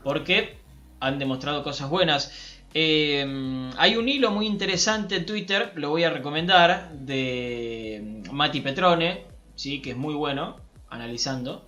porque 0.03 0.59
han 1.01 1.19
demostrado 1.19 1.63
cosas 1.63 1.91
buenas. 1.91 2.57
Eh, 2.73 3.71
hay 3.77 3.97
un 3.97 4.09
hilo 4.09 4.31
muy 4.31 4.47
interesante 4.47 5.17
en 5.17 5.27
Twitter, 5.27 5.73
lo 5.75 5.91
voy 5.91 6.05
a 6.05 6.11
recomendar, 6.11 6.93
de 6.93 8.23
Mati 8.31 8.61
Petrone, 8.61 9.25
¿sí? 9.55 9.83
que 9.83 9.91
es 9.91 9.97
muy 9.97 10.15
bueno 10.15 10.57
analizando. 10.89 11.67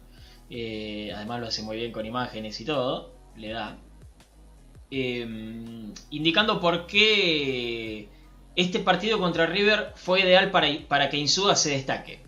Eh, 0.50 1.12
además 1.14 1.40
lo 1.40 1.46
hace 1.46 1.62
muy 1.62 1.76
bien 1.76 1.92
con 1.92 2.06
imágenes 2.06 2.60
y 2.60 2.64
todo, 2.64 3.14
le 3.36 3.50
da. 3.50 3.78
Eh, 4.90 5.26
indicando 6.10 6.60
por 6.60 6.86
qué 6.86 8.08
este 8.54 8.78
partido 8.80 9.18
contra 9.18 9.46
River 9.46 9.92
fue 9.94 10.20
ideal 10.20 10.50
para, 10.50 10.68
para 10.88 11.08
que 11.08 11.16
Insúa 11.16 11.56
se 11.56 11.70
destaque. 11.70 12.20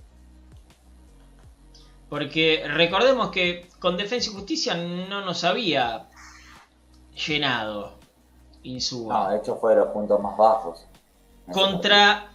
Porque 2.09 2.63
recordemos 2.67 3.31
que 3.31 3.67
con 3.85 3.99
Defensa 3.99 4.31
y 4.31 4.33
Justicia 4.33 4.75
no 4.77 5.21
nos 5.21 5.45
había 5.45 6.09
llenado 7.27 7.99
Insúa. 8.63 9.13
No, 9.25 9.31
de 9.31 9.37
hecho 9.37 9.57
fue 9.57 9.75
de 9.75 9.81
los 9.81 9.89
puntos 9.89 10.19
más 10.23 10.39
bajos. 10.39 10.87
Contra 11.53 12.31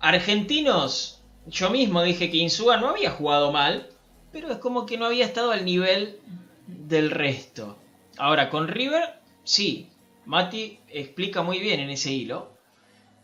Argentinos, 0.00 1.22
yo 1.46 1.70
mismo 1.70 2.02
dije 2.02 2.32
que 2.32 2.38
Insúa 2.38 2.78
no 2.78 2.88
había 2.88 3.12
jugado 3.12 3.52
mal, 3.52 3.90
pero 4.32 4.50
es 4.50 4.58
como 4.58 4.84
que 4.84 4.98
no 4.98 5.06
había 5.06 5.24
estado 5.24 5.52
al 5.52 5.64
nivel 5.64 6.18
del 6.66 7.12
resto. 7.12 7.76
Ahora, 8.18 8.50
con 8.50 8.66
River, 8.66 9.20
sí, 9.44 9.88
Mati 10.24 10.80
explica 10.88 11.42
muy 11.42 11.60
bien 11.60 11.78
en 11.78 11.90
ese 11.90 12.10
hilo 12.10 12.50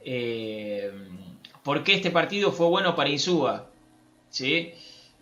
eh, 0.03 0.93
por 1.65 1.83
qué 1.83 1.95
este 1.95 2.13
partido 2.13 2.53
fue 2.53 2.69
bueno 2.69 2.95
para 2.95 3.11
Insúa. 3.11 3.67
¿sí? 4.31 4.75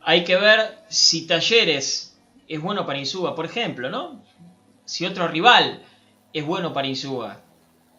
Hay 0.03 0.23
que 0.23 0.37
ver 0.37 0.85
si 0.91 1.27
Talleres 1.27 2.13
es 2.49 2.61
bueno 2.61 2.87
para 2.87 2.99
Insúa, 2.99 3.35
por 3.35 3.47
ejemplo, 3.47 3.91
¿no? 3.91 4.23
Si 4.85 5.05
otro 5.05 5.29
rival 5.29 5.83
es 6.33 6.45
bueno 6.47 6.73
para 6.73 6.87
Insúa, 6.89 7.43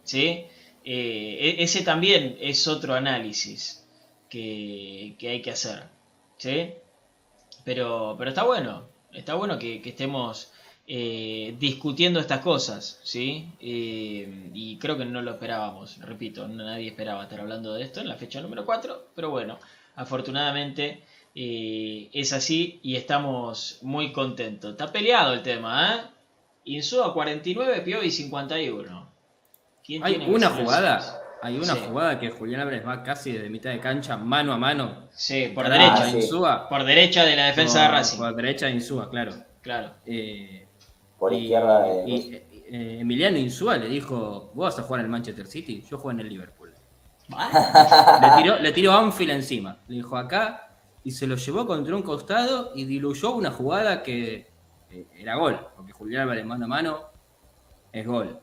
¿sí? 0.03 0.45
Eh, 0.83 1.37
e- 1.59 1.63
ese 1.63 1.81
también 1.83 2.37
es 2.39 2.67
otro 2.67 2.93
análisis 2.95 3.85
que, 4.29 5.15
que 5.19 5.29
hay 5.29 5.41
que 5.41 5.51
hacer, 5.51 5.83
¿sí? 6.37 6.73
Pero, 7.65 8.15
pero 8.17 8.29
está 8.29 8.43
bueno, 8.43 8.87
está 9.13 9.35
bueno 9.35 9.59
que, 9.59 9.81
estemos 9.83 10.51
eh, 10.87 11.55
discutiendo 11.59 12.19
estas 12.19 12.39
cosas, 12.41 12.99
¿sí? 13.03 13.49
Eh, 13.59 14.51
y 14.53 14.77
creo 14.77 14.97
que 14.97 15.05
no 15.05 15.21
lo 15.21 15.31
esperábamos, 15.31 15.97
repito, 15.99 16.47
nadie 16.47 16.87
esperaba 16.89 17.23
estar 17.23 17.41
hablando 17.41 17.73
de 17.73 17.83
esto 17.83 17.99
en 17.99 18.07
la 18.07 18.15
fecha 18.15 18.39
número 18.41 18.65
4, 18.65 19.09
pero 19.15 19.29
bueno, 19.29 19.59
afortunadamente 19.95 21.03
eh, 21.39 22.09
es 22.13 22.33
así 22.33 22.79
y 22.81 22.95
estamos 22.95 23.77
muy 23.83 24.11
contentos. 24.11 24.71
Está 24.71 24.91
peleado 24.91 25.33
el 25.33 25.43
tema, 25.43 25.93
¿eh? 25.95 26.01
Insúa 26.65 27.13
49, 27.13 27.81
Piovi 27.81 28.09
51. 28.09 29.07
¿Quién 29.85 30.03
Hay 30.03 30.15
tiene 30.15 30.33
una 30.35 30.49
jugada, 30.49 31.21
hay 31.43 31.55
una 31.57 31.75
Sí. 31.75 31.81
jugada 31.87 32.19
que 32.19 32.31
Julián 32.31 32.61
Álvarez 32.61 32.85
va 32.85 33.03
casi 33.03 33.31
desde 33.33 33.49
mitad 33.51 33.69
de 33.69 33.79
cancha, 33.79 34.17
mano 34.17 34.51
a 34.51 34.57
mano. 34.57 35.07
Sí, 35.11 35.51
por 35.53 35.67
Ah, 35.67 35.69
derecha. 35.69 36.09
sí. 36.09 36.17
Insúa. 36.17 36.67
Por 36.67 36.83
derecha 36.83 37.23
de 37.23 37.35
la 37.35 37.45
defensa 37.45 37.83
de 37.83 37.87
Racing. 37.89 38.17
Por 38.17 38.35
derecha 38.35 38.65
de 38.65 38.71
Insúa, 38.73 39.09
claro. 39.09 39.33
Claro. 39.61 39.91
Eh, 40.05 40.67
Por 41.19 41.33
y- 41.33 41.37
izquierda 41.43 41.83
de. 41.83 42.03
y, 42.09 42.35
eh, 42.69 42.97
Emiliano 42.99 43.37
Insúa 43.37 43.77
le 43.77 43.87
dijo, 43.87 44.51
vos 44.55 44.65
vas 44.75 44.79
a 44.79 44.83
jugar 44.83 45.01
en 45.01 45.05
el 45.05 45.11
Manchester 45.11 45.45
City, 45.45 45.83
yo 45.89 45.97
juego 45.99 46.11
en 46.11 46.25
el 46.25 46.29
Liverpool. 46.29 46.73
Le 48.21 48.41
tiró, 48.41 48.59
le 48.59 48.71
tiró 48.71 48.91
Anfield 48.93 49.31
encima. 49.31 49.77
Le 49.87 49.95
dijo 49.97 50.15
acá 50.17 50.66
y 51.07 51.11
se 51.11 51.25
lo 51.25 51.37
llevó 51.37 51.65
contra 51.65 51.95
un 51.95 52.01
costado 52.01 52.73
y 52.75 52.83
diluyó 52.83 53.31
una 53.33 53.49
jugada 53.49 54.03
que 54.03 54.51
eh, 54.91 55.07
era 55.15 55.35
gol. 55.35 55.57
Porque 55.77 55.93
Julián 55.93 56.23
Álvarez 56.23 56.45
mano 56.45 56.65
a 56.65 56.67
mano 56.67 56.99
es 57.93 58.05
gol. 58.05 58.37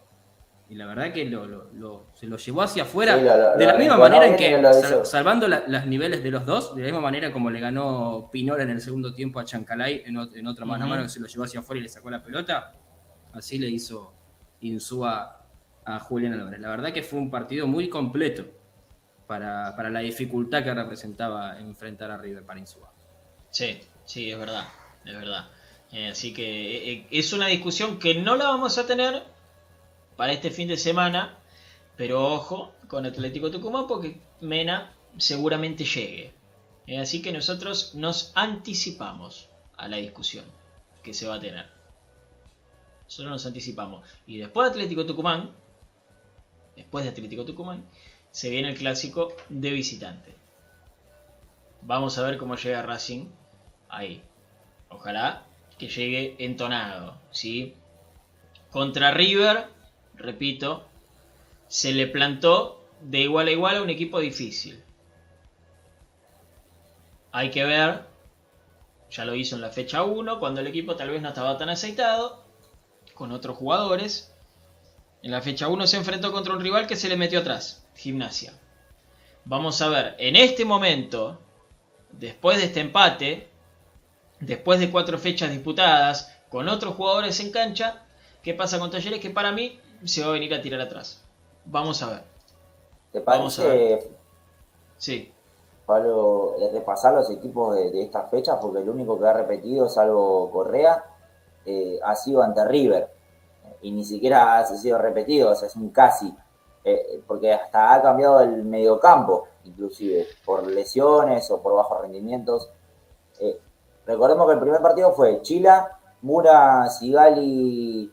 Y 0.70 0.74
la 0.76 0.86
verdad 0.86 1.12
que 1.12 1.26
lo, 1.26 1.44
lo- 1.46 1.70
lo- 1.74 2.06
se 2.14 2.26
lo 2.26 2.38
llevó 2.38 2.62
hacia 2.62 2.84
afuera. 2.84 3.16
Sí, 3.18 3.22
de 3.58 3.66
la 3.66 3.74
misma 3.76 3.98
manera 3.98 4.26
en 4.26 4.36
que, 4.38 4.50
sal- 4.80 5.04
salvando 5.04 5.46
la- 5.46 5.64
los 5.68 5.84
niveles 5.84 6.22
de 6.22 6.30
los 6.30 6.46
dos, 6.46 6.74
de 6.74 6.80
la 6.80 6.86
misma 6.86 7.02
manera 7.02 7.30
como 7.30 7.50
le 7.50 7.60
ganó 7.60 8.30
Pinola 8.32 8.62
en 8.62 8.70
el 8.70 8.80
segundo 8.80 9.12
tiempo 9.12 9.40
a 9.40 9.44
Chancalay 9.44 10.02
en, 10.06 10.14
ot- 10.14 10.34
en 10.34 10.46
otra 10.46 10.64
mano 10.64 10.86
a 10.86 10.88
mano 10.88 11.02
que 11.02 11.10
se 11.10 11.20
lo 11.20 11.26
llevó 11.26 11.44
hacia 11.44 11.60
afuera 11.60 11.80
y 11.80 11.82
le 11.82 11.90
sacó 11.90 12.08
la 12.08 12.22
pelota, 12.22 12.72
así 13.34 13.58
le 13.58 13.68
hizo 13.68 14.14
Insúa 14.60 15.44
a 15.84 16.00
Julián 16.00 16.32
Álvarez. 16.32 16.60
La 16.60 16.70
verdad 16.70 16.94
que 16.94 17.02
fue 17.02 17.18
un 17.18 17.30
partido 17.30 17.66
muy 17.66 17.90
completo 17.90 18.46
para, 19.26 19.74
para 19.76 19.90
la 19.90 20.00
dificultad 20.00 20.62
que 20.62 20.74
representaba 20.74 21.58
enfrentar 21.58 22.10
a 22.10 22.18
River 22.18 22.44
para 22.44 22.60
Insúa. 22.60 22.92
Sí, 23.50 23.80
sí, 24.04 24.30
es 24.30 24.38
verdad. 24.38 24.66
Es 25.04 25.14
verdad. 25.14 25.48
Eh, 25.92 26.08
así 26.08 26.32
que 26.34 26.42
eh, 26.42 26.92
eh, 26.92 27.06
es 27.10 27.32
una 27.32 27.46
discusión 27.46 27.98
que 27.98 28.14
no 28.16 28.36
la 28.36 28.46
vamos 28.46 28.78
a 28.78 28.86
tener 28.86 29.22
para 30.16 30.32
este 30.32 30.50
fin 30.50 30.68
de 30.68 30.76
semana. 30.76 31.38
Pero 31.96 32.34
ojo 32.34 32.72
con 32.88 33.06
Atlético 33.06 33.50
Tucumán 33.50 33.86
porque 33.86 34.20
Mena 34.40 34.92
seguramente 35.16 35.84
llegue. 35.84 36.34
Así 37.00 37.22
que 37.22 37.32
nosotros 37.32 37.94
nos 37.94 38.32
anticipamos 38.34 39.48
a 39.76 39.88
la 39.88 39.98
discusión 39.98 40.44
que 41.02 41.14
se 41.14 41.26
va 41.28 41.36
a 41.36 41.40
tener. 41.40 41.66
Nosotros 43.04 43.30
nos 43.30 43.46
anticipamos. 43.46 44.04
Y 44.26 44.38
después 44.38 44.66
de 44.66 44.70
Atlético 44.72 45.06
Tucumán, 45.06 45.52
después 46.74 47.04
de 47.04 47.10
Atlético 47.12 47.44
Tucumán, 47.44 47.84
se 48.34 48.50
viene 48.50 48.70
el 48.70 48.76
clásico 48.76 49.32
de 49.48 49.70
visitante. 49.70 50.34
Vamos 51.82 52.18
a 52.18 52.22
ver 52.22 52.36
cómo 52.36 52.56
llega 52.56 52.82
Racing 52.82 53.28
ahí. 53.88 54.24
Ojalá 54.88 55.46
que 55.78 55.86
llegue 55.86 56.34
entonado, 56.40 57.16
¿sí? 57.30 57.76
Contra 58.72 59.12
River, 59.12 59.68
repito, 60.16 60.88
se 61.68 61.92
le 61.92 62.08
plantó 62.08 62.84
de 63.02 63.20
igual 63.20 63.46
a 63.46 63.52
igual 63.52 63.76
a 63.76 63.82
un 63.82 63.90
equipo 63.90 64.18
difícil. 64.18 64.82
Hay 67.30 67.52
que 67.52 67.62
ver, 67.62 68.02
ya 69.12 69.24
lo 69.24 69.36
hizo 69.36 69.54
en 69.54 69.62
la 69.62 69.70
fecha 69.70 70.02
1, 70.02 70.40
cuando 70.40 70.60
el 70.60 70.66
equipo 70.66 70.96
tal 70.96 71.10
vez 71.10 71.22
no 71.22 71.28
estaba 71.28 71.56
tan 71.56 71.68
aceitado, 71.68 72.44
con 73.14 73.30
otros 73.30 73.56
jugadores. 73.56 74.34
En 75.22 75.30
la 75.30 75.40
fecha 75.40 75.68
1 75.68 75.86
se 75.86 75.98
enfrentó 75.98 76.32
contra 76.32 76.52
un 76.52 76.60
rival 76.60 76.88
que 76.88 76.96
se 76.96 77.08
le 77.08 77.16
metió 77.16 77.38
atrás, 77.38 77.83
Gimnasia. 77.94 78.52
Vamos 79.44 79.80
a 79.82 79.88
ver, 79.88 80.14
en 80.18 80.36
este 80.36 80.64
momento, 80.64 81.38
después 82.12 82.58
de 82.58 82.64
este 82.64 82.80
empate, 82.80 83.48
después 84.40 84.80
de 84.80 84.90
cuatro 84.90 85.18
fechas 85.18 85.50
disputadas, 85.50 86.32
con 86.48 86.68
otros 86.68 86.94
jugadores 86.94 87.40
en 87.40 87.50
cancha, 87.50 88.06
¿qué 88.42 88.54
pasa 88.54 88.78
con 88.78 88.90
Talleres? 88.90 89.20
Que 89.20 89.30
para 89.30 89.52
mí 89.52 89.80
se 90.04 90.22
va 90.22 90.28
a 90.28 90.32
venir 90.32 90.54
a 90.54 90.62
tirar 90.62 90.80
atrás. 90.80 91.22
Vamos 91.64 92.02
a 92.02 92.10
ver. 92.10 92.22
¿Te 93.12 93.20
Vamos 93.20 93.58
a 93.58 93.64
parece, 93.64 94.10
Sí, 94.96 95.32
Pablo, 95.86 96.56
eh, 96.58 96.70
repasar 96.72 97.14
los 97.14 97.30
equipos 97.30 97.76
de, 97.76 97.90
de 97.90 98.02
estas 98.02 98.30
fechas? 98.30 98.58
Porque 98.60 98.80
el 98.80 98.88
único 98.88 99.18
que 99.18 99.26
ha 99.26 99.32
repetido, 99.32 99.88
salvo 99.88 100.50
Correa, 100.50 101.04
eh, 101.66 101.98
ha 102.02 102.14
sido 102.14 102.42
ante 102.42 102.64
River. 102.66 103.10
Y 103.82 103.90
ni 103.92 104.04
siquiera 104.04 104.58
ha 104.58 104.64
sido 104.64 104.98
repetido, 104.98 105.50
o 105.50 105.54
sea, 105.54 105.68
es 105.68 105.76
un 105.76 105.90
casi. 105.90 106.34
Eh, 106.86 107.22
porque 107.26 107.50
hasta 107.50 107.94
ha 107.94 108.02
cambiado 108.02 108.40
el 108.40 108.62
mediocampo, 108.62 109.48
inclusive, 109.64 110.26
por 110.44 110.66
lesiones 110.66 111.50
o 111.50 111.62
por 111.62 111.74
bajos 111.74 112.02
rendimientos. 112.02 112.68
Eh, 113.40 113.58
recordemos 114.06 114.46
que 114.46 114.52
el 114.52 114.60
primer 114.60 114.82
partido 114.82 115.12
fue 115.12 115.40
Chila, 115.40 115.98
Mura, 116.20 116.86
Sigali, 116.90 118.12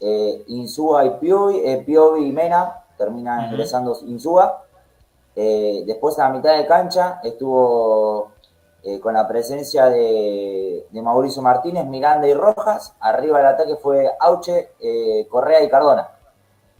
eh, 0.00 0.44
Insúa 0.46 1.04
y 1.04 1.10
Piovi, 1.10 1.60
eh, 1.62 1.82
Piovi 1.84 2.26
y 2.28 2.32
Mena, 2.32 2.82
termina 2.96 3.40
Ujú. 3.40 3.46
ingresando 3.52 3.98
Insúa. 4.06 4.64
Después 5.34 6.18
a 6.18 6.24
la 6.24 6.34
mitad 6.34 6.56
de 6.56 6.66
cancha 6.66 7.20
estuvo 7.22 8.32
con 9.02 9.14
la 9.14 9.28
presencia 9.28 9.86
de, 9.86 10.84
de 10.90 11.02
Mauricio 11.02 11.42
Martínez, 11.42 11.86
Miranda 11.86 12.26
y 12.26 12.34
Rojas. 12.34 12.96
Arriba 12.98 13.38
del 13.38 13.46
ataque 13.46 13.76
fue 13.76 14.10
Auche, 14.18 14.70
Correa 15.28 15.62
y 15.62 15.68
Cardona. 15.68 16.08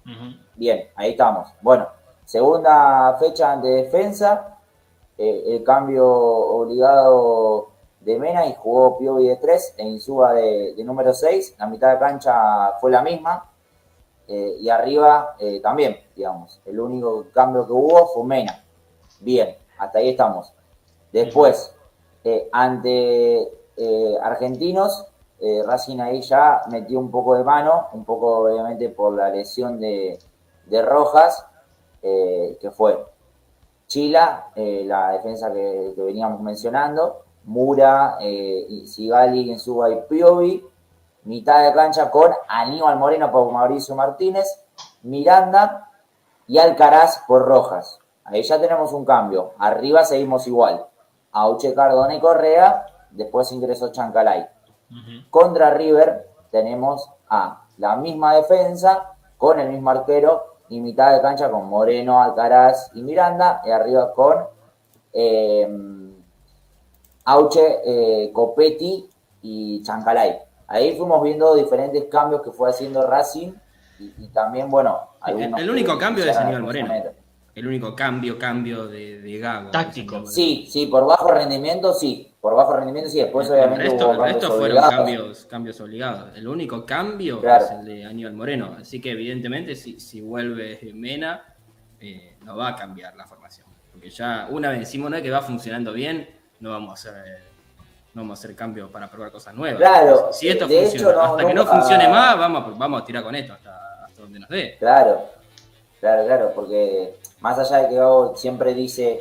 ujú, 0.05 0.48
Bien, 0.59 0.89
ahí 0.97 1.11
estamos. 1.13 1.49
Bueno, 1.63 1.87
segunda 2.25 3.17
fecha 3.21 3.57
de 3.57 3.71
defensa. 3.85 4.55
eh, 5.21 5.43
el 5.57 5.65
cambio 5.65 6.07
obligado 6.09 7.69
de 8.01 8.19
Mena 8.19 8.47
y 8.47 8.55
jugó 8.55 8.99
Piovi 8.99 9.29
de 9.29 9.37
3 9.37 9.75
e 9.79 9.85
Insúa 9.85 10.33
de, 10.35 10.75
de 10.77 10.85
número 10.85 11.13
6. 11.15 11.57
La 11.59 11.67
mitad 11.67 11.93
de 11.93 11.99
cancha 11.99 12.73
fue 12.81 12.91
la 12.91 13.03
misma. 13.03 13.45
eh, 14.29 14.57
y 14.61 14.69
arriba 14.69 15.37
eh, 15.39 15.61
también, 15.63 15.97
digamos. 16.17 16.61
El 16.67 16.81
único 16.81 17.27
cambio 17.33 17.67
que 17.67 17.73
hubo 17.73 18.07
fue 18.09 18.25
Mena. 18.25 18.65
Bien, 19.21 19.57
hasta 19.79 19.99
ahí 20.01 20.11
estamos. 20.11 20.53
Después, 21.13 21.75
ante 22.53 23.49
Argentinos, 24.23 25.07
Racing 25.67 26.01
ahí 26.01 26.21
ya 26.23 26.63
metió 26.71 26.99
un 26.99 27.11
poco 27.11 27.37
de 27.37 27.45
mano, 27.45 27.89
un 27.95 28.05
poco 28.05 28.41
obviamente 28.41 28.89
por 28.91 29.15
la 29.15 29.31
lesión 29.31 29.81
de, 29.81 30.19
de 30.69 30.83
Rojas, 30.83 31.47
eh, 32.03 32.59
que 32.61 32.71
fue 32.71 33.05
Chila, 33.87 34.51
eh, 34.55 34.83
la 34.87 35.13
defensa 35.13 35.53
que, 35.53 35.93
que 35.95 36.03
veníamos 36.03 36.41
mencionando, 36.41 37.23
Mura, 37.45 38.19
eh, 38.21 38.83
Sigali, 38.87 39.51
Insúa 39.51 39.91
y 39.91 40.03
Piovi, 40.09 40.65
mitad 41.25 41.65
de 41.65 41.73
cancha 41.73 42.11
con 42.11 42.31
Aníbal 42.47 42.99
Moreno 42.99 43.31
por 43.31 43.51
Mauricio 43.51 43.95
Martínez, 43.95 44.65
Miranda 45.03 45.91
y 46.47 46.59
Alcaraz 46.59 47.23
por 47.27 47.47
Rojas. 47.47 48.01
Ahí 48.25 48.43
ya 48.43 48.61
tenemos 48.61 48.93
un 48.93 49.05
cambio. 49.05 49.53
Arriba 49.59 50.05
seguimos 50.05 50.47
igual. 50.47 50.87
Auche, 51.33 51.75
Cardona 51.75 52.15
y 52.15 52.21
Correa. 52.21 52.87
Después 53.11 53.51
ingresó 53.53 53.91
Chancalay. 53.91 54.47
Contra 55.31 55.71
River 55.71 56.29
tenemos 56.51 57.11
a 57.29 57.65
la 57.79 57.97
misma 57.97 58.35
defensa 58.35 59.15
con 59.37 59.61
el 59.61 59.71
mismo 59.71 59.91
arquero 59.91 60.48
y 60.69 60.81
mitad 60.81 61.15
de 61.15 61.23
cancha 61.23 61.51
con 61.51 61.69
Moreno, 61.69 62.23
Alcaraz 62.23 62.91
y 62.95 63.03
Miranda. 63.03 63.63
Y 63.65 63.71
arriba 63.71 64.13
con 64.13 64.45
eh, 65.13 65.69
Auche, 67.25 67.79
eh, 67.85 68.33
Copetti 68.33 69.09
y 69.43 69.83
Chancalay. 69.83 70.39
Ahí 70.67 70.97
fuimos 70.97 71.23
viendo 71.23 71.55
diferentes 71.55 72.05
cambios 72.05 72.43
que 72.43 72.51
fue 72.53 72.71
haciendo 72.71 73.07
Racing 73.07 73.53
y, 73.99 74.15
y 74.19 74.29
también, 74.29 74.69
bueno, 74.69 74.99
algunos 75.21 75.61
el 75.61 75.71
único 75.71 75.99
cambio 75.99 76.25
es 76.25 76.31
hicieron 76.31 76.55
Aníbal 76.55 76.63
Moreno. 76.65 76.95
El 77.55 77.67
único 77.67 77.97
cambio, 77.97 78.39
cambio 78.39 78.87
de, 78.87 79.21
de 79.21 79.39
Gago. 79.39 79.71
Táctico. 79.71 80.25
Sí, 80.27 80.69
sí, 80.71 80.87
por 80.87 81.07
bajo 81.07 81.29
rendimiento 81.29 81.93
sí. 81.93 82.28
Por 82.41 82.55
bajo 82.55 82.77
rendimiento 82.77 83.11
sí. 83.11 83.19
Después 83.21 83.49
el 83.49 83.55
obviamente 83.55 83.85
resto, 83.85 84.07
hubo 84.11 84.13
el 84.25 84.33
resto 84.33 84.53
fueron 84.53 84.91
cambios, 84.91 85.45
cambios 85.47 85.81
obligados. 85.81 86.37
El 86.37 86.47
único 86.47 86.87
cambio 86.87 87.41
Claro. 87.41 87.65
es 87.65 87.71
el 87.73 87.85
de 87.85 88.05
Aníbal 88.05 88.33
Moreno. 88.35 88.77
Así 88.81 89.01
que 89.01 89.11
evidentemente 89.13 89.75
si, 89.75 89.99
si 89.99 90.21
vuelve 90.21 90.79
Mena, 90.95 91.43
eh, 92.01 92.37
no 92.45 92.57
va 92.57 92.69
a 92.69 92.77
cambiar 92.77 93.17
la 93.17 93.27
formación. 93.27 93.67
Porque 93.91 94.11
ya 94.11 94.47
una 94.51 94.71
vez 94.71 94.81
decimos 94.81 95.11
¿no? 95.11 95.21
que 95.21 95.31
va 95.31 95.41
funcionando 95.43 95.93
bien, 95.93 96.29
no 96.61 96.71
vamos 96.71 96.91
a 96.91 96.95
hacer, 97.11 97.25
eh, 97.27 97.39
no 98.15 98.23
vamos 98.23 98.39
a 98.39 98.45
hacer 98.45 98.55
cambios 98.55 98.89
para 98.91 99.11
probar 99.11 99.33
cosas 99.33 99.53
nuevas. 99.55 99.79
Claro, 99.79 100.29
si 100.33 100.49
esto 100.49 100.69
de 100.69 100.83
funciona, 100.83 101.11
hecho, 101.11 101.13
no- 101.13 101.21
hasta 101.33 101.47
que 101.49 101.55
no 101.55 101.67
funcione 101.67 102.09
más, 102.09 102.39
vamos, 102.39 102.65
a- 102.67 102.79
vamos 102.79 103.03
a 103.03 103.05
tirar 103.05 103.25
con 103.25 103.35
esto 103.35 103.53
hasta, 103.55 104.05
hasta 104.05 104.23
donde 104.23 104.39
nos 104.39 104.49
dé. 104.49 104.77
Claro, 104.79 105.23
claro, 105.99 106.25
claro, 106.25 106.53
porque 106.55 107.15
más 107.41 107.59
allá 107.59 107.83
de 107.83 107.89
que 107.89 107.95
Gago 107.97 108.37
siempre 108.37 108.75
dice, 108.75 109.19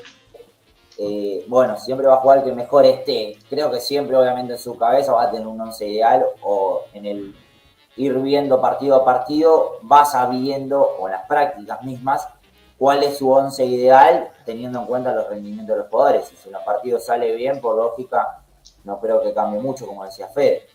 eh, 0.99 1.45
bueno, 1.47 1.77
siempre 1.77 2.07
va 2.07 2.15
a 2.15 2.21
jugar 2.21 2.43
que 2.43 2.51
mejor 2.51 2.85
esté, 2.85 3.37
creo 3.49 3.69
que 3.69 3.79
siempre 3.79 4.15
obviamente 4.17 4.53
en 4.53 4.59
su 4.59 4.77
cabeza 4.77 5.13
va 5.13 5.23
a 5.23 5.31
tener 5.31 5.45
un 5.45 5.61
once 5.61 5.87
ideal 5.87 6.25
o 6.41 6.85
en 6.93 7.05
el 7.05 7.35
ir 7.97 8.13
viendo 8.19 8.61
partido 8.61 8.95
a 8.95 9.05
partido, 9.05 9.79
va 9.91 10.05
sabiendo, 10.05 10.81
o 10.81 11.07
en 11.07 11.13
las 11.13 11.27
prácticas 11.27 11.83
mismas, 11.83 12.27
cuál 12.77 13.03
es 13.03 13.17
su 13.17 13.29
once 13.29 13.65
ideal, 13.65 14.29
teniendo 14.45 14.79
en 14.79 14.85
cuenta 14.85 15.13
los 15.13 15.27
rendimientos 15.27 15.75
de 15.75 15.81
los 15.81 15.89
jugadores. 15.89 16.31
Y 16.31 16.35
si 16.35 16.49
los 16.49 16.61
partidos 16.63 17.05
sale 17.05 17.35
bien, 17.35 17.59
por 17.59 17.75
lógica, 17.75 18.43
no 18.83 18.99
creo 18.99 19.21
que 19.21 19.33
cambie 19.33 19.59
mucho, 19.59 19.87
como 19.87 20.05
decía 20.05 20.27
Fede. 20.27 20.67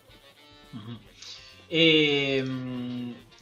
Eh, 1.71 2.45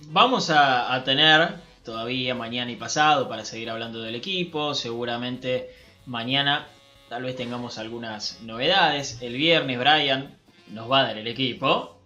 vamos 0.09 0.51
a 0.51 1.03
tener 1.05 1.55
todavía 1.85 2.35
mañana 2.35 2.70
y 2.70 2.76
pasado 2.76 3.28
para 3.28 3.45
seguir 3.45 3.70
hablando 3.70 4.03
del 4.03 4.14
equipo. 4.14 4.74
Seguramente 4.74 5.70
mañana 6.11 6.66
tal 7.08 7.22
vez 7.22 7.36
tengamos 7.36 7.78
algunas 7.78 8.40
novedades. 8.42 9.18
El 9.22 9.34
viernes 9.36 9.78
Brian 9.78 10.36
nos 10.68 10.90
va 10.90 11.00
a 11.00 11.02
dar 11.04 11.18
el 11.18 11.26
equipo. 11.26 11.96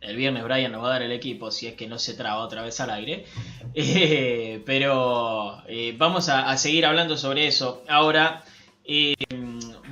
El 0.00 0.16
viernes 0.16 0.44
Brian 0.44 0.70
nos 0.70 0.82
va 0.82 0.88
a 0.88 0.92
dar 0.92 1.02
el 1.02 1.12
equipo 1.12 1.50
si 1.50 1.66
es 1.66 1.74
que 1.74 1.88
no 1.88 1.98
se 1.98 2.14
traba 2.14 2.42
otra 2.44 2.62
vez 2.62 2.78
al 2.80 2.90
aire. 2.90 3.24
Eh, 3.74 4.62
pero 4.64 5.62
eh, 5.68 5.94
vamos 5.96 6.28
a, 6.30 6.56
seguir 6.56 6.86
hablando 6.86 7.16
sobre 7.16 7.46
eso. 7.46 7.84
Ahora 7.86 8.42
eh, 8.84 9.14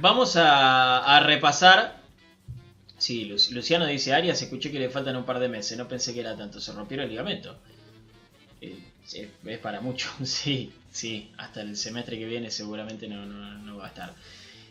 vamos 0.00 0.36
a, 0.36 1.16
a 1.16 1.20
repasar 1.20 2.00
Sí, 2.98 3.26
Lu- 3.26 3.36
Luciano 3.50 3.84
dice 3.86 4.14
Arias, 4.14 4.40
escuché 4.40 4.72
que 4.72 4.78
le 4.78 4.88
faltan 4.88 5.14
un 5.16 5.24
par 5.24 5.38
de 5.38 5.50
meses, 5.50 5.76
no 5.76 5.86
pensé 5.86 6.14
que 6.14 6.20
era 6.20 6.34
tanto, 6.34 6.58
se 6.60 6.72
rompió 6.72 7.00
el 7.02 7.10
ligamento. 7.10 7.54
Sí, 9.06 9.28
es 9.46 9.58
para 9.58 9.80
mucho, 9.80 10.10
sí, 10.24 10.72
sí, 10.90 11.30
hasta 11.38 11.60
el 11.62 11.76
semestre 11.76 12.18
que 12.18 12.26
viene 12.26 12.50
seguramente 12.50 13.08
no, 13.08 13.24
no- 13.26 13.58
no 13.58 13.76
va 13.76 13.86
a 13.86 13.88
estar. 13.88 14.14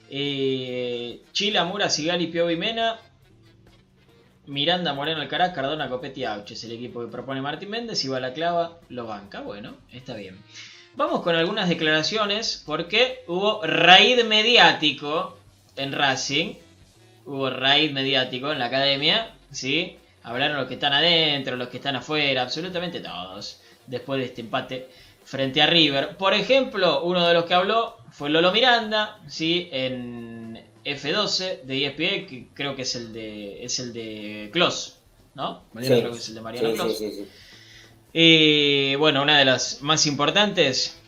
Eh, 0.09 1.21
Chila, 1.31 1.65
Mura, 1.65 1.89
Sigali, 1.89 2.27
Piovi, 2.27 2.55
Mena, 2.55 2.99
Miranda, 4.47 4.93
Moreno, 4.93 5.21
Alcaraz, 5.21 5.53
Cardona, 5.53 5.89
Copetti, 5.89 6.23
Auche, 6.23 6.53
es 6.53 6.63
el 6.63 6.73
equipo 6.73 7.01
que 7.01 7.07
propone 7.11 7.41
Martín 7.41 7.69
Méndez, 7.69 8.03
y 8.05 8.07
va 8.09 8.19
la 8.19 8.33
clava, 8.33 8.77
lo 8.89 9.07
banca, 9.07 9.41
bueno, 9.41 9.75
está 9.91 10.15
bien. 10.15 10.38
Vamos 10.95 11.21
con 11.23 11.36
algunas 11.36 11.67
declaraciones, 11.67 12.61
porque 12.65 13.23
hubo 13.27 13.61
raíz 13.65 14.23
mediático 14.25 15.38
en 15.75 15.91
Racing, 15.93 16.53
hubo 17.25 17.49
raid 17.49 17.91
mediático 17.91 18.51
en 18.51 18.59
la 18.59 18.65
academia, 18.65 19.33
¿sí? 19.51 19.97
Hablaron 20.23 20.57
los 20.57 20.67
que 20.67 20.75
están 20.75 20.93
adentro, 20.93 21.55
los 21.55 21.69
que 21.69 21.77
están 21.77 21.95
afuera, 21.95 22.43
absolutamente 22.43 22.99
todos, 22.99 23.59
después 23.88 24.19
de 24.19 24.25
este 24.25 24.41
empate 24.41 24.89
frente 25.23 25.61
a 25.61 25.67
River. 25.67 26.17
Por 26.17 26.33
ejemplo, 26.33 27.03
uno 27.03 27.27
de 27.27 27.33
los 27.33 27.45
que 27.45 27.53
habló 27.53 27.97
fue 28.11 28.29
Lolo 28.29 28.51
Miranda, 28.51 29.19
¿sí? 29.27 29.69
En 29.71 30.63
F12 30.86 31.63
de 31.63 31.86
ESPN, 31.86 32.27
que 32.27 32.47
creo 32.53 32.75
que 32.75 32.83
es 32.83 32.95
el 32.95 33.11
de 33.11 33.63
es 33.63 33.79
el 33.79 33.91
de 33.91 34.51
¿no? 35.33 35.63
Sí, 35.81 35.88
creo 35.88 36.11
que 36.11 36.17
es 36.17 36.29
el 36.29 36.36
de 36.36 36.41
Mariano 36.41 36.89
sí, 36.89 37.27
sí, 38.13 38.95
bueno, 38.97 39.23
una 39.23 39.38
de 39.38 39.45
las 39.45 39.81
más 39.81 40.05
importantes 40.05 41.01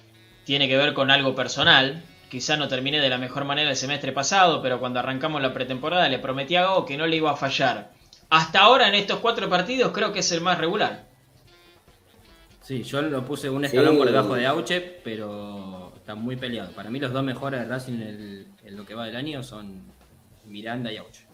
tiene 0.43 0.67
que 0.67 0.75
ver 0.75 0.93
con 0.93 1.11
algo 1.11 1.35
personal. 1.35 2.03
Quizá 2.29 2.57
no 2.57 2.67
terminé 2.67 2.99
de 2.99 3.09
la 3.09 3.17
mejor 3.17 3.45
manera 3.45 3.69
el 3.69 3.77
semestre 3.77 4.11
pasado, 4.11 4.61
pero 4.61 4.81
cuando 4.81 4.99
arrancamos 4.99 5.41
la 5.41 5.53
pretemporada 5.53 6.09
le 6.09 6.19
prometí 6.19 6.57
a 6.57 6.63
Gago 6.63 6.85
que 6.85 6.97
no 6.97 7.07
le 7.07 7.15
iba 7.15 7.31
a 7.31 7.37
fallar. 7.37 7.91
Hasta 8.29 8.59
ahora 8.59 8.89
en 8.89 8.95
estos 8.95 9.19
cuatro 9.19 9.49
partidos 9.49 9.93
creo 9.93 10.11
que 10.11 10.19
es 10.19 10.31
el 10.33 10.41
más 10.41 10.57
regular. 10.57 11.06
Sí, 12.67 12.83
yo 12.83 13.01
lo 13.01 13.23
puse 13.23 13.49
un 13.49 13.63
escalón 13.63 13.93
Sí. 13.93 13.97
por 13.97 14.07
debajo 14.07 14.35
de 14.35 14.45
Auche, 14.45 14.81
pero 15.01 15.93
está 15.95 16.15
muy 16.15 16.35
peleado. 16.35 16.71
Para 16.73 16.89
mí 16.89 16.99
los 16.99 17.13
dos 17.13 17.23
mejores 17.23 17.61
de 17.61 17.65
Racing 17.65 17.93
en, 17.93 18.01
el- 18.01 18.47
en 18.65 18.75
lo 18.75 18.85
que 18.85 18.93
va 18.93 19.05
del 19.05 19.15
año 19.15 19.41
son 19.41 19.83
Miranda 20.45 20.91
y 20.91 20.97
Auche. 20.97 21.25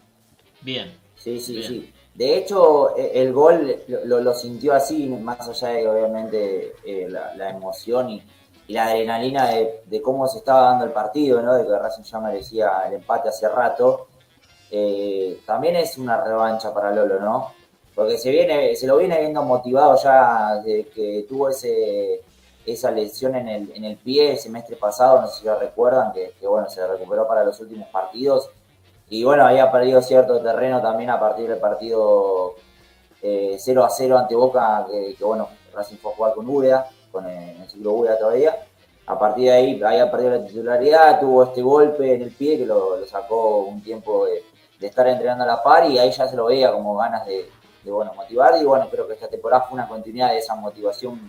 Bien. 0.60 0.96
Sí, 1.16 1.40
sí, 1.40 1.56
Bien. 1.56 1.68
sí. 1.68 1.92
De 2.14 2.38
hecho, 2.38 2.96
e- 2.96 3.20
el 3.20 3.32
gol 3.32 3.74
lo, 4.04 4.20
lo 4.20 4.32
sintió 4.32 4.74
así, 4.74 5.08
más 5.08 5.48
allá 5.48 5.68
de 5.70 5.88
obviamente 5.88 6.74
eh, 6.84 7.08
la, 7.10 7.34
la 7.34 7.50
emoción 7.50 8.10
y, 8.10 8.22
y 8.68 8.72
la 8.72 8.84
adrenalina 8.86 9.48
de, 9.48 9.80
de 9.86 10.00
cómo 10.00 10.28
se 10.28 10.38
estaba 10.38 10.68
dando 10.68 10.84
el 10.84 10.92
partido, 10.92 11.42
¿no? 11.42 11.54
de 11.54 11.64
que 11.66 11.76
Racing 11.76 12.04
ya 12.04 12.20
merecía 12.20 12.70
el 12.86 12.94
empate 12.94 13.28
hace 13.30 13.48
rato, 13.48 14.06
eh, 14.70 15.40
también 15.44 15.74
es 15.74 15.98
una 15.98 16.22
revancha 16.22 16.72
para 16.72 16.92
Lolo, 16.94 17.18
¿no? 17.18 17.52
Porque 17.94 18.18
se, 18.18 18.30
viene, 18.30 18.74
se 18.74 18.86
lo 18.86 18.96
viene 18.96 19.20
viendo 19.20 19.42
motivado 19.42 19.96
ya 20.02 20.56
de 20.64 20.88
que 20.88 21.24
tuvo 21.28 21.48
ese, 21.48 22.22
esa 22.66 22.90
lesión 22.90 23.36
en 23.36 23.48
el, 23.48 23.72
en 23.74 23.84
el 23.84 23.96
pie 23.96 24.32
el 24.32 24.38
semestre 24.38 24.76
pasado, 24.76 25.20
no 25.20 25.28
sé 25.28 25.40
si 25.40 25.46
lo 25.46 25.58
recuerdan, 25.58 26.12
que, 26.12 26.32
bueno, 26.46 26.68
se 26.68 26.86
recuperó 26.86 27.28
para 27.28 27.44
los 27.44 27.60
últimos 27.60 27.88
partidos. 27.88 28.50
Y 29.08 29.22
bueno, 29.22 29.46
había 29.46 29.70
perdido 29.70 30.02
cierto 30.02 30.40
terreno 30.40 30.80
también 30.80 31.10
a 31.10 31.20
partir 31.20 31.48
del 31.48 31.58
partido 31.58 32.54
eh, 33.22 33.56
0 33.58 33.84
a 33.84 33.90
0 33.90 34.18
ante 34.18 34.34
Boca, 34.34 34.86
que, 34.90 35.24
bueno, 35.24 35.48
Racing 35.74 35.96
fue 35.96 36.12
a 36.12 36.14
jugar 36.16 36.34
con 36.34 36.48
Úbeda, 36.48 36.88
con 37.12 37.26
el, 37.26 37.68
ciclo 37.68 37.92
Úbeda 37.92 38.18
todavía. 38.18 38.56
A 39.06 39.18
partir 39.18 39.44
de 39.44 39.52
ahí 39.52 39.82
había 39.82 40.10
perdido 40.10 40.30
la 40.30 40.46
titularidad, 40.46 41.20
tuvo 41.20 41.44
este 41.44 41.60
golpe 41.60 42.14
en 42.14 42.22
el 42.22 42.30
pie 42.30 42.56
que 42.56 42.64
lo, 42.64 43.04
sacó 43.06 43.58
un 43.58 43.82
tiempo 43.82 44.26
de, 44.26 44.42
estar 44.80 45.06
entrenando 45.08 45.44
a 45.44 45.46
la 45.46 45.62
par 45.62 45.90
y 45.90 45.98
ahí 45.98 46.10
ya 46.10 46.28
se 46.28 46.36
lo 46.36 46.44
veía 46.44 46.70
como 46.70 46.94
ganas 46.96 47.24
de, 47.24 47.48
de 47.84 47.92
bueno, 47.92 48.12
motivar. 48.14 48.56
Y 48.60 48.64
bueno, 48.64 48.88
creo 48.90 49.06
que 49.06 49.14
esta 49.14 49.28
temporada 49.28 49.64
fue 49.64 49.74
una 49.74 49.86
continuidad 49.86 50.30
de 50.30 50.38
esa 50.38 50.54
motivación 50.54 51.20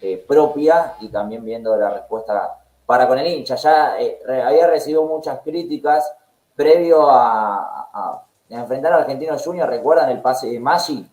eh, 0.00 0.22
propia 0.28 0.94
y 1.00 1.08
también 1.08 1.44
viendo 1.44 1.74
la 1.76 1.90
respuesta 1.90 2.58
para 2.84 3.08
con 3.08 3.18
el 3.18 3.26
hincha. 3.26 3.56
Ya 3.56 3.98
eh, 3.98 4.20
había 4.44 4.66
recibido 4.66 5.04
muchas 5.04 5.40
críticas 5.40 6.12
previo 6.54 7.08
a, 7.10 8.22
enfrentar 8.48 8.92
a 8.92 8.96
Argentinos 8.96 9.42
Juniors. 9.42 9.70
¿Recuerdan 9.70 10.10
el 10.10 10.20
pase 10.20 10.48
de 10.48 10.60
Maggi 10.60 11.08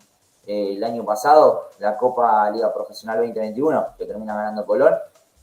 eh, 0.46 0.74
el 0.76 0.84
año 0.84 1.04
pasado, 1.04 1.70
la 1.78 1.96
Copa 1.96 2.50
Liga 2.50 2.72
Profesional 2.72 3.18
2021, 3.18 3.86
que 3.98 4.06
termina 4.06 4.36
ganando 4.36 4.66
Colón? 4.66 4.94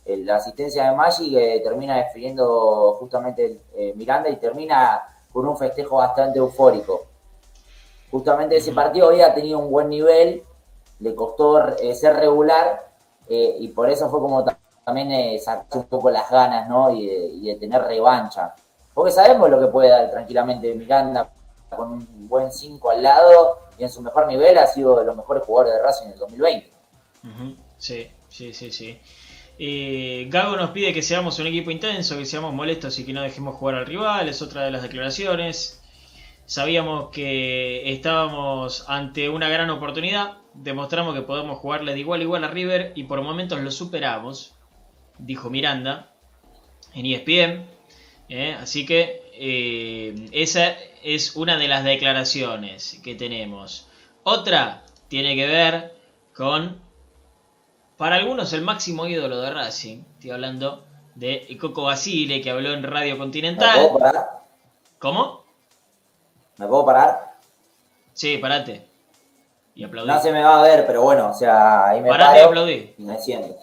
La 0.05 0.37
asistencia 0.37 0.89
de 0.89 0.95
Maggi 0.95 1.31
que 1.31 1.61
termina 1.63 1.97
definiendo 1.97 2.95
justamente 2.99 3.61
Miranda 3.95 4.29
y 4.29 4.37
termina 4.37 5.03
con 5.31 5.47
un 5.47 5.55
festejo 5.55 5.97
bastante 5.97 6.39
eufórico. 6.39 7.11
Justamente 8.12 8.57
ese 8.57 8.74
partido 8.74 9.07
había 9.09 9.34
tenido 9.34 9.59
un 9.59 9.72
buen 9.72 9.89
nivel, 9.89 10.43
le 10.99 11.16
costó 11.16 11.78
eh, 11.78 11.95
ser 11.95 12.16
regular 12.18 12.91
eh, 13.28 13.55
y 13.59 13.70
por 13.70 13.89
eso 13.89 14.09
fue 14.09 14.20
como 14.20 14.45
también 14.84 15.12
eh, 15.12 15.39
sacó 15.39 15.80
un 15.80 15.86
poco 15.86 16.09
las 16.09 16.30
ganas, 16.30 16.68
¿no? 16.68 16.91
Y 16.93 17.07
de, 17.07 17.26
y 17.28 17.47
de, 17.47 17.55
tener 17.55 17.82
revancha. 17.84 18.53
Porque 18.93 19.12
sabemos 19.12 19.49
lo 19.49 19.59
que 19.59 19.68
puede 19.68 19.89
dar 19.89 20.12
tranquilamente 20.12 20.74
Miranda 20.74 21.30
con 21.70 21.93
un 21.93 22.28
buen 22.28 22.51
5 22.51 22.89
al 22.89 23.03
lado 23.03 23.59
y 23.78 23.84
en 23.84 23.89
su 23.89 24.01
mejor 24.01 24.28
nivel 24.28 24.57
ha 24.57 24.68
sido 24.68 24.99
de 24.99 25.05
los 25.05 25.16
mejores 25.16 25.43
jugadores 25.43 25.74
de 25.74 25.82
Racing 25.82 26.05
en 26.07 26.12
el 26.14 26.20
2020. 26.20 26.72
Uh 27.24 27.28
-huh. 27.28 27.55
Sí, 27.78 28.12
sí, 28.30 28.53
sí, 28.53 28.72
sí. 28.72 28.99
Eh, 29.57 30.28
Gago 30.30 30.55
nos 30.55 30.72
pide 30.72 30.93
que 30.93 31.01
seamos 31.01 31.39
un 31.39 31.47
equipo 31.47 31.72
intenso, 31.72 32.18
que 32.18 32.26
seamos 32.26 32.53
molestos 32.53 32.97
y 32.99 33.05
que 33.05 33.14
no 33.14 33.22
dejemos 33.22 33.55
jugar 33.55 33.76
al 33.76 33.86
rival, 33.86 34.28
es 34.28 34.41
otra 34.41 34.64
de 34.64 34.72
las 34.72 34.82
declaraciones. 34.82 35.80
Sabíamos 36.51 37.11
que 37.11 37.93
estábamos 37.93 38.83
ante 38.89 39.29
una 39.29 39.47
gran 39.47 39.69
oportunidad, 39.69 40.39
demostramos 40.53 41.15
que 41.15 41.21
podemos 41.21 41.59
jugarle 41.59 41.93
de 41.93 42.01
igual 42.01 42.19
a 42.19 42.23
igual 42.23 42.43
a 42.43 42.49
River 42.49 42.91
y 42.93 43.05
por 43.05 43.21
momentos 43.21 43.61
lo 43.61 43.71
superamos, 43.71 44.53
dijo 45.17 45.49
Miranda 45.49 46.11
en 46.93 47.05
ESPN. 47.05 47.65
¿eh? 48.27 48.57
Así 48.59 48.85
que 48.85 49.31
eh, 49.33 50.27
esa 50.33 50.75
es 51.01 51.37
una 51.37 51.55
de 51.55 51.69
las 51.69 51.85
declaraciones 51.85 52.99
que 53.01 53.15
tenemos. 53.15 53.87
Otra 54.23 54.83
tiene 55.07 55.37
que 55.37 55.47
ver 55.47 55.95
con, 56.35 56.81
para 57.95 58.17
algunos, 58.17 58.51
el 58.51 58.61
máximo 58.61 59.07
ídolo 59.07 59.39
de 59.39 59.51
Racing. 59.51 60.03
Estoy 60.15 60.31
hablando 60.31 60.85
de 61.15 61.57
Coco 61.61 61.83
Basile, 61.83 62.41
que 62.41 62.51
habló 62.51 62.73
en 62.73 62.83
Radio 62.83 63.17
Continental. 63.17 63.89
¿Cómo? 64.99 65.40
¿Me 66.62 66.68
puedo 66.68 66.86
parar? 66.86 67.38
Sí, 68.14 68.38
parate. 68.38 68.86
Y 69.74 69.84
aplaudí. 69.84 70.07
No 70.07 70.22
se 70.22 70.32
me 70.32 70.43
va 70.43 70.59
a 70.59 70.62
ver, 70.62 70.86
pero 70.86 71.01
bueno, 71.01 71.32
o 71.32 71.34
sea, 71.34 71.88
ahí 71.88 72.01
me 72.01 72.09
parate 72.09 72.34
paro 72.34 72.39
y 72.39 72.47
aplaudí. 72.47 72.93
Y 72.99 73.01
me 73.01 73.20
siento. 73.20 73.57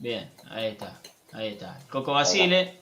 Bien, 0.00 0.28
ahí 0.50 0.66
está. 0.66 1.00
Ahí 1.32 1.48
está. 1.50 1.78
Coco 1.88 2.12
Basile. 2.12 2.80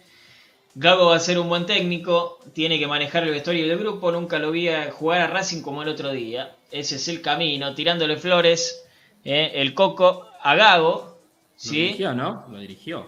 Gago 0.75 1.09
va 1.09 1.17
a 1.17 1.21
ser 1.21 1.39
un 1.39 1.51
buen 1.51 1.67
técnico, 1.67 2.39
tiene 2.55 2.79
que 2.79 2.87
manejar 2.87 3.25
el 3.25 3.33
vestuario 3.33 3.69
del 3.69 3.79
grupo, 3.79 4.11
nunca 4.13 4.39
lo 4.39 4.51
vi 4.51 4.71
a 4.71 4.91
jugar 4.93 5.21
a 5.21 5.27
Racing 5.27 5.61
como 5.61 5.83
el 5.83 5.91
otro 5.91 6.11
día. 6.11 6.57
Ese 6.71 6.97
es 6.97 7.09
el 7.09 7.21
camino, 7.21 7.75
tirándole 7.75 8.17
flores, 8.17 8.83
eh, 9.27 9.51
el 9.57 9.75
Coco 9.75 10.27
a 10.41 10.55
Gago. 10.55 11.19
¿sí? 11.57 11.69
Lo 11.69 11.83
dirigió, 11.83 12.15
¿no? 12.15 12.45
Lo 12.49 12.59
dirigió. 12.61 13.07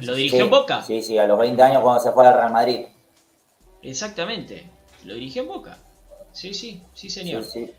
¿Lo 0.00 0.14
dirigió 0.16 0.38
sí, 0.38 0.44
en 0.44 0.50
Boca? 0.50 0.82
Sí, 0.82 1.02
sí, 1.02 1.18
a 1.18 1.26
los 1.28 1.38
20 1.38 1.62
años 1.62 1.82
cuando 1.82 2.02
se 2.02 2.10
fue 2.10 2.26
al 2.26 2.34
Real 2.34 2.52
Madrid. 2.52 2.86
Exactamente. 3.80 4.77
Lo 5.08 5.14
dirigió 5.14 5.40
en 5.40 5.48
Boca. 5.48 5.78
Sí, 6.32 6.52
sí, 6.52 6.82
sí, 6.92 7.08
señor. 7.08 7.42
Sí, 7.42 7.64
sí. 7.64 7.74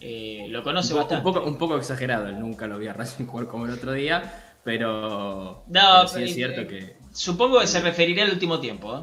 Eh, 0.00 0.46
lo 0.48 0.64
conoce 0.64 0.94
un 0.94 1.00
bastante. 1.00 1.28
Un 1.28 1.34
poco, 1.34 1.46
un 1.46 1.58
poco 1.58 1.76
exagerado, 1.76 2.28
él 2.28 2.40
nunca 2.40 2.66
lo 2.66 2.78
vi 2.78 2.88
a 2.88 2.94
Racing 2.94 3.26
jugar 3.26 3.46
como 3.46 3.66
el 3.66 3.72
otro 3.72 3.92
día, 3.92 4.56
pero, 4.64 5.62
no, 5.66 5.80
pero 5.90 6.08
sí 6.08 6.24
es 6.24 6.34
cierto 6.34 6.66
que... 6.66 6.96
Supongo 7.12 7.60
que 7.60 7.66
se 7.66 7.80
referirá 7.80 8.24
al 8.24 8.30
último 8.30 8.58
tiempo, 8.58 8.96
¿eh? 8.96 9.00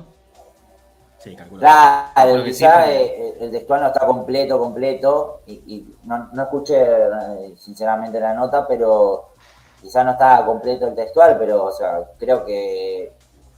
Sí, 1.19 1.35
calculo. 1.35 1.61
Claro, 1.61 2.43
quizá 2.43 2.87
sí, 2.87 2.91
pero... 2.91 3.45
el 3.45 3.51
textual 3.51 3.81
no 3.81 3.87
está 3.87 4.05
completo, 4.07 4.57
completo, 4.57 5.41
y, 5.45 5.53
y 5.67 5.95
no, 6.05 6.29
no, 6.33 6.43
escuché 6.43 6.81
eh, 6.81 7.53
sinceramente 7.55 8.19
la 8.19 8.33
nota, 8.33 8.67
pero 8.67 9.35
quizá 9.79 10.03
no 10.03 10.13
estaba 10.13 10.43
completo 10.43 10.87
el 10.87 10.95
textual, 10.95 11.37
pero 11.37 11.65
o 11.65 11.71
sea, 11.71 11.99
creo 12.17 12.43
que 12.43 13.13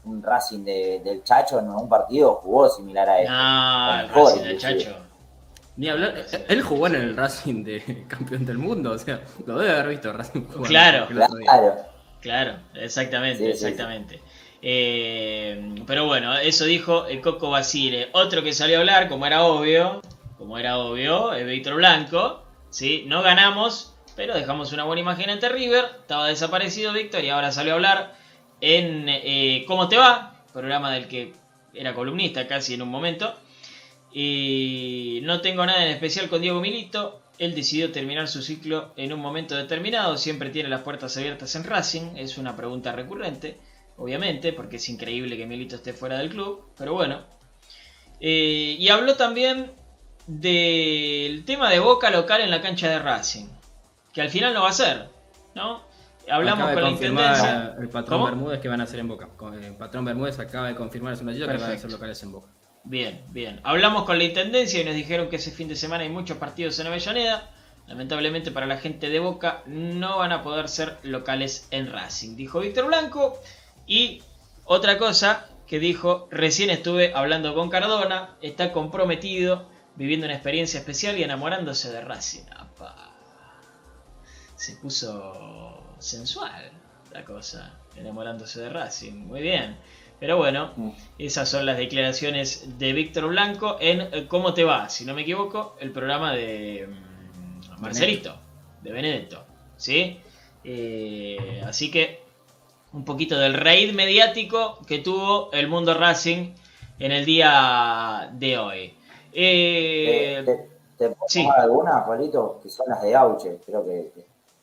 un 0.05 0.23
Racing 0.23 0.63
de, 0.63 1.01
del 1.03 1.23
Chacho 1.23 1.59
en 1.59 1.69
un 1.69 1.87
partido 1.87 2.35
jugó 2.35 2.69
similar 2.69 3.09
a 3.09 3.19
este. 3.19 3.31
No, 3.31 3.99
el 3.99 4.09
Racing 4.09 4.43
del 4.43 4.57
Chacho. 4.59 4.95
Ni 5.77 5.89
hablar, 5.89 6.25
él 6.49 6.61
jugó 6.61 6.87
en 6.87 6.95
el 6.95 7.15
Racing 7.15 7.63
de 7.63 8.05
campeón 8.09 8.45
del 8.45 8.57
mundo, 8.57 8.91
o 8.91 8.97
sea, 8.97 9.21
lo 9.45 9.57
debe 9.59 9.71
haber 9.71 9.87
visto 9.89 10.11
Racing 10.11 10.41
jugar. 10.47 10.67
Claro, 10.67 11.07
claro. 11.07 11.75
Claro, 12.21 12.59
exactamente, 12.75 13.43
sí, 13.43 13.49
exactamente. 13.49 14.15
Sí, 14.15 14.21
sí. 14.23 14.59
Eh, 14.63 15.75
pero 15.87 16.05
bueno, 16.05 16.37
eso 16.37 16.65
dijo 16.65 17.07
el 17.07 17.19
Coco 17.21 17.49
Basile. 17.49 18.09
Otro 18.11 18.43
que 18.43 18.53
salió 18.53 18.77
a 18.77 18.79
hablar, 18.81 19.09
como 19.09 19.25
era 19.25 19.43
obvio, 19.43 20.01
como 20.37 20.59
era 20.59 20.77
obvio, 20.77 21.33
es 21.33 21.47
Víctor 21.47 21.75
Blanco. 21.75 22.43
¿sí? 22.71 23.03
No 23.07 23.21
ganamos, 23.21 23.93
pero 24.15 24.33
dejamos 24.33 24.73
una 24.73 24.85
buena 24.85 25.01
imagen 25.01 25.29
ante 25.29 25.49
River. 25.49 25.85
Estaba 26.01 26.27
desaparecido 26.27 26.93
Víctor 26.93 27.23
y 27.23 27.29
ahora 27.29 27.51
salió 27.51 27.73
a 27.73 27.75
hablar 27.75 28.15
en 28.61 29.09
eh, 29.09 29.65
¿Cómo 29.67 29.89
te 29.89 29.97
va? 29.97 30.35
Programa 30.53 30.93
del 30.93 31.07
que 31.07 31.33
era 31.73 31.93
columnista 31.93 32.47
casi 32.47 32.75
en 32.75 32.83
un 32.83 32.89
momento. 32.89 33.33
Y 34.13 35.19
no 35.23 35.41
tengo 35.41 35.65
nada 35.65 35.83
en 35.83 35.91
especial 35.91 36.29
con 36.29 36.41
Diego 36.41 36.61
Milito. 36.61 37.21
Él 37.39 37.55
decidió 37.55 37.91
terminar 37.91 38.27
su 38.27 38.41
ciclo 38.41 38.93
en 38.97 39.13
un 39.13 39.19
momento 39.19 39.55
determinado. 39.55 40.17
Siempre 40.17 40.51
tiene 40.51 40.69
las 40.69 40.81
puertas 40.81 41.17
abiertas 41.17 41.55
en 41.55 41.63
Racing. 41.63 42.17
Es 42.17 42.37
una 42.37 42.55
pregunta 42.55 42.91
recurrente, 42.91 43.57
obviamente, 43.97 44.53
porque 44.53 44.75
es 44.75 44.89
increíble 44.89 45.37
que 45.37 45.47
Milito 45.47 45.77
esté 45.77 45.93
fuera 45.93 46.19
del 46.19 46.29
club. 46.29 46.69
Pero 46.77 46.93
bueno. 46.93 47.21
Eh, 48.19 48.75
y 48.77 48.89
habló 48.89 49.15
también 49.15 49.71
del 50.27 51.43
tema 51.45 51.69
de 51.71 51.79
boca 51.79 52.11
local 52.11 52.41
en 52.41 52.51
la 52.51 52.61
cancha 52.61 52.89
de 52.89 52.99
Racing. 52.99 53.47
Que 54.13 54.21
al 54.21 54.29
final 54.29 54.53
no 54.53 54.63
va 54.63 54.69
a 54.69 54.73
ser, 54.73 55.07
¿no? 55.55 55.81
Hablamos 56.31 56.63
acaba 56.63 56.73
con 56.73 56.83
la 56.83 56.89
intendencia. 56.89 57.75
El 57.79 57.89
patrón 57.89 58.19
¿Cómo? 58.19 58.25
Bermúdez 58.25 58.59
que 58.59 58.67
van 58.69 58.81
a 58.81 58.85
hacer 58.85 58.99
en 58.99 59.07
Boca. 59.07 59.29
El 59.61 59.75
patrón 59.75 60.05
Bermúdez 60.05 60.39
acaba 60.39 60.67
de 60.67 60.75
confirmar 60.75 61.13
hace 61.13 61.23
un 61.23 61.29
ratito 61.29 61.47
que 61.47 61.57
van 61.57 61.71
a 61.71 61.77
ser 61.77 61.91
locales 61.91 62.23
en 62.23 62.31
Boca. 62.31 62.47
Bien, 62.83 63.23
bien. 63.29 63.59
Hablamos 63.63 64.05
con 64.05 64.17
la 64.17 64.23
intendencia 64.23 64.81
y 64.81 64.85
nos 64.85 64.95
dijeron 64.95 65.29
que 65.29 65.35
ese 65.35 65.51
fin 65.51 65.67
de 65.67 65.75
semana 65.75 66.03
hay 66.03 66.09
muchos 66.09 66.37
partidos 66.37 66.79
en 66.79 66.87
Avellaneda. 66.87 67.49
Lamentablemente 67.87 68.51
para 68.51 68.65
la 68.65 68.77
gente 68.77 69.09
de 69.09 69.19
Boca 69.19 69.63
no 69.65 70.19
van 70.19 70.31
a 70.31 70.41
poder 70.41 70.69
ser 70.69 70.97
locales 71.03 71.67
en 71.71 71.91
Racing, 71.91 72.35
dijo 72.35 72.59
Víctor 72.59 72.87
Blanco. 72.87 73.39
Y 73.85 74.23
otra 74.65 74.97
cosa 74.97 75.47
que 75.67 75.79
dijo, 75.79 76.27
recién 76.31 76.69
estuve 76.69 77.13
hablando 77.13 77.53
con 77.53 77.69
Cardona, 77.69 78.35
está 78.41 78.71
comprometido, 78.71 79.67
viviendo 79.95 80.25
una 80.25 80.35
experiencia 80.35 80.79
especial 80.79 81.17
y 81.17 81.23
enamorándose 81.23 81.91
de 81.91 82.01
Racing. 82.01 82.43
Apa. 82.55 83.13
Se 84.55 84.75
puso 84.77 85.70
sensual 86.01 86.71
la 87.13 87.25
cosa, 87.25 87.73
enamorándose 87.95 88.61
de 88.61 88.69
Racing. 88.69 89.13
Muy 89.13 89.41
bien. 89.41 89.77
Pero 90.19 90.37
bueno, 90.37 90.71
esas 91.17 91.49
son 91.49 91.65
las 91.65 91.77
declaraciones 91.77 92.77
de 92.77 92.93
Víctor 92.93 93.27
Blanco 93.27 93.77
en 93.79 94.27
¿Cómo 94.27 94.53
te 94.53 94.63
va? 94.63 94.87
Si 94.87 95.03
no 95.03 95.15
me 95.15 95.23
equivoco, 95.23 95.75
el 95.79 95.91
programa 95.91 96.31
de 96.31 96.87
Marcelito, 97.79 98.35
de 98.83 98.91
Benedetto. 98.91 99.43
¿Sí? 99.77 100.19
Eh, 100.63 101.63
así 101.65 101.89
que 101.89 102.21
un 102.93 103.03
poquito 103.03 103.39
del 103.39 103.55
raid 103.55 103.93
mediático 103.93 104.79
que 104.85 104.99
tuvo 104.99 105.51
el 105.53 105.67
mundo 105.67 105.95
Racing 105.95 106.53
en 106.99 107.11
el 107.11 107.25
día 107.25 108.29
de 108.33 108.57
hoy. 108.59 108.93
Eh, 109.33 110.43
¿Te, 110.45 110.55
te, 110.97 111.09
te 111.09 111.15
sí. 111.27 111.47
algunas, 111.57 112.05
Juanito? 112.05 112.59
Que 112.61 112.69
son 112.69 112.85
las 112.89 113.01
de 113.01 113.15
Auche, 113.15 113.57
creo 113.65 113.83
que 113.83 114.11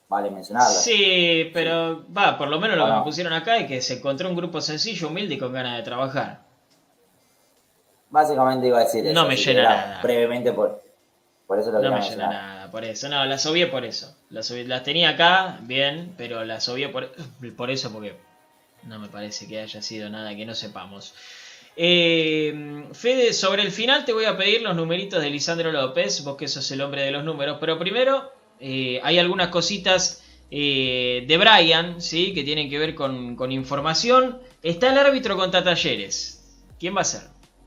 vale 0.09 0.31
mencionarlo. 0.31 0.71
Sí, 0.79 1.51
pero 1.53 2.05
va, 2.13 2.37
por 2.39 2.49
lo 2.49 2.59
menos 2.61 2.77
lo 2.77 2.87
que 2.87 2.93
me 2.93 3.03
pusieron 3.03 3.33
acá 3.33 3.57
es 3.59 3.67
que 3.67 3.81
se 3.81 3.95
encontró 3.95 4.29
un 4.29 4.37
grupo 4.37 4.61
sencillo, 4.61 5.09
humilde 5.09 5.35
y 5.35 5.39
con 5.39 5.53
ganas 5.53 5.77
de 5.77 5.83
trabajar. 5.83 6.43
Básicamente 8.11 8.67
iba 8.67 8.79
a 8.79 8.85
decir 8.85 9.05
No 9.05 9.11
eso. 9.11 9.27
me 9.29 9.35
así 9.35 9.45
que 9.45 9.55
llena 9.55 9.69
nada. 9.69 10.01
Brevemente 10.03 10.53
por, 10.53 10.83
por 11.47 11.59
eso 11.59 11.71
lo 11.71 11.83
No 11.83 11.93
me 11.93 12.01
llena 12.01 12.29
nada 12.29 12.71
por 12.71 12.85
eso. 12.85 13.09
No, 13.09 13.25
las 13.25 13.47
obvié 13.47 13.67
por 13.67 13.85
eso. 13.85 14.17
Las 14.31 14.53
tenía 14.85 15.11
acá, 15.11 15.59
bien, 15.63 16.15
pero 16.17 16.45
las 16.45 16.69
obvié 16.69 16.89
por, 16.89 17.13
por 17.57 17.71
eso 17.71 17.93
porque 17.93 18.17
no 18.85 18.99
me 18.99 19.09
parece 19.09 19.47
que 19.47 19.61
haya 19.61 19.83
sido 19.83 20.09
nada 20.09 20.35
que 20.35 20.47
no 20.47 20.55
sepamos. 20.55 21.15
Eh, 21.77 22.85
Fede, 22.93 23.33
sobre 23.33 23.63
el 23.63 23.71
final 23.71 24.05
te 24.05 24.13
voy 24.13 24.25
a 24.25 24.37
pedir 24.37 24.63
los 24.63 24.75
numeritos 24.75 25.23
de 25.23 25.31
Lisandro 25.31 25.71
López, 25.71 26.25
vos 26.25 26.37
que 26.37 26.49
sos 26.49 26.69
el 26.73 26.81
hombre 26.81 27.03
de 27.03 27.13
los 27.13 27.23
números, 27.23 27.59
pero 27.61 27.79
primero 27.79 28.33
eh, 28.61 29.01
hay 29.03 29.19
algunas 29.19 29.49
cositas 29.49 30.23
eh, 30.51 31.25
de 31.27 31.39
Brian, 31.39 32.01
¿sí? 32.01 32.33
que 32.35 32.45
tienen 32.45 32.71
que 32.71 32.79
ver 32.79 32.95
con, 32.95 33.37
con 33.37 33.53
información. 33.53 34.41
Está 34.63 34.91
el 34.91 34.99
árbitro 34.99 35.37
contra 35.37 35.63
Talleres. 35.63 36.63
¿Quién 36.79 36.97
va 36.97 37.03
a 37.03 37.05
ser? 37.05 37.23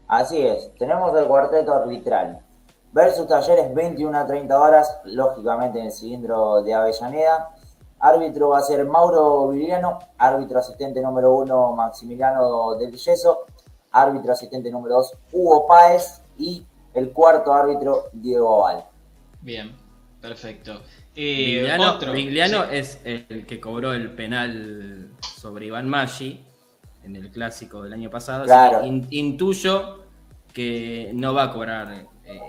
Así 0.08 0.42
es, 0.42 0.72
tenemos 0.78 1.18
el 1.18 1.26
cuarteto 1.26 1.74
arbitral. 1.74 2.40
Versus 2.92 3.28
Talleres 3.28 3.74
21 3.74 4.18
a 4.18 4.28
30 4.28 4.60
horas, 4.60 4.98
lógicamente 5.06 5.80
en 5.80 5.86
el 5.86 5.92
cilindro 5.92 6.62
de 6.62 6.74
Avellaneda. 6.74 7.56
Árbitro 8.00 8.50
va 8.50 8.58
a 8.58 8.62
ser 8.62 8.84
Mauro 8.84 9.50
Viriano, 9.50 10.00
árbitro 10.18 10.60
asistente 10.60 11.02
número 11.02 11.34
1 11.36 11.74
Maximiliano 11.74 12.76
del 12.76 12.92
Yeso, 12.92 13.46
árbitro 13.92 14.34
asistente 14.34 14.72
número 14.72 14.96
2 14.96 15.18
Hugo 15.32 15.68
Páez 15.68 16.22
y 16.38 16.66
el 16.94 17.14
cuarto 17.14 17.54
árbitro 17.54 18.06
Diego 18.12 18.62
Val. 18.62 18.84
Bien, 19.40 19.74
perfecto. 20.22 20.82
Eh, 21.16 21.58
Vigliano, 21.60 21.92
otro, 21.94 22.12
Vigliano 22.14 22.64
sí. 22.64 22.70
es 22.78 23.02
el 23.04 23.46
que 23.46 23.60
cobró 23.60 23.94
el 23.94 24.12
penal 24.12 25.10
sobre 25.22 25.66
Iván 25.66 25.90
Maggi 25.90 26.46
en 27.04 27.16
el 27.16 27.32
clásico 27.32 27.82
del 27.84 27.94
año 27.94 28.10
pasado. 28.10 28.42
así 28.44 28.48
Claro. 28.50 28.82
que 28.82 28.88
in- 28.88 29.08
intuyo 29.10 30.06
que 30.54 31.12
no 31.14 31.34
va 31.34 31.44
a 31.44 31.52
cobrar 31.52 32.06
eh, 32.26 32.40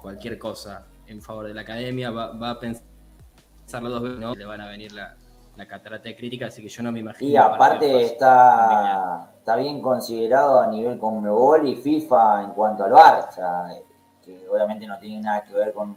cualquier 0.00 0.38
cosa 0.38 0.86
en 1.06 1.20
favor 1.22 1.46
de 1.46 1.54
la 1.54 1.62
academia, 1.62 2.10
va, 2.10 2.32
va 2.32 2.50
a 2.50 2.60
pensarlo 2.60 3.90
dos 3.90 4.02
veces, 4.02 4.18
¿no? 4.18 4.34
Le 4.34 4.44
van 4.44 4.60
a 4.60 4.68
venir 4.68 4.92
la, 4.92 5.14
la 5.56 5.66
catarata 5.66 6.04
de 6.08 6.16
crítica, 6.16 6.46
así 6.46 6.62
que 6.62 6.68
yo 6.68 6.82
no 6.82 6.92
me 6.92 7.00
imagino. 7.00 7.30
Y 7.30 7.36
aparte 7.36 8.02
está, 8.04 9.32
está 9.38 9.56
bien 9.56 9.80
considerado 9.80 10.60
a 10.60 10.66
nivel 10.66 10.98
Conmebol 10.98 11.66
y 11.68 11.76
FIFA 11.76 12.44
en 12.44 12.50
cuanto 12.50 12.84
al 12.84 12.92
VAR, 12.92 13.26
o 13.28 13.32
sea, 13.32 13.64
que 14.24 14.46
obviamente 14.48 14.86
no 14.86 14.98
tiene 14.98 15.20
nada 15.20 15.42
que 15.44 15.52
ver 15.54 15.72
con 15.72 15.96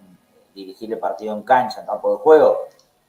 dirigir 0.58 0.92
el 0.94 1.00
partido 1.00 1.34
en 1.36 1.44
cancha, 1.44 1.82
en 1.82 1.88
campo 1.88 2.12
de 2.14 2.18
juego, 2.20 2.58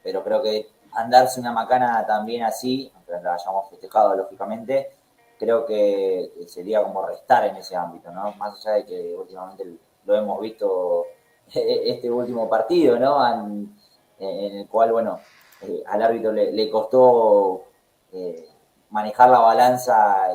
pero 0.03 0.23
creo 0.25 0.43
que 0.43 0.71
andarse 0.93 1.41
una 1.41 1.53
macana 1.53 2.05
también 2.07 2.43
así, 2.45 2.91
aunque 2.95 3.13
la 3.23 3.35
hayamos 3.35 3.69
festejado 3.71 4.15
lógicamente, 4.17 4.91
creo 5.39 5.65
que 5.67 6.33
sería 6.47 6.83
como 6.83 7.05
restar 7.07 7.45
en 7.47 7.57
ese 7.57 7.77
ámbito, 7.77 8.11
¿no? 8.11 8.33
Más 8.35 8.59
allá 8.67 8.77
de 8.77 8.87
que 8.87 9.15
últimamente 9.17 9.65
lo 10.05 10.15
hemos 10.17 10.41
visto 10.41 11.07
este 11.55 12.11
último 12.11 12.49
partido, 12.49 12.99
¿no? 12.99 13.27
En, 13.33 13.77
en 14.19 14.59
el 14.59 14.69
cual, 14.69 14.93
bueno, 14.93 15.21
eh, 15.63 15.83
al 15.87 16.03
árbitro 16.03 16.33
le, 16.33 16.71
costó 16.71 17.65
eh, 18.13 18.49
manejar 18.91 19.31
la 19.31 19.39
balanza 19.41 20.29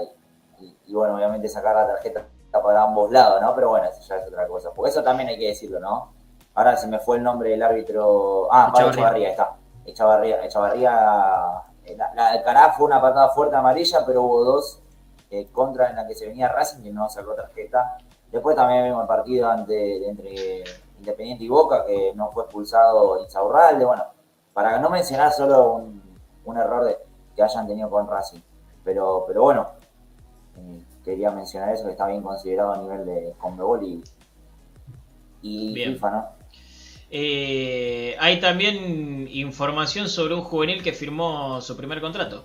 y- 0.60 0.76
y, 0.88 0.94
bueno, 0.94 1.16
obviamente 1.16 1.48
sacar 1.50 1.76
la 1.76 1.88
tarjeta 1.88 2.26
para 2.52 2.84
ambos 2.84 3.12
lados, 3.12 3.42
¿no? 3.42 3.54
Pero 3.56 3.70
bueno, 3.70 3.88
eso 3.90 4.02
ya 4.08 4.18
es 4.18 4.28
otra 4.28 4.48
cosa. 4.48 4.72
Porque 4.74 4.92
eso 4.92 5.04
también 5.04 5.30
hay 5.30 5.38
que 5.40 5.48
decirlo, 5.48 5.80
¿no? 5.80 6.14
Ahora 6.56 6.78
se 6.78 6.88
me 6.88 7.00
fue 7.00 7.18
el 7.18 7.24
nombre 7.24 7.50
del 7.50 7.64
árbitro. 7.64 8.48
Ah, 8.52 8.70
Echavarría. 8.74 8.92
Echavarría, 8.94 9.30
está. 9.30 9.56
Echavarría, 9.86 10.46
Echavarría. 10.46 11.62
eh, 11.86 11.96
La, 11.98 12.14
la 12.36 12.44
Cará 12.44 12.74
fue 12.74 12.86
una 12.86 13.02
patada 13.02 13.30
fuerte 13.30 13.56
amarilla, 13.56 14.06
pero 14.06 14.22
hubo 14.24 14.44
dos 14.44 14.82
eh, 15.32 15.48
contra 15.52 15.90
en 15.90 15.96
la 15.96 16.08
que 16.08 16.14
se 16.16 16.28
venía 16.28 16.48
Racing 16.50 16.86
y 16.86 16.92
no 16.92 17.10
sacó 17.10 17.34
tarjeta. 17.34 17.98
Después 18.32 18.56
también 18.56 18.84
vimos 18.86 19.02
el 19.02 19.08
partido 19.08 19.50
ante, 19.50 20.08
entre 20.08 20.64
Independiente 21.00 21.44
y 21.44 21.50
Boca, 21.50 21.86
que 21.86 22.14
no 22.16 22.30
fue 22.32 22.44
expulsado 22.44 23.20
Insaurralde. 23.22 23.84
Bueno, 23.86 24.06
para 24.54 24.78
no 24.80 24.90
mencionar 24.90 25.32
solo 25.32 25.74
un, 25.74 26.02
un 26.46 26.58
error 26.58 26.86
de- 26.86 26.98
que 27.36 27.42
hayan 27.44 27.66
tenido 27.68 27.90
con 27.90 28.08
Racing. 28.08 28.40
Pero, 28.84 29.24
pero 29.28 29.42
bueno, 29.42 29.68
eh, 30.58 30.86
quería 31.04 31.32
mencionar 31.32 31.70
eso, 31.74 31.86
que 31.86 31.92
está 31.92 32.06
bien 32.08 32.22
considerado 32.22 32.74
a 32.74 32.78
nivel 32.78 33.06
de 33.06 33.34
Conmebol 33.40 33.84
y, 33.84 34.04
y. 35.42 35.74
FIFA, 35.94 36.12
¿no? 36.12 36.30
Eh, 37.16 38.16
hay 38.20 38.40
también 38.40 39.28
información 39.30 40.10
sobre 40.10 40.34
un 40.34 40.42
juvenil 40.42 40.82
que 40.82 40.94
firmó 40.94 41.62
su 41.62 41.78
primer 41.78 42.02
contrato. 42.02 42.44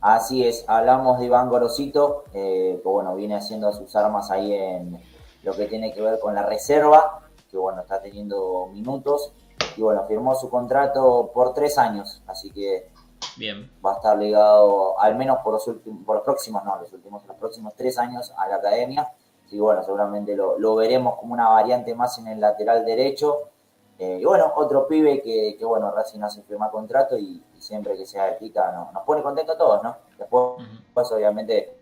Así 0.00 0.44
es, 0.44 0.64
hablamos 0.66 1.20
de 1.20 1.26
Iván 1.26 1.48
Gorosito, 1.48 2.24
eh, 2.34 2.80
que 2.82 2.88
bueno, 2.88 3.14
viene 3.14 3.36
haciendo 3.36 3.72
sus 3.72 3.94
armas 3.94 4.28
ahí 4.32 4.52
en 4.52 5.00
lo 5.44 5.54
que 5.54 5.66
tiene 5.66 5.94
que 5.94 6.00
ver 6.02 6.18
con 6.18 6.34
la 6.34 6.44
reserva, 6.44 7.20
que 7.48 7.56
bueno, 7.56 7.82
está 7.82 8.02
teniendo 8.02 8.66
minutos, 8.72 9.30
y 9.76 9.80
bueno, 9.80 10.04
firmó 10.08 10.34
su 10.34 10.50
contrato 10.50 11.30
por 11.32 11.54
tres 11.54 11.78
años, 11.78 12.22
así 12.26 12.50
que 12.50 12.88
Bien, 13.36 13.70
va 13.84 13.92
a 13.92 13.94
estar 13.94 14.18
ligado 14.18 14.98
al 15.00 15.14
menos 15.16 15.38
por 15.44 15.54
los 15.54 15.66
últimos, 15.68 16.04
por 16.04 16.16
los 16.16 16.24
próximos, 16.24 16.64
no, 16.64 16.76
los 16.76 16.92
últimos, 16.92 17.24
los 17.24 17.36
próximos 17.36 17.74
tres 17.76 17.98
años 17.98 18.32
a 18.36 18.48
la 18.48 18.56
academia. 18.56 19.08
Y 19.50 19.58
bueno, 19.58 19.82
seguramente 19.82 20.34
lo, 20.34 20.58
lo 20.58 20.74
veremos 20.74 21.18
como 21.18 21.34
una 21.34 21.48
variante 21.48 21.94
más 21.94 22.18
en 22.18 22.28
el 22.28 22.40
lateral 22.40 22.84
derecho. 22.84 23.50
Eh, 23.98 24.18
y 24.20 24.24
bueno, 24.24 24.52
otro 24.56 24.88
pibe 24.88 25.22
que, 25.22 25.56
que 25.56 25.64
bueno, 25.64 25.92
Racing 25.92 26.20
hace 26.22 26.42
firmar 26.42 26.70
contrato 26.70 27.16
y, 27.16 27.40
y 27.56 27.60
siempre 27.60 27.96
que 27.96 28.04
sea 28.04 28.24
de 28.24 28.50
no, 28.54 28.90
nos 28.92 29.04
pone 29.04 29.22
contentos 29.22 29.54
a 29.54 29.58
todos, 29.58 29.82
¿no? 29.84 29.96
Después, 30.18 30.42
Ujú. 30.56 30.82
pues, 30.92 31.12
obviamente 31.12 31.76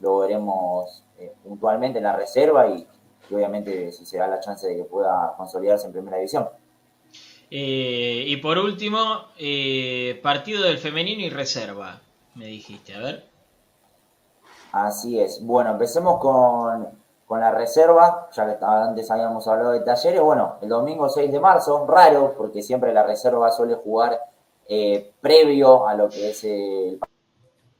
lo 0.00 0.18
veremos 0.18 1.04
eh, 1.18 1.32
puntualmente 1.44 1.98
en 1.98 2.04
la 2.04 2.16
reserva 2.16 2.66
y, 2.68 2.84
y 3.30 3.34
obviamente 3.34 3.92
si 3.92 4.04
se 4.04 4.18
da 4.18 4.26
la 4.26 4.40
chance 4.40 4.66
de 4.66 4.76
que 4.76 4.84
pueda 4.84 5.34
consolidarse 5.36 5.86
en 5.86 5.92
primera 5.92 6.16
división. 6.16 6.48
Eh, 7.50 8.24
y 8.26 8.36
por 8.38 8.58
último, 8.58 9.26
partido 10.22 10.64
del 10.64 10.78
femenino 10.78 11.22
y 11.22 11.30
reserva, 11.30 12.00
me 12.34 12.46
dijiste, 12.46 12.94
a 12.94 12.98
ver. 12.98 13.27
Así 14.86 15.20
es. 15.20 15.44
Bueno, 15.44 15.70
empecemos 15.70 16.18
con, 16.20 16.88
con 17.26 17.40
la 17.40 17.50
reserva, 17.50 18.28
ya 18.32 18.46
que 18.46 18.64
antes 18.64 19.10
habíamos 19.10 19.46
hablado 19.48 19.72
de 19.72 19.80
talleres. 19.80 20.20
Bueno, 20.20 20.56
el 20.60 20.68
domingo 20.68 21.08
6 21.08 21.32
de 21.32 21.40
marzo, 21.40 21.84
raro, 21.86 22.34
porque 22.36 22.62
siempre 22.62 22.92
la 22.92 23.02
reserva 23.02 23.50
suele 23.50 23.74
jugar 23.74 24.20
eh, 24.68 25.12
previo 25.20 25.86
a 25.88 25.94
lo 25.94 26.08
que 26.08 26.30
es 26.30 26.44
el 26.44 27.00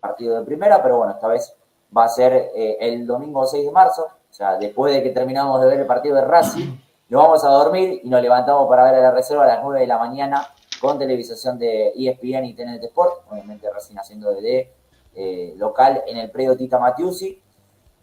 partido 0.00 0.38
de 0.38 0.44
primera, 0.44 0.82
pero 0.82 0.98
bueno, 0.98 1.12
esta 1.12 1.28
vez 1.28 1.54
va 1.96 2.04
a 2.04 2.08
ser 2.08 2.50
eh, 2.54 2.78
el 2.80 3.06
domingo 3.06 3.46
6 3.46 3.64
de 3.64 3.70
marzo, 3.70 4.02
o 4.04 4.32
sea, 4.32 4.56
después 4.56 4.92
de 4.92 5.02
que 5.02 5.10
terminamos 5.10 5.60
de 5.60 5.66
ver 5.66 5.80
el 5.80 5.86
partido 5.86 6.16
de 6.16 6.22
Racing, 6.22 6.78
nos 7.08 7.22
vamos 7.22 7.44
a 7.44 7.48
dormir 7.48 8.00
y 8.02 8.08
nos 8.08 8.20
levantamos 8.20 8.68
para 8.68 8.84
ver 8.84 8.96
a 8.96 9.00
la 9.00 9.10
reserva 9.12 9.44
a 9.44 9.46
las 9.46 9.62
9 9.62 9.80
de 9.80 9.86
la 9.86 9.98
mañana 9.98 10.48
con 10.80 10.98
televisación 10.98 11.58
de 11.58 11.92
ESPN 11.96 12.44
y 12.44 12.54
TNT 12.54 12.84
Sport, 12.84 13.22
obviamente 13.30 13.70
Racing 13.70 13.96
haciendo 13.96 14.30
de 14.32 14.77
eh, 15.14 15.54
local 15.56 16.02
en 16.06 16.18
el 16.18 16.30
predio 16.30 16.56
Tita 16.56 16.78
Matiusi. 16.78 17.42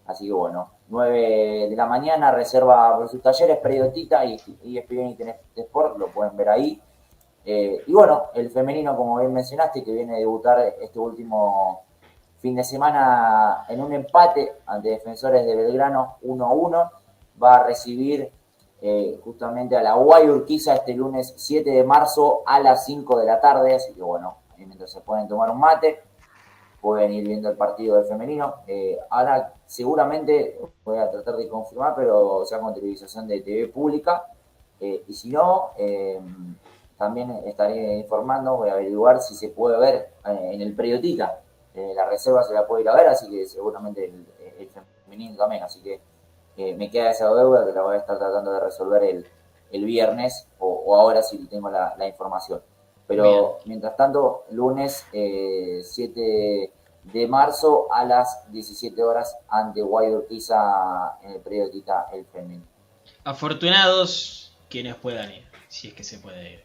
Así 0.06 0.28
que 0.28 0.34
bueno, 0.34 0.70
9 0.90 1.68
de 1.70 1.76
la 1.76 1.86
mañana, 1.86 2.32
reserva 2.32 2.98
versus 2.98 3.22
talleres, 3.22 3.58
predio 3.58 3.92
Tita 3.92 4.24
y 4.26 4.36
E 4.36 4.80
ESPN 4.80 5.18
y 5.56 5.60
Sport, 5.62 5.98
lo 5.98 6.08
pueden 6.08 6.38
ver 6.38 6.50
ahí. 6.50 6.82
Eh, 7.44 7.84
y 7.86 7.94
bueno, 7.94 8.26
el 8.34 8.50
femenino, 8.50 8.96
como 8.96 9.20
bien 9.20 9.34
mencionaste, 9.34 9.84
que 9.84 9.92
viene 9.92 10.16
a 10.16 10.20
debutar 10.20 10.60
este 10.82 11.00
último 11.00 11.84
fin 12.40 12.56
de 12.56 12.64
semana 12.64 13.66
en 13.70 13.82
un 13.82 13.94
empate 13.94 14.58
ante 14.66 14.90
defensores 14.90 15.46
de 15.46 15.56
Belgrano 15.56 16.18
1-1, 16.24 16.92
va 17.42 17.56
a 17.56 17.64
recibir 17.64 18.32
eh, 18.82 19.20
justamente 19.24 19.76
a 19.76 19.82
la 19.82 19.94
Guay 19.94 20.30
Urquiza 20.30 20.76
este 20.76 20.94
lunes 20.94 21.34
7 21.38 21.70
de 21.70 21.84
marzo 21.84 22.44
a 22.46 22.60
las 22.60 22.86
5 22.86 23.20
de 23.20 23.26
la 23.26 23.40
tarde, 23.40 23.74
así 23.74 23.94
que 23.94 24.04
bueno, 24.04 24.38
mientras 24.58 24.92
se 24.92 25.02
pueden 25.02 25.28
tomar 25.28 25.50
un 25.50 25.60
mate, 25.60 26.02
pueden 26.86 27.14
ir 27.14 27.28
viendo 27.28 27.50
el 27.50 27.58
partido 27.58 27.96
del 27.96 28.06
femenino. 28.06 28.58
Eh, 28.68 29.00
ahora 29.10 29.56
seguramente 29.66 30.60
voy 30.84 31.00
a 31.00 31.10
tratar 31.10 31.36
de 31.36 31.50
confirmar, 31.50 31.96
pero 31.96 32.46
sea 32.46 32.60
con 32.60 32.76
televisación 32.76 33.28
de 33.28 33.42
TV 33.42 33.70
pública, 33.70 34.28
eh, 34.80 35.04
y 35.08 35.14
si 35.16 35.32
no, 35.32 35.72
eh, 35.80 36.22
también 36.96 37.32
estaré 37.48 37.98
informando, 37.98 38.58
voy 38.58 38.70
a 38.70 38.74
averiguar 38.74 39.20
si 39.20 39.34
se 39.34 39.50
puede 39.50 39.80
ver 39.80 40.12
en 40.26 40.62
el 40.62 40.76
periodita. 40.76 41.42
La 41.74 42.08
reserva 42.08 42.44
se 42.44 42.54
la 42.54 42.68
puede 42.68 42.84
ir 42.84 42.90
a 42.90 42.96
ver, 42.96 43.08
así 43.08 43.32
que 43.32 43.48
seguramente 43.48 44.06
el, 44.06 44.24
el 44.60 44.70
femenino 44.70 45.36
también, 45.38 45.64
así 45.64 45.82
que 45.82 46.00
me 46.76 46.92
queda 46.92 47.10
esa 47.10 47.34
deuda 47.34 47.66
que 47.66 47.72
la 47.72 47.82
voy 47.82 47.96
a 47.96 48.00
estar 48.00 48.20
tratando 48.20 48.54
de 48.54 48.60
resolver 48.60 49.04
el, 49.04 49.26
el 49.72 49.86
viernes 49.86 50.48
o, 50.60 50.96
ahora 50.96 51.24
si 51.24 51.48
tengo 51.48 51.72
la 51.72 52.08
información. 52.08 52.62
Pero 53.08 53.24
Bien. 53.24 53.70
mientras 53.70 53.96
tanto, 53.98 54.46
lunes 54.52 55.06
eh, 55.14 55.82
7 55.84 56.72
de 57.04 57.28
marzo 57.28 57.92
a 57.94 58.04
las 58.04 58.52
17 58.52 59.02
horas 59.04 59.38
ante 59.48 59.82
Guay 59.82 60.12
Urquiza 60.12 61.20
en 61.24 61.34
el 61.34 61.42
periodista 61.42 62.08
El 62.12 62.26
Femenino. 62.26 62.66
Afortunados 63.24 64.56
quienes 64.70 64.96
puedan 64.96 65.32
ir, 65.32 65.44
si 65.68 65.90
es 65.90 65.94
que 65.94 66.04
se 66.04 66.20
puede 66.20 66.54
ir. 66.54 66.64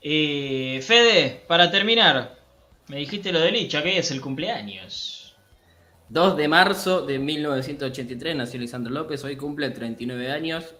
Eh, 0.00 0.80
Fede, 0.82 1.42
para 1.46 1.70
terminar, 1.70 2.36
me 2.88 2.96
dijiste 2.96 3.32
lo 3.32 3.40
de 3.40 3.52
Licha, 3.52 3.82
que 3.82 3.90
hoy 3.90 3.96
es 3.96 4.10
el 4.10 4.20
cumpleaños. 4.20 5.36
2 6.10 6.36
de 6.36 6.48
marzo 6.48 7.04
de 7.06 7.18
1983 7.18 8.36
nació 8.36 8.60
Lisandro 8.60 8.92
López, 8.92 9.24
hoy 9.24 9.36
cumple 9.36 9.70
39 9.70 10.30
años. 10.30 10.74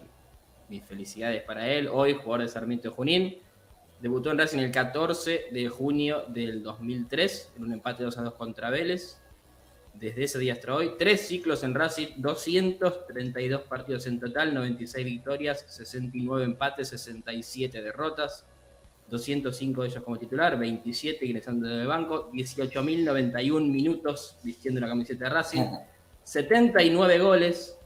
Mis 0.69 0.83
felicidades 0.83 1.43
para 1.43 1.67
él. 1.67 1.87
Hoy, 1.91 2.13
jugador 2.13 2.41
de 2.41 2.47
Sarmiento 2.47 2.91
Junín. 2.91 3.37
Debutó 4.01 4.31
en 4.31 4.37
Racing 4.37 4.59
el 4.59 4.71
14 4.71 5.45
de 5.51 5.69
junio 5.69 6.25
del 6.27 6.61
2003 6.61 7.53
en 7.57 7.63
un 7.63 7.73
empate 7.73 8.03
2 8.03 8.17
a 8.17 8.23
2 8.23 8.33
contra 8.33 8.69
Vélez. 8.69 9.17
Desde 9.93 10.25
ese 10.25 10.39
día 10.39 10.53
hasta 10.53 10.75
hoy, 10.75 10.91
tres 10.99 11.21
ciclos 11.27 11.63
en 11.63 11.73
Racing, 11.73 12.07
232 12.17 13.61
partidos 13.61 14.05
en 14.07 14.19
total, 14.19 14.53
96 14.53 15.05
victorias, 15.05 15.65
69 15.69 16.43
empates, 16.43 16.89
67 16.89 17.81
derrotas, 17.81 18.45
205 19.09 19.83
de 19.83 19.87
ellos 19.87 20.03
como 20.03 20.17
titular, 20.17 20.59
27 20.59 21.25
ingresando 21.25 21.67
de 21.67 21.85
banco, 21.85 22.29
18.091 22.33 23.71
minutos 23.71 24.37
vistiendo 24.43 24.81
la 24.81 24.87
camiseta 24.87 25.25
de 25.25 25.29
Racing, 25.29 25.63
79 26.23 27.19
goles, 27.19 27.79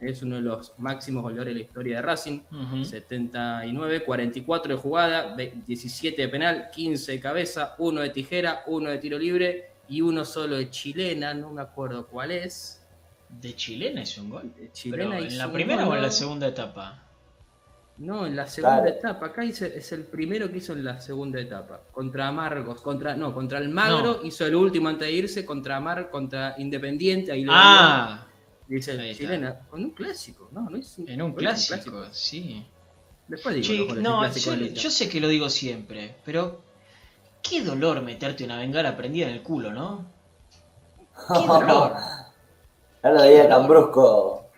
es 0.00 0.22
uno 0.22 0.36
de 0.36 0.42
los 0.42 0.72
máximos 0.78 1.22
goleadores 1.22 1.54
de 1.54 1.60
la 1.60 1.64
historia 1.66 1.96
de 1.96 2.02
Racing, 2.02 2.40
Ujú. 2.50 2.84
79, 2.84 4.04
44 4.04 4.74
de 4.76 4.80
jugada, 4.80 5.34
ve- 5.34 5.52
17 5.66 6.22
de 6.22 6.28
penal, 6.28 6.70
15 6.72 7.12
de 7.12 7.20
cabeza, 7.20 7.74
1 7.78 8.00
de 8.00 8.10
tijera, 8.10 8.62
1 8.66 8.90
de 8.90 8.98
tiro 8.98 9.18
libre 9.18 9.70
y 9.88 10.00
uno 10.00 10.24
solo 10.24 10.56
de 10.56 10.70
chilena, 10.70 11.34
no 11.34 11.50
me 11.52 11.62
acuerdo 11.62 12.06
cuál 12.06 12.30
es. 12.30 12.82
¿De 13.28 13.54
chilena 13.54 14.02
hizo 14.02 14.22
un 14.22 14.30
gol? 14.30 14.42
De 14.54 14.62
Pero, 14.62 14.72
chilena 14.72 15.18
¿En 15.18 15.38
la 15.38 15.52
primera 15.52 15.84
gol, 15.84 15.92
o 15.94 15.96
en 15.96 16.02
la 16.02 16.10
segunda 16.10 16.48
etapa? 16.48 17.04
No, 17.98 18.26
en 18.26 18.34
la 18.34 18.46
segunda 18.46 18.80
Claro. 18.82 18.96
etapa. 18.96 19.26
Acá 19.26 19.44
hice- 19.44 19.76
es 19.76 19.92
el 19.92 20.04
primero 20.04 20.50
que 20.50 20.56
hizo 20.58 20.72
en 20.72 20.82
la 20.84 20.98
segunda 21.00 21.38
etapa. 21.38 21.80
Contra 21.92 22.28
Amargos, 22.28 22.80
contra, 22.80 23.14
no, 23.14 23.34
contra 23.34 23.58
el 23.58 23.68
Magro 23.68 24.20
No. 24.22 24.26
hizo 24.26 24.46
el 24.46 24.54
último 24.54 24.88
antes 24.88 25.06
de 25.06 25.12
irse, 25.12 25.44
contra 25.44 25.76
Amar, 25.76 26.08
contra 26.10 26.54
Independiente, 26.58 27.30
ahí 27.30 27.44
lo 27.44 27.52
Ah. 27.54 28.26
Dice 28.76 29.14
chilena, 29.14 29.60
con 29.68 29.84
un 29.84 29.90
clásico, 29.90 30.48
no, 30.52 30.68
no 30.70 30.76
es 30.76 30.96
un, 30.98 31.08
en 31.08 31.22
un 31.22 31.32
clásico, 31.32 32.06
sí. 32.12 32.64
Después 33.28 33.54
digo, 33.56 33.94
Che, 33.94 34.00
no, 34.00 34.26
yo, 34.74 34.90
sé 34.90 35.08
que 35.08 35.20
lo 35.20 35.28
digo 35.28 35.48
siempre, 35.50 36.16
pero 36.24 36.62
qué 37.42 37.62
dolor 37.62 38.02
meterte 38.02 38.44
una 38.44 38.58
bengala 38.58 38.96
prendida 38.96 39.26
en 39.28 39.34
el 39.34 39.42
culo, 39.42 39.72
¿no? 39.72 40.10
Qué 41.28 41.46
dolor. 41.46 41.94
No 43.02 43.12
lo 43.12 43.22
digas 43.22 43.48
tan 43.48 43.66
brusco. 43.68 44.50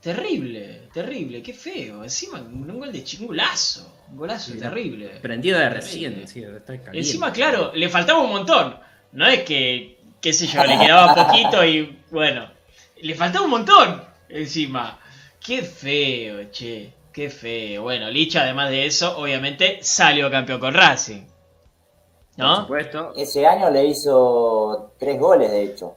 Terrible, 0.00 0.88
terrible, 0.94 1.42
qué 1.42 1.52
feo. 1.52 2.02
Encima, 2.04 2.40
un 2.40 2.78
gol 2.78 2.90
de 2.92 3.04
chi- 3.04 3.18
un 3.20 3.26
golazo. 3.28 3.92
Un 4.10 4.16
golazo 4.16 4.52
Sí, 4.52 4.58
terrible. 4.58 5.18
Prendida 5.20 5.58
de 5.58 5.64
Terrible. 5.64 5.80
recién, 5.86 6.28
sí, 6.28 6.42
está 6.42 6.78
caliente. 6.78 6.98
Encima, 6.98 7.32
claro, 7.32 7.72
le 7.74 7.88
faltaba 7.88 8.20
un 8.20 8.30
montón. 8.30 8.76
No 9.12 9.26
es 9.26 9.42
que, 9.44 9.98
qué 10.20 10.32
sé 10.32 10.46
yo, 10.46 10.64
le 10.64 10.78
quedaba 10.78 11.14
poquito 11.26 11.64
y 11.64 11.98
bueno, 12.10 12.50
le 13.02 13.14
faltaba 13.14 13.44
un 13.44 13.50
montón 13.50 14.02
encima. 14.28 14.98
Qué 15.44 15.62
feo, 15.62 16.50
che, 16.50 16.92
qué 17.12 17.30
feo. 17.30 17.82
Bueno, 17.82 18.10
Licha, 18.10 18.42
además 18.42 18.70
de 18.70 18.86
eso, 18.86 19.16
obviamente 19.18 19.78
salió 19.82 20.30
campeón 20.30 20.60
con 20.60 20.74
Racing. 20.74 21.22
Por 22.36 22.44
¿No? 22.46 22.56
supuesto. 22.62 23.12
Ese 23.16 23.46
año 23.46 23.70
le 23.70 23.84
hizo 23.86 24.92
tres 24.98 25.18
goles, 25.18 25.50
de 25.50 25.62
hecho. 25.62 25.94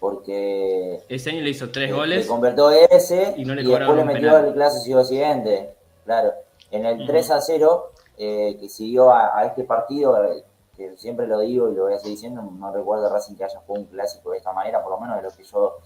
Porque 0.00 1.00
Ese 1.08 1.30
año 1.30 1.40
le 1.42 1.50
hizo 1.50 1.70
tres 1.70 1.90
le 1.90 1.94
goles. 1.96 2.26
convirtió 2.26 2.70
ese 2.70 3.34
y 3.36 3.42
y, 3.42 3.44
no 3.44 3.54
le 3.54 3.62
después 3.62 3.80
cobraron 3.80 3.96
le 3.96 4.04
metió 4.04 4.28
penal. 4.30 4.44
el 4.46 4.54
clásico 4.54 5.04
siguiente. 5.04 5.74
Claro. 6.04 6.32
En 6.70 6.86
el 6.86 6.98
Ujú. 6.98 7.06
3 7.06 7.30
a 7.32 7.40
0, 7.40 7.92
eh, 8.16 8.56
que 8.60 8.68
siguió 8.68 9.10
a, 9.10 9.38
a 9.38 9.46
este 9.46 9.64
partido, 9.64 10.22
eh, 10.24 10.44
que 10.76 10.96
siempre 10.96 11.26
lo 11.26 11.40
digo 11.40 11.68
y 11.70 11.74
lo 11.74 11.84
voy 11.84 11.94
a 11.94 11.98
seguir 11.98 12.12
diciendo, 12.14 12.42
no 12.42 12.72
recuerdo 12.72 13.12
Racing 13.12 13.34
que 13.34 13.44
haya 13.44 13.58
jugado 13.66 13.84
un 13.84 13.90
clásico 13.90 14.30
de 14.30 14.38
esta 14.38 14.52
manera, 14.52 14.82
por 14.82 14.92
lo 14.92 15.00
menos 15.00 15.16
de 15.16 15.22
lo 15.22 15.30
que 15.36 15.42
yo 15.44 15.78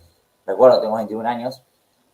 recuerdo, 0.47 0.81
tengo 0.81 0.97
21 0.97 1.29
años. 1.29 1.63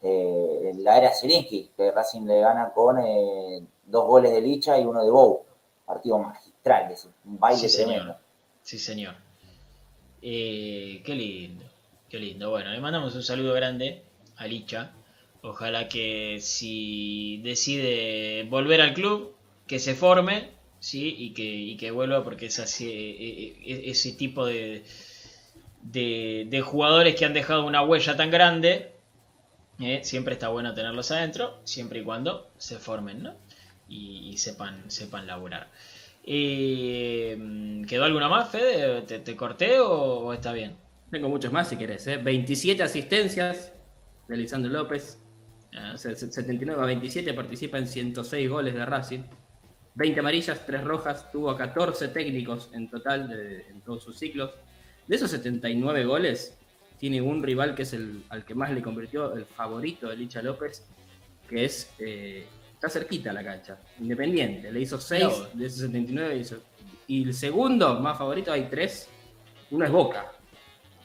Eh, 0.01 0.71
en 0.71 0.85
la 0.85 0.99
era 0.99 1.13
Zelinsky, 1.13 1.71
que 1.77 1.91
Racing 1.91 2.27
le 2.27 2.41
gana 2.41 2.71
con 2.73 2.99
eh, 2.99 3.63
dos 3.85 4.07
goles 4.07 4.33
de 4.33 4.41
Licha 4.41 4.79
y 4.79 4.85
uno 4.85 5.05
de 5.05 5.11
Bow. 5.11 5.43
Partido 5.85 6.19
magistral, 6.19 6.93
ese, 6.93 7.09
un 7.25 7.39
baile 7.39 7.61
Sí, 7.61 7.69
señor. 7.69 8.17
Sí, 8.63 8.79
señor. 8.79 9.15
Eh, 10.21 11.03
qué 11.05 11.15
lindo, 11.15 11.65
qué 12.09 12.19
lindo. 12.19 12.51
Bueno, 12.51 12.71
le 12.71 12.81
mandamos 12.81 13.15
un 13.15 13.23
saludo 13.23 13.55
grande 13.55 14.03
a 14.37 14.47
Licha. 14.47 14.93
Ojalá 15.43 15.89
que 15.89 16.41
si 16.41 17.41
decide 17.45 18.45
volver 18.51 18.81
al 18.81 18.93
club, 18.93 19.35
que 19.67 19.79
se 19.79 19.95
forme, 19.95 20.51
sí, 20.81 21.15
y 21.17 21.33
que, 21.33 21.45
y 21.45 21.77
que 21.77 21.91
vuelva 21.91 22.25
porque 22.25 22.47
es 22.47 22.59
así, 22.59 22.89
eh, 22.91 23.57
eh, 23.65 23.83
ese 23.87 24.13
tipo 24.13 24.47
de, 24.47 24.85
de, 25.83 26.47
de 26.51 26.61
jugadores 26.61 27.15
que 27.15 27.25
han 27.25 27.35
dejado 27.35 27.67
una 27.67 27.83
huella 27.83 28.17
tan 28.17 28.31
grande, 28.31 28.93
eh, 29.81 30.01
siempre 30.03 30.35
está 30.35 30.49
bueno 30.49 30.75
tenerlos 30.75 31.11
adentro, 31.11 31.61
siempre 31.65 32.01
y 32.01 32.05
cuando 32.05 32.51
se 32.59 32.79
formen, 32.79 33.23
¿no? 33.23 33.35
Y, 33.89 34.31
y 34.31 34.37
sepan, 34.39 34.91
sepan 34.91 35.27
laburar. 35.27 35.71
Eh, 36.25 37.83
¿Quedó 37.89 38.05
alguna 38.05 38.29
más, 38.29 38.51
Fede? 38.51 39.03
¿Te, 39.03 39.19
te 39.21 39.37
corté 39.37 39.81
o, 39.81 39.91
o 40.27 40.33
está 40.33 40.53
bien? 40.53 40.77
Tengo 41.11 41.29
muchos 41.29 41.53
más 41.53 41.69
si 41.69 41.77
querés, 41.77 42.07
¿eh? 42.07 42.19
27 42.19 42.83
asistencias 42.83 43.73
de 44.29 44.37
Lisandro 44.37 44.71
López. 44.71 45.19
Ah, 45.75 45.93
O 45.95 45.99
sea, 45.99 46.15
79 46.15 46.83
a 46.83 46.87
27 46.87 47.33
participa 47.35 47.79
en 47.79 47.87
106 47.87 48.49
goles 48.51 48.75
de 48.75 48.85
Racing. 48.85 49.21
20 49.95 50.21
amarillas, 50.21 50.65
3 50.67 50.85
rojas. 50.85 51.31
Tuvo 51.33 51.51
a 51.51 51.57
14 51.57 52.09
técnicos 52.09 52.71
en 52.75 52.91
total 52.91 53.29
de- 53.29 53.67
en 53.71 53.81
todos 53.81 54.05
sus 54.05 54.19
ciclos. 54.19 54.51
De 55.09 55.17
esos 55.17 55.31
79 55.33 56.05
goles, 56.05 56.57
tiene 56.99 57.21
un 57.21 57.43
rival 57.43 57.75
que 57.75 57.83
es 57.83 57.93
el 57.95 58.23
al 58.29 58.45
que 58.45 58.55
más 58.55 58.71
le 58.71 58.83
convirtió 58.83 59.33
el 59.35 59.45
favorito 59.47 60.09
de 60.09 60.17
Licha 60.17 60.43
López, 60.43 60.87
que 61.49 61.65
es. 61.65 61.91
eh, 61.99 62.47
está 62.75 62.89
cerquita 62.89 63.31
a 63.31 63.33
la 63.33 63.43
cancha. 63.43 63.77
Independiente. 63.99 64.71
Le 64.71 64.81
hizo 64.81 65.01
6 65.01 65.25
Mirá 65.25 65.35
vos. 65.37 65.49
de 65.59 65.67
esos 65.67 65.81
79. 65.81 66.37
hizo- 66.37 66.63
y 67.09 67.25
el 67.25 67.35
segundo 67.35 67.99
más 67.99 68.17
favorito 68.19 68.53
hay 68.53 68.69
3. 68.71 69.09
Uno 69.73 69.85
es 69.85 69.91
Boca. 69.91 70.31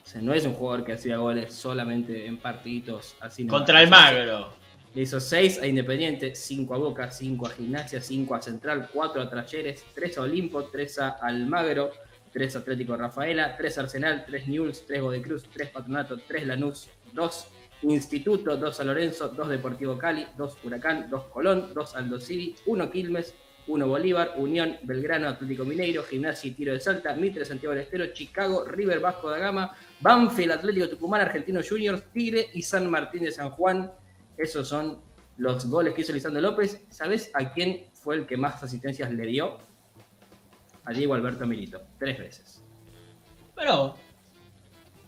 O 0.04 0.08
sea, 0.08 0.22
no 0.22 0.34
es 0.34 0.46
un 0.46 0.54
jugador 0.54 0.86
que 0.86 0.94
hacía 0.94 1.18
goles 1.18 1.54
solamente 1.54 2.28
en 2.28 2.38
partiditos 2.38 3.16
así. 3.22 3.48
Contra 3.48 3.82
el 3.82 3.90
Magro. 3.90 4.54
le 4.94 5.02
hizo 5.02 5.20
6 5.20 5.60
a 5.64 5.66
Independiente, 5.66 6.36
5 6.36 6.76
a 6.76 6.78
Boca, 6.78 7.10
5 7.10 7.48
a 7.48 7.50
Gimnasia, 7.50 8.00
5 8.02 8.36
a 8.36 8.42
Central, 8.44 8.90
4 8.94 9.22
a 9.24 9.30
Talleres, 9.30 9.84
3 9.96 10.18
a 10.20 10.22
Olimpo, 10.22 10.66
3 10.66 11.00
a 11.00 11.10
Almagro, 11.22 11.90
3 12.34 12.56
a 12.56 12.60
Atlético 12.60 12.98
Rafaela, 12.98 13.56
3 13.56 13.78
a 13.78 13.82
Arsenal, 13.82 14.26
3 14.26 14.48
Newell's, 14.48 14.86
3 14.86 15.02
Godecruz, 15.02 15.44
3 15.50 15.70
Patronato, 15.70 16.18
3 16.18 16.48
Lanús, 16.48 16.90
2 17.14 17.48
Instituto, 17.84 18.58
2 18.58 18.80
a 18.80 18.84
Lorenzo, 18.84 19.30
2 19.30 19.50
Deportivo 19.50 19.98
Cali, 19.98 20.26
2 20.38 20.58
Huracán, 20.64 21.10
2 21.10 21.24
Colón, 21.26 21.74
2 21.74 21.96
Aldo 21.96 22.20
Civi, 22.20 22.56
1 22.66 22.92
Quilmes, 22.92 23.36
1 23.68 23.88
Bolívar, 23.88 24.34
Unión, 24.38 24.78
Belgrano, 24.84 25.28
Atlético 25.28 25.64
Mineiro, 25.64 26.04
Gimnasia 26.04 26.50
y 26.50 26.54
Tiro 26.54 26.74
de 26.74 26.80
Salta, 26.80 27.14
Mitre, 27.16 27.46
Santiago 27.46 27.74
del 27.74 27.84
Estero, 27.84 28.08
Chicago, 28.08 28.66
River 28.66 29.00
Vasco 29.00 29.30
da 29.30 29.38
Gama, 29.38 29.76
Banfield, 30.00 30.54
Atlético 30.54 30.90
Tucumán, 30.90 31.22
Argentino 31.22 31.62
Juniors, 31.68 32.04
Tigre 32.12 32.48
y 32.54 32.62
San 32.62 32.90
Martín 32.90 33.24
de 33.24 33.32
San 33.32 33.52
Juan. 33.52 33.92
Esos 34.38 34.68
son 34.68 35.00
los 35.38 35.66
goles 35.70 35.94
que 35.94 36.02
hizo 36.02 36.14
Lisandro 36.14 36.42
López. 36.42 36.84
¿Sabes 36.90 37.32
a 37.34 37.54
quién 37.54 37.86
fue 37.94 38.16
el 38.16 38.26
que 38.26 38.38
más 38.38 38.62
asistencias 38.64 39.12
le 39.12 39.26
dio? 39.26 39.58
A 40.86 40.92
Diego 40.92 41.14
Alberto 41.14 41.46
Milito, 41.46 41.82
tres 41.98 42.18
veces. 42.20 42.62
Pero. 43.56 43.96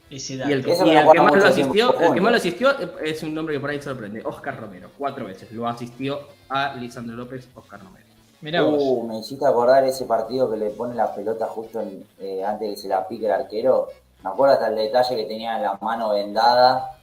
Ese 0.10 0.38
dato. 0.38 0.50
Y 0.52 0.54
el, 0.54 0.64
que- 0.64 0.70
y 0.72 0.90
el 0.90 1.06
más 1.24 1.36
lo 1.36 1.46
asistió, 1.48 2.00
el 2.00 2.14
que 2.14 2.22
más 2.22 2.32
lo 2.32 2.38
asistió 2.38 2.70
es 3.00 3.24
un 3.24 3.34
nombre 3.34 3.56
que 3.56 3.60
por 3.60 3.72
ahí 3.72 3.82
sorprende, 3.82 4.22
Oscar 4.24 4.60
Romero, 4.60 4.90
cuatro 4.98 5.26
veces. 5.26 5.52
Lo 5.52 5.68
asistió 5.68 6.28
a 6.50 6.76
Lisandro 6.76 7.16
López, 7.16 7.48
Oscar 7.56 7.82
Romero. 7.84 8.06
Mirá 8.42 8.62
vos. 8.62 8.76
Uh, 8.80 9.08
me 9.08 9.20
hiciste 9.20 9.46
acordar 9.48 9.84
ese 9.84 10.06
partido 10.06 10.50
que 10.52 10.58
le 10.58 10.70
pone 10.70 10.94
la 10.94 11.14
pelota 11.16 11.48
justo 11.48 11.82
en- 11.82 12.06
eh, 12.20 12.44
antes 12.44 12.70
que 12.70 12.78
se 12.84 12.88
la 12.88 13.08
pique 13.08 13.26
el 13.26 13.32
arquero. 13.32 13.88
Me 14.24 14.30
acuerdo 14.30 14.54
hasta 14.54 14.68
el 14.68 14.76
detalle 14.76 15.16
que 15.16 15.24
tenía 15.26 15.56
en 15.58 15.64
la 15.64 15.78
mano 15.82 16.10
vendada. 16.12 16.95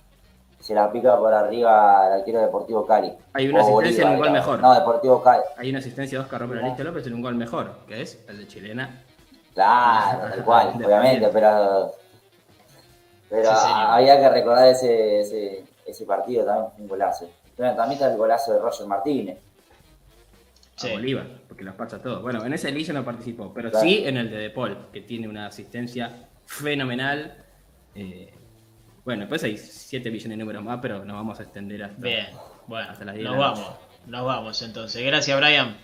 Se 0.63 0.75
la 0.75 0.91
pica 0.93 1.19
por 1.19 1.35
arriba 1.35 2.07
al 2.07 2.13
arquero 2.21 2.39
de 2.39 2.45
Deportivo 2.47 2.87
Cali. 2.87 3.13
Hay 3.33 3.49
una 3.49 3.61
asistencia 3.63 4.05
en 4.05 4.11
un 4.11 4.17
gol 4.19 4.27
era. 4.29 4.33
mejor. 4.35 4.61
No, 4.61 4.73
Deportivo 4.75 5.23
Cali. 5.23 5.43
Hay 5.57 5.71
una 5.71 5.81
asistencia 5.81 6.19
de 6.19 6.25
Oscar 6.25 6.41
Romero 6.41 6.61
a 6.65 6.69
Listo 6.69 6.85
López 6.85 7.07
en 7.09 7.15
un 7.15 7.23
gol 7.23 7.35
mejor, 7.35 7.79
que 7.89 8.01
es 8.03 8.25
el 8.29 8.39
de 8.39 8.47
Chilena. 8.47 9.03
Claro, 9.55 10.21
tal 10.31 10.45
cual, 10.45 10.73
obviamente, 10.77 11.29
pero. 11.33 11.93
Pero 13.29 13.51
Sí, 13.51 13.67
había 13.75 14.21
que 14.21 14.29
recordar 14.29 14.69
ese, 14.69 15.21
ese, 15.21 15.65
ese 15.87 16.07
partido 16.07 16.45
también, 16.45 16.71
un 16.79 16.89
golazo. 16.89 17.29
Bueno, 17.57 17.75
también 17.75 17.95
está 18.01 18.13
el 18.13 18.17
golazo 18.19 18.53
de 18.53 18.59
Roger 18.61 18.87
Martínez. 18.87 19.39
Sí. 20.77 20.91
a 20.91 20.93
Bolívar, 20.93 21.27
porque 21.49 21.65
los 21.65 21.75
pasa 21.75 22.01
todos. 22.01 22.23
Bueno, 22.23 22.45
en 22.45 22.53
ese 22.53 22.71
Liga 22.71 22.93
no 22.93 23.05
participó, 23.05 23.53
pero 23.53 23.71
Claro. 23.71 23.85
sí 23.87 24.05
en 24.07 24.17
el 24.17 24.31
de 24.31 24.37
De 24.37 24.51
Paul, 24.51 24.77
que 24.93 25.01
tiene 25.01 25.29
una 25.29 25.47
asistencia 25.47 26.29
fenomenal. 26.47 27.37
Eh, 27.95 28.33
bueno, 29.05 29.21
después 29.21 29.43
hay 29.45 29.57
7 29.59 30.11
millones 30.11 30.31
de 30.31 30.37
números 30.37 30.63
más, 30.63 30.79
pero 30.81 31.05
nos 31.05 31.17
vamos 31.17 31.41
a 31.41 31.43
extender 31.43 31.83
hasta. 31.85 32.01
Bien. 32.01 32.27
Bueno, 32.67 32.91
Hasta 32.91 33.05
las 33.05 33.15
10 33.15 33.25
nos 33.25 33.35
de 33.35 33.41
la 33.41 33.47
vamos. 33.51 33.71
Nos 34.07 34.25
vamos 34.25 34.63
entonces. 34.63 35.05
Gracias, 35.05 35.39
Brian. 35.39 35.77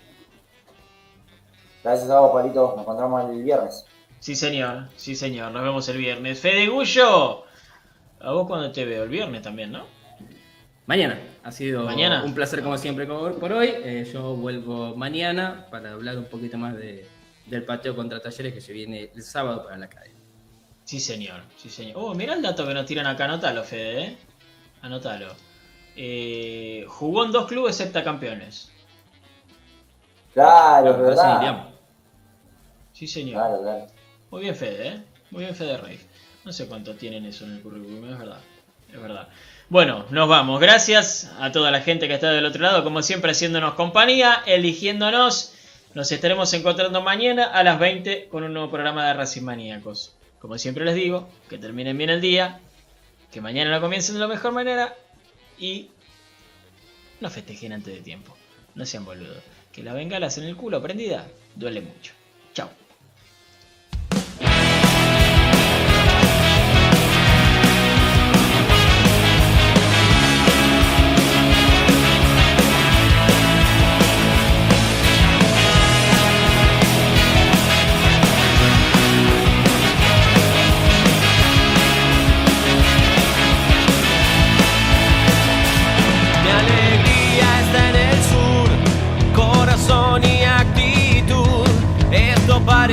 Gracias 1.83 2.09
a 2.09 2.19
vos, 2.19 2.31
Palito. 2.33 2.71
Nos 2.75 2.81
encontramos 2.81 3.29
el 3.29 3.43
viernes. 3.43 3.85
Sí, 4.19 4.35
señor, 4.35 4.87
sí, 4.95 5.15
señor. 5.15 5.51
Nos 5.51 5.63
vemos 5.63 5.87
el 5.89 5.97
viernes. 5.97 6.39
Fede 6.39 6.67
Gullo, 6.67 7.43
a 8.19 8.31
vos 8.31 8.47
cuando 8.47 8.71
te 8.71 8.83
veo, 8.85 9.03
el 9.03 9.09
viernes 9.09 9.41
también, 9.41 9.71
¿no? 9.71 9.85
Mañana. 10.85 11.17
Ha 11.43 11.51
sido 11.51 11.83
Mañana. 11.83 12.23
un 12.23 12.33
placer 12.33 12.61
como 12.61 12.77
siempre 12.77 13.07
como 13.07 13.31
por 13.33 13.53
hoy. 13.53 13.71
Eh, 13.73 14.09
yo 14.11 14.35
vuelvo 14.35 14.95
mañana 14.95 15.67
para 15.71 15.91
hablar 15.93 16.17
un 16.17 16.25
poquito 16.25 16.57
más 16.57 16.75
de, 16.75 17.07
del 17.45 17.63
pateo 17.63 17.95
contra 17.95 18.19
talleres 18.21 18.53
que 18.53 18.59
se 18.61 18.73
viene 18.73 19.09
el 19.15 19.23
sábado 19.23 19.63
para 19.63 19.77
la 19.77 19.85
academia. 19.85 20.18
Sí, 20.89 20.99
señor, 20.99 21.41
sí, 21.55 21.69
señor. 21.69 21.97
Oh, 21.97 22.15
mira 22.15 22.33
el 22.33 22.41
dato 22.41 22.65
que 22.65 22.73
nos 22.73 22.83
tiran 22.87 23.05
acá, 23.05 23.25
anótalo, 23.25 23.63
Fede, 23.63 24.01
¿eh? 24.01 24.17
Anótalo. 24.81 25.35
Eh, 25.95 26.83
jugó 26.87 27.25
en 27.25 27.31
dos 27.31 27.45
clubes 27.45 27.75
septacampeones. 27.75 28.71
Claro, 30.33 30.95
Claro, 30.95 31.03
¿verdad? 31.03 31.67
Sí, 32.91 33.05
señor. 33.07 33.35
Claro, 33.35 33.61
claro. 33.61 33.87
Muy 34.31 34.41
bien, 34.41 34.55
Fede, 34.55 34.87
¿eh? 34.87 35.03
Muy 35.29 35.43
bien, 35.43 35.55
Fede 35.55 35.77
Reif. 35.77 36.05
No 36.43 36.51
sé 36.51 36.67
cuánto 36.67 36.95
tienen 36.95 37.23
eso 37.27 37.45
en 37.45 37.57
el 37.57 37.61
currículum, 37.61 38.11
es 38.11 38.17
verdad. 38.17 38.39
Es 38.91 38.99
verdad. 38.99 39.27
Bueno, 39.69 40.07
nos 40.09 40.27
vamos. 40.27 40.59
Gracias 40.59 41.31
a 41.39 41.51
toda 41.51 41.69
la 41.69 41.81
gente 41.81 42.07
que 42.07 42.15
está 42.15 42.31
del 42.31 42.45
otro 42.45 42.63
lado, 42.63 42.83
como 42.83 43.03
siempre, 43.03 43.29
haciéndonos 43.29 43.75
compañía, 43.75 44.41
eligiéndonos. 44.47 45.53
Nos 45.93 46.11
estaremos 46.11 46.51
encontrando 46.53 47.03
mañana 47.03 47.45
a 47.45 47.63
las 47.63 47.77
20 47.77 48.27
con 48.29 48.43
un 48.43 48.53
nuevo 48.53 48.71
programa 48.71 49.05
de 49.05 49.13
Racing 49.13 49.43
Maníacos. 49.43 50.15
Como 50.39 50.57
siempre 50.57 50.85
les 50.85 50.95
digo, 50.95 51.29
que 51.49 51.57
terminen 51.57 51.97
bien 51.97 52.09
el 52.09 52.21
día, 52.21 52.59
que 53.31 53.41
mañana 53.41 53.71
lo 53.71 53.81
comiencen 53.81 54.15
de 54.15 54.21
la 54.21 54.27
mejor 54.27 54.53
manera 54.53 54.95
y 55.57 55.89
no 57.19 57.29
festejen 57.29 57.73
antes 57.73 57.93
de 57.93 58.01
tiempo. 58.01 58.35
No 58.75 58.85
sean 58.85 59.05
boludos. 59.05 59.43
Que 59.71 59.83
las 59.83 59.93
bengalas 59.93 60.37
en 60.37 60.45
el 60.45 60.55
culo 60.55 60.81
prendida 60.81 61.27
duele 61.55 61.81
mucho. 61.81 62.13
Chao. 62.53 62.69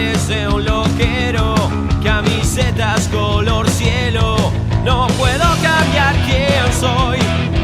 Un 0.08 0.64
loquero, 0.64 1.54
camisetas 2.02 3.08
color 3.08 3.68
cielo. 3.68 4.36
No 4.84 5.08
puedo 5.18 5.44
cambiar 5.60 6.14
quién 6.24 6.72
soy, 6.72 7.18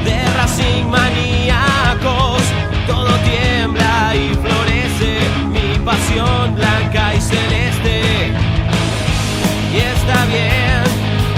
de 0.05 0.25
Racing 0.37 0.87
maníacos. 0.87 2.43
Todo 2.87 3.11
tiembla 3.25 4.15
y 4.17 4.35
florece, 4.35 5.21
mi 5.53 5.79
pasión 5.85 6.55
blanca 6.57 7.15
y 7.15 7.21
celeste. 7.21 8.33
Y 9.73 9.77
está 9.77 10.25
bien, 10.27 10.83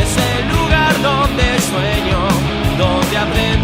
es 0.02 0.16
el 0.32 0.48
lugar 0.57 0.94
donde 1.02 1.61
sueño, 1.70 2.20
donde 2.78 3.16
aprendo 3.18 3.63